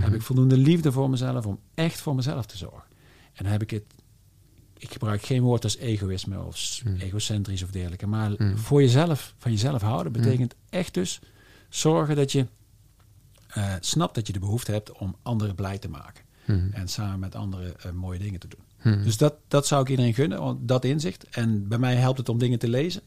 Heb 0.00 0.14
ik 0.14 0.22
voldoende 0.22 0.56
liefde 0.56 0.92
voor 0.92 1.10
mezelf 1.10 1.46
om 1.46 1.58
echt 1.74 2.00
voor 2.00 2.14
mezelf 2.14 2.46
te 2.46 2.56
zorgen? 2.56 2.82
En 3.32 3.46
heb 3.46 3.62
ik 3.62 3.70
het, 3.70 3.84
ik 4.78 4.92
gebruik 4.92 5.22
geen 5.22 5.42
woord 5.42 5.64
als 5.64 5.76
egoïsme 5.76 6.42
of 6.42 6.56
s- 6.58 6.82
egocentrisch 6.98 7.62
of 7.62 7.70
dergelijke. 7.70 8.06
Maar 8.06 8.30
voor 8.54 8.80
jezelf, 8.82 9.34
van 9.38 9.50
jezelf 9.52 9.82
houden, 9.82 10.12
betekent 10.12 10.54
echt 10.70 10.94
dus 10.94 11.20
zorgen 11.68 12.16
dat 12.16 12.32
je 12.32 12.46
eh, 13.48 13.72
snapt 13.80 14.14
dat 14.14 14.26
je 14.26 14.32
de 14.32 14.38
behoefte 14.38 14.72
hebt 14.72 14.92
om 14.92 15.16
anderen 15.22 15.54
blij 15.54 15.78
te 15.78 15.88
maken. 15.88 16.24
Hmm. 16.44 16.68
En 16.72 16.88
samen 16.88 17.18
met 17.18 17.34
anderen 17.34 17.80
eh, 17.80 17.90
mooie 17.92 18.18
dingen 18.18 18.40
te 18.40 18.48
doen. 18.48 18.60
Hmm. 18.80 19.02
Dus 19.02 19.16
dat, 19.16 19.34
dat 19.48 19.66
zou 19.66 19.82
ik 19.82 19.88
iedereen 19.88 20.14
gunnen, 20.14 20.40
want 20.40 20.68
dat 20.68 20.84
inzicht. 20.84 21.24
En 21.30 21.68
bij 21.68 21.78
mij 21.78 21.94
helpt 21.94 22.18
het 22.18 22.28
om 22.28 22.38
dingen 22.38 22.58
te 22.58 22.68
lezen. 22.68 23.02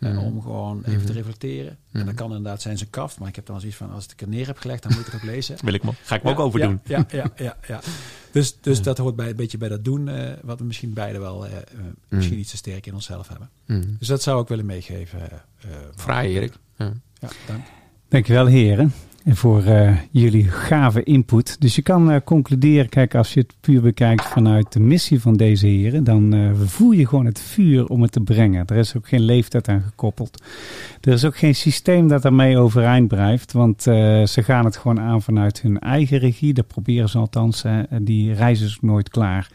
En 0.00 0.14
Hmm. 0.16 0.24
om 0.24 0.42
gewoon 0.42 0.82
even 0.84 1.06
te 1.06 1.12
reflecteren. 1.12 1.76
En 1.92 2.06
dat 2.06 2.14
kan 2.14 2.26
inderdaad 2.26 2.62
zijn 2.62 2.78
zijn 2.78 2.90
kaft. 2.90 3.18
Maar 3.18 3.28
ik 3.28 3.36
heb 3.36 3.46
dan 3.46 3.60
zoiets 3.60 3.78
van, 3.78 3.90
als 3.90 4.04
ik 4.04 4.10
het 4.10 4.20
er 4.20 4.28
neer 4.28 4.46
heb 4.46 4.58
gelegd, 4.58 4.82
dan 4.82 4.92
moet 4.92 5.00
ik 5.00 5.06
het 5.12 5.14
ook 5.14 5.22
lezen. 5.28 5.56
Wil 5.64 5.74
ik 5.74 5.82
me, 5.84 5.90
ga 6.02 6.14
ik 6.14 6.22
me 6.22 6.28
Ja, 6.28 6.34
ook 6.36 6.40
over 6.42 6.58
ja, 6.60 6.66
doen. 6.66 6.80
Ja, 6.84 7.06
ja, 7.10 7.30
ja. 7.36 7.56
ja. 7.68 7.80
Dus, 8.32 8.56
dus 8.60 8.82
dat 8.82 8.98
hoort 8.98 9.16
bij, 9.16 9.28
een 9.30 9.36
beetje 9.36 9.58
bij 9.58 9.68
dat 9.68 9.84
doen. 9.84 10.08
eh, 10.08 10.32
wat 10.42 10.58
we 10.58 10.64
misschien 10.64 10.92
beide 10.92 11.18
wel 11.18 11.46
eh, 11.46 11.56
eh, 11.56 11.62
misschien 12.08 12.38
iets 12.38 12.50
te 12.50 12.56
sterk 12.56 12.86
in 12.86 12.94
onszelf 12.94 13.28
hebben. 13.28 13.50
Dus 13.98 14.08
dat 14.08 14.22
zou 14.22 14.42
ik 14.42 14.48
willen 14.48 14.66
meegeven. 14.66 15.20
eh, 15.20 15.36
eh, 15.58 15.70
Fraai, 15.96 16.34
Erik. 16.36 16.52
Ja. 16.76 16.92
Ja, 17.20 17.28
dank. 17.46 17.64
Dankjewel 18.08 18.46
heren. 18.46 18.92
Voor 19.30 19.64
eh, 19.64 19.96
jullie 20.10 20.44
gave 20.44 21.02
input. 21.02 21.60
Dus 21.60 21.76
je 21.76 21.82
kan 21.82 22.10
eh, 22.10 22.20
concluderen, 22.24 22.88
kijk, 22.88 23.14
als 23.14 23.34
je 23.34 23.40
het 23.40 23.54
puur 23.60 23.80
bekijkt 23.80 24.24
vanuit 24.24 24.72
de 24.72 24.80
missie 24.80 25.20
van 25.20 25.34
deze 25.34 25.66
heren, 25.66 26.04
dan 26.04 26.34
eh, 26.34 26.50
voel 26.64 26.90
je 26.90 27.06
gewoon 27.06 27.26
het 27.26 27.40
vuur 27.40 27.86
om 27.86 28.02
het 28.02 28.12
te 28.12 28.20
brengen. 28.20 28.66
Er 28.66 28.76
is 28.76 28.96
ook 28.96 29.08
geen 29.08 29.20
leeftijd 29.20 29.68
aan 29.68 29.82
gekoppeld. 29.82 30.42
Er 31.00 31.12
is 31.12 31.24
ook 31.24 31.36
geen 31.36 31.54
systeem 31.54 32.08
dat 32.08 32.22
daarmee 32.22 32.58
overeind 32.58 33.08
blijft, 33.08 33.52
want 33.52 33.82
ze 33.82 34.42
gaan 34.42 34.64
het 34.64 34.76
gewoon 34.76 35.00
aan 35.00 35.22
vanuit 35.22 35.62
hun 35.62 35.78
eigen 35.78 36.18
regie. 36.18 36.54
Dat 36.54 36.66
proberen 36.66 37.08
ze 37.08 37.18
althans. 37.18 37.64
die 38.02 38.32
reizen 38.32 38.66
is 38.66 38.78
nooit 38.80 39.08
klaar. 39.08 39.50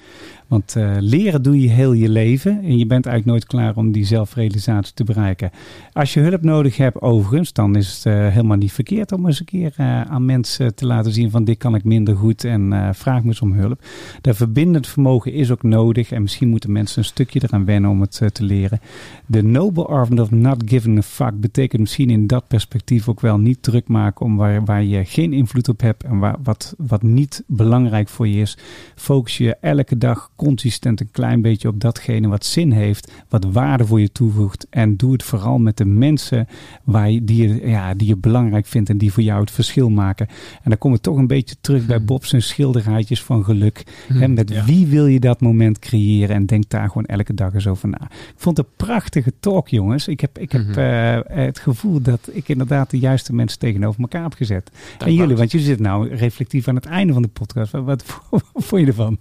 Want 0.54 0.76
eh, 0.76 0.96
leren 1.00 1.42
doe 1.42 1.62
je 1.62 1.70
heel 1.70 1.94
je 1.94 2.10
leven 2.10 2.52
en 2.64 2.78
je 2.78 2.86
bent 2.86 3.06
eigenlijk 3.06 3.26
nooit 3.26 3.46
klaar 3.46 3.76
om 3.76 3.92
die 3.92 4.06
zelfrealisatie 4.06 4.94
te 4.94 5.04
bereiken. 5.04 5.52
Als 5.94 6.14
je 6.14 6.20
hulp 6.20 6.42
nodig 6.42 6.78
hebt 6.78 7.02
overigens, 7.02 7.54
dan 7.54 7.76
is 7.76 7.96
het 7.96 8.06
eh, 8.06 8.28
helemaal 8.28 8.58
niet 8.58 8.72
verkeerd 8.72 9.12
om 9.12 9.28
eens 9.28 9.40
een 9.40 9.46
keer 9.46 9.74
eh, 9.78 10.02
aan 10.02 10.26
mensen 10.26 10.76
te 10.76 10.86
laten 10.86 11.12
zien 11.12 11.30
van 11.30 11.44
dit 11.44 11.58
kan 11.58 11.76
ik 11.76 11.84
minder 11.84 12.16
goed 12.16 12.44
en 12.44 12.96
vraag 12.96 13.22
me 13.22 13.28
eens 13.28 13.42
om 13.42 13.54
hulp. 13.54 13.86
Dat 14.22 14.36
verbindend 14.36 14.88
vermogen 14.88 15.34
is 15.34 15.52
ook 15.52 15.64
nodig 15.64 16.12
en 16.12 16.22
misschien 16.22 16.50
moeten 16.50 16.72
mensen 16.72 16.98
een 16.98 17.06
stukje 17.06 17.40
eraan 17.44 17.66
wennen 17.66 17.90
om 17.90 18.02
het 18.02 18.22
te 18.32 18.44
leren. 18.44 18.80
De 19.26 19.44
noble 19.44 19.86
art 19.86 20.20
of 20.20 20.32
not 20.32 20.64
giving 20.66 20.98
a 20.98 21.02
fuck 21.02 21.40
betekent 21.40 21.82
misschien 21.82 22.10
in 22.10 22.28
dat 22.28 22.48
perspectief 22.48 23.10
ook 23.10 23.22
wel 23.22 23.38
niet 23.38 23.64
druk 23.64 23.88
maken 23.88 24.26
om 24.26 24.36
waar, 24.36 24.66
waar 24.66 24.84
je 24.84 25.06
geen 25.06 25.34
invloed 25.34 25.70
op 25.70 25.82
hebt 25.82 26.04
en 26.04 26.20
waar, 26.20 26.36
wat, 26.44 26.76
wat 26.78 27.02
niet 27.02 27.44
belangrijk 27.48 28.10
voor 28.10 28.28
je 28.28 28.42
is. 28.42 28.58
Focus 28.96 29.38
je 29.38 29.56
elke 29.56 29.98
dag 29.98 30.32
consistent 30.48 31.00
een 31.00 31.12
klein 31.12 31.42
beetje 31.42 31.68
op 31.68 31.80
datgene 31.80 32.28
wat 32.28 32.46
zin 32.46 32.72
heeft, 32.72 33.12
wat 33.30 33.46
waarde 33.52 33.86
voor 33.86 34.00
je 34.00 34.12
toevoegt. 34.12 34.68
En 34.70 34.96
doe 34.98 35.12
het 35.12 35.24
vooral 35.24 35.58
met 35.58 35.78
de 35.78 35.86
mensen 35.86 36.48
waar 36.84 37.12
je, 37.12 37.24
die, 37.24 37.48
je, 37.48 37.68
ja, 37.70 37.94
die 37.94 38.08
je 38.08 38.18
belangrijk 38.18 38.66
vindt 38.66 38.90
en 38.90 38.98
die 38.98 39.14
voor 39.14 39.24
jou 39.24 39.42
het 39.42 39.52
verschil 39.52 39.90
maken. 39.90 40.28
En 40.64 40.70
dan 40.70 40.78
komen 40.78 40.98
we 40.98 41.04
toch 41.04 41.18
een 41.18 41.28
beetje 41.28 41.56
terug 41.62 41.86
bij 41.86 42.04
Bob 42.04 42.26
zijn 42.26 42.42
schilderijtjes 42.42 43.24
van 43.24 43.44
geluk. 43.44 43.84
Hè, 44.08 44.28
met 44.28 44.50
ja. 44.50 44.66
wie 44.66 44.88
wil 44.88 45.06
je 45.06 45.20
dat 45.20 45.42
moment 45.42 45.80
creëren? 45.80 46.36
En 46.36 46.46
denk 46.46 46.70
daar 46.70 46.88
gewoon 46.88 47.06
elke 47.06 47.34
dag 47.34 47.54
eens 47.54 47.68
over 47.68 47.90
na. 47.90 48.02
Ik 48.02 48.34
vond 48.36 48.58
het 48.58 48.66
een 48.66 48.86
prachtige 48.86 49.34
talk, 49.40 49.68
jongens. 49.68 50.08
Ik 50.08 50.20
heb, 50.20 50.38
ik 50.40 50.52
heb 50.52 50.62
Mhm. 50.68 50.80
eh, 50.80 51.20
het 51.46 51.60
gevoel 51.60 52.02
dat 52.02 52.30
ik 52.32 52.50
inderdaad 52.50 52.90
de 52.90 53.00
juiste 53.00 53.34
mensen 53.34 53.60
tegenover 53.60 54.02
elkaar 54.02 54.24
heb 54.24 54.34
gezet. 54.34 54.72
en 55.00 55.14
jullie, 55.14 55.36
want 55.36 55.52
jullie 55.52 55.68
zitten 55.68 55.86
nou 55.86 56.08
reflectief 56.16 56.68
aan 56.68 56.76
het 56.76 56.86
einde 56.86 57.14
van 57.14 57.22
de 57.22 57.28
podcast. 57.28 57.72
Wat, 57.72 57.84
wat, 57.84 58.04
wat 58.30 58.44
vond 58.68 58.82
je 58.82 58.88
ervan? 58.88 59.18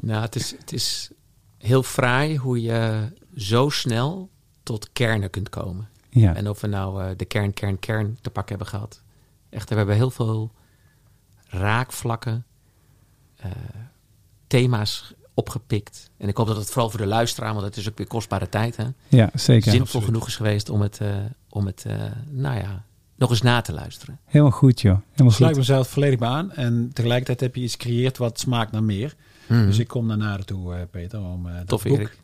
Nou, 0.00 0.22
het 0.22 0.34
is, 0.34 0.50
het 0.58 0.72
is 0.72 1.10
heel 1.58 1.82
fraai 1.82 2.36
hoe 2.36 2.62
je 2.62 3.08
zo 3.36 3.68
snel 3.68 4.30
tot 4.62 4.92
kernen 4.92 5.30
kunt 5.30 5.48
komen. 5.48 5.88
Ja, 6.10 6.34
En 6.34 6.48
of 6.48 6.60
we 6.60 6.66
nou 6.66 7.02
eh, 7.02 7.10
de 7.16 7.24
kern, 7.24 7.52
kern, 7.52 7.78
kern 7.78 8.18
te 8.20 8.30
pakken 8.30 8.56
hebben 8.56 8.74
gehad. 8.74 9.02
Echt, 9.48 9.68
we 9.68 9.74
hebben 9.74 9.94
heel 9.94 10.10
veel 10.10 10.52
raakvlakken, 11.46 12.44
eh, 13.36 13.50
thema's 14.46 15.14
opgepikt. 15.36 16.10
En 16.16 16.28
ik 16.28 16.36
hoop 16.36 16.46
dat 16.46 16.56
het 16.56 16.70
vooral 16.70 16.90
voor 16.90 17.00
de 17.00 17.06
luisteraar, 17.06 17.52
want 17.52 17.64
het 17.64 17.76
is 17.76 17.88
ook 17.88 17.96
weer 17.96 18.06
kostbare 18.06 18.48
tijd, 18.48 18.76
hè, 18.76 18.84
ja 19.08 19.30
zeker. 19.34 19.70
zinvol 19.70 20.00
genoeg 20.00 20.26
is 20.26 20.36
geweest 20.36 20.68
om 20.68 20.80
het, 20.80 21.00
eh, 21.00 21.08
om 21.48 21.66
het 21.66 21.84
eh, 21.86 22.02
nou 22.30 22.58
ja, 22.58 22.84
nog 23.16 23.30
eens 23.30 23.42
na 23.42 23.60
te 23.60 23.72
luisteren. 23.72 24.18
Helemaal 24.24 24.52
goed, 24.52 24.80
joh. 24.80 24.98
Helemaal 25.10 25.32
sluit 25.32 25.50
goed. 25.50 25.60
mezelf 25.60 25.88
volledig 25.88 26.18
bij 26.18 26.28
aan. 26.28 26.52
En 26.52 26.90
tegelijkertijd 26.92 27.40
heb 27.40 27.54
je 27.54 27.62
iets 27.62 27.72
gecreëerd 27.72 28.18
wat 28.18 28.40
smaakt 28.40 28.72
naar 28.72 28.84
meer. 28.84 29.14
Dus 29.48 29.78
ik 29.78 29.88
kom 29.88 30.06
naar 30.06 30.16
nader 30.16 30.46
toe, 30.46 30.74
eh, 30.74 30.80
Peter, 30.90 31.20
om 31.20 31.46
eh 31.46 31.56
dat 31.56 31.68
Tof, 31.68 31.82
boek 31.82 31.98
Erik. 31.98 32.18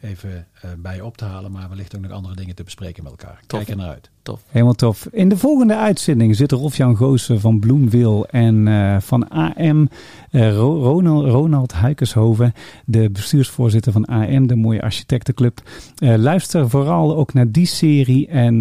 even 0.00 0.46
eh, 0.60 0.70
bij 0.78 0.94
je 0.96 1.04
op 1.04 1.16
te 1.16 1.24
halen. 1.24 1.52
Maar 1.52 1.68
wellicht 1.68 1.96
ook 1.96 2.02
nog 2.02 2.10
andere 2.10 2.34
dingen 2.34 2.54
te 2.54 2.64
bespreken 2.64 3.02
met 3.02 3.12
elkaar. 3.12 3.40
Tof. 3.46 3.58
Kijk 3.58 3.70
er 3.70 3.76
naar 3.76 3.92
uit. 3.92 4.10
Tof. 4.26 4.42
Helemaal 4.48 4.74
tof. 4.74 5.08
In 5.12 5.28
de 5.28 5.36
volgende 5.36 5.76
uitzending 5.76 6.36
zitten 6.36 6.58
Rolf-Jan 6.58 6.96
Goossen 6.96 7.40
van 7.40 7.58
Bloemwil 7.58 8.26
en 8.26 8.68
eh, 8.68 8.96
van 9.00 9.28
AM 9.28 9.88
eh, 10.30 10.54
Ro- 10.54 10.82
Ronald, 10.82 11.26
Ronald 11.26 11.72
Huikershoven, 11.72 12.52
de 12.84 13.10
bestuursvoorzitter 13.10 13.92
van 13.92 14.04
AM, 14.04 14.46
de 14.46 14.56
mooie 14.56 14.82
architectenclub. 14.82 15.60
Eh, 15.98 16.14
luister 16.16 16.70
vooral 16.70 17.16
ook 17.16 17.32
naar 17.32 17.50
die 17.50 17.66
serie. 17.66 18.26
En 18.26 18.54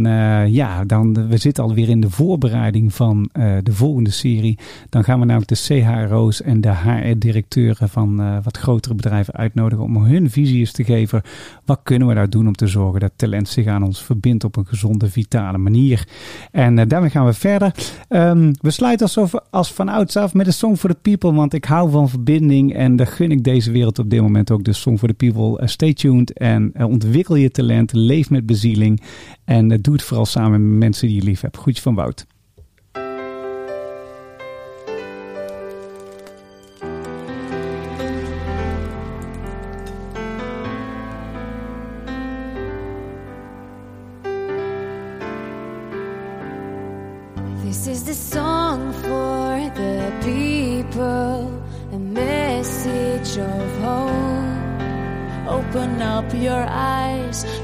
ja, 0.51 0.83
dan, 0.83 1.27
we 1.27 1.37
zitten 1.37 1.63
alweer 1.63 1.89
in 1.89 2.01
de 2.01 2.09
voorbereiding 2.09 2.93
van 2.93 3.29
de 3.63 3.71
volgende 3.71 4.11
serie. 4.11 4.57
Dan 4.89 5.03
gaan 5.03 5.19
we 5.19 5.25
namelijk 5.25 5.49
de 5.49 5.81
CHRO's 5.81 6.41
en 6.41 6.61
de 6.61 6.73
HR-directeuren 6.75 7.89
van 7.89 8.41
wat 8.43 8.57
grotere 8.57 8.95
bedrijven 8.95 9.33
uitnodigen 9.33 9.83
om 9.83 9.97
hun 9.97 10.29
visie 10.29 10.71
te 10.71 10.83
geven. 10.83 11.21
Wat 11.65 11.79
kunnen 11.83 12.07
we 12.07 12.13
nou 12.13 12.29
doen 12.29 12.47
om 12.47 12.55
te 12.55 12.67
zorgen 12.67 12.99
dat 12.99 13.11
talent 13.15 13.47
zich 13.47 13.67
aan 13.67 13.83
ons 13.83 14.03
verbindt 14.03 14.43
op 14.43 14.55
een 14.55 14.65
gezonde, 14.67 15.09
vitale 15.09 15.54
manier. 15.57 16.07
En 16.51 16.79
eh, 16.79 16.87
daarmee 16.87 17.09
gaan 17.09 17.25
we 17.25 17.33
verder. 17.33 17.71
Ehm, 18.07 18.53
we 18.61 18.71
sluiten 18.71 19.05
als, 19.05 19.17
over, 19.17 19.41
als 19.49 19.73
van 19.73 19.89
ouds 19.89 20.17
af 20.17 20.33
met 20.33 20.47
een 20.47 20.53
Song 20.53 20.75
for 20.75 20.89
the 20.89 20.97
People, 21.01 21.33
want 21.33 21.53
ik 21.53 21.65
hou 21.65 21.91
van 21.91 22.09
verbinding 22.09 22.73
en 22.73 22.95
daar 22.95 23.07
gun 23.07 23.31
ik 23.31 23.43
deze 23.43 23.71
wereld 23.71 23.99
op 23.99 24.09
dit 24.09 24.21
moment 24.21 24.51
ook. 24.51 24.63
De 24.63 24.73
Song 24.73 24.97
for 24.97 25.07
the 25.07 25.13
People. 25.13 25.59
Eh, 25.59 25.67
stay 25.67 25.93
tuned 25.93 26.33
en 26.33 26.71
eh, 26.73 26.87
ontwikkel 26.87 27.35
je 27.35 27.51
talent, 27.51 27.93
leef 27.93 28.29
met 28.29 28.45
bezieling 28.45 29.01
en 29.45 29.67
doe 29.81 29.93
het 29.93 30.03
vooral 30.03 30.25
samen 30.25 30.69
met 30.69 30.79
mensen 30.79 31.07
die 31.07 31.15
je 31.15 31.23
lief 31.23 31.41
hebt. 31.41 31.57
Groetje 31.57 31.81
van 31.81 31.95
Wout. 31.95 32.25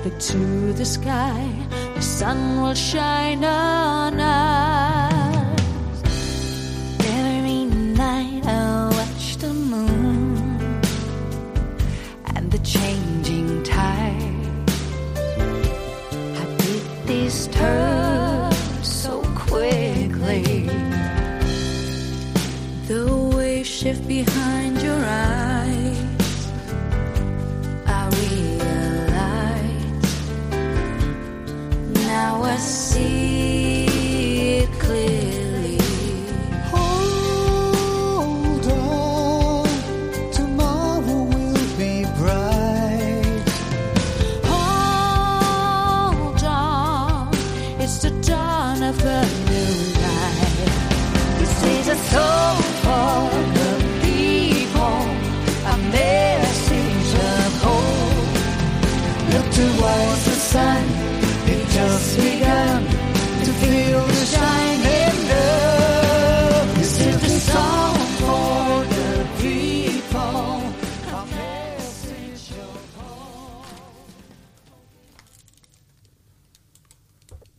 Look 0.04 0.18
to 0.20 0.74
the 0.74 0.86
sky, 0.86 1.47
the 1.95 2.02
sun 2.02 2.62
will 2.62 2.74
shine 2.74 3.43
on 3.43 4.20
us. 4.20 4.91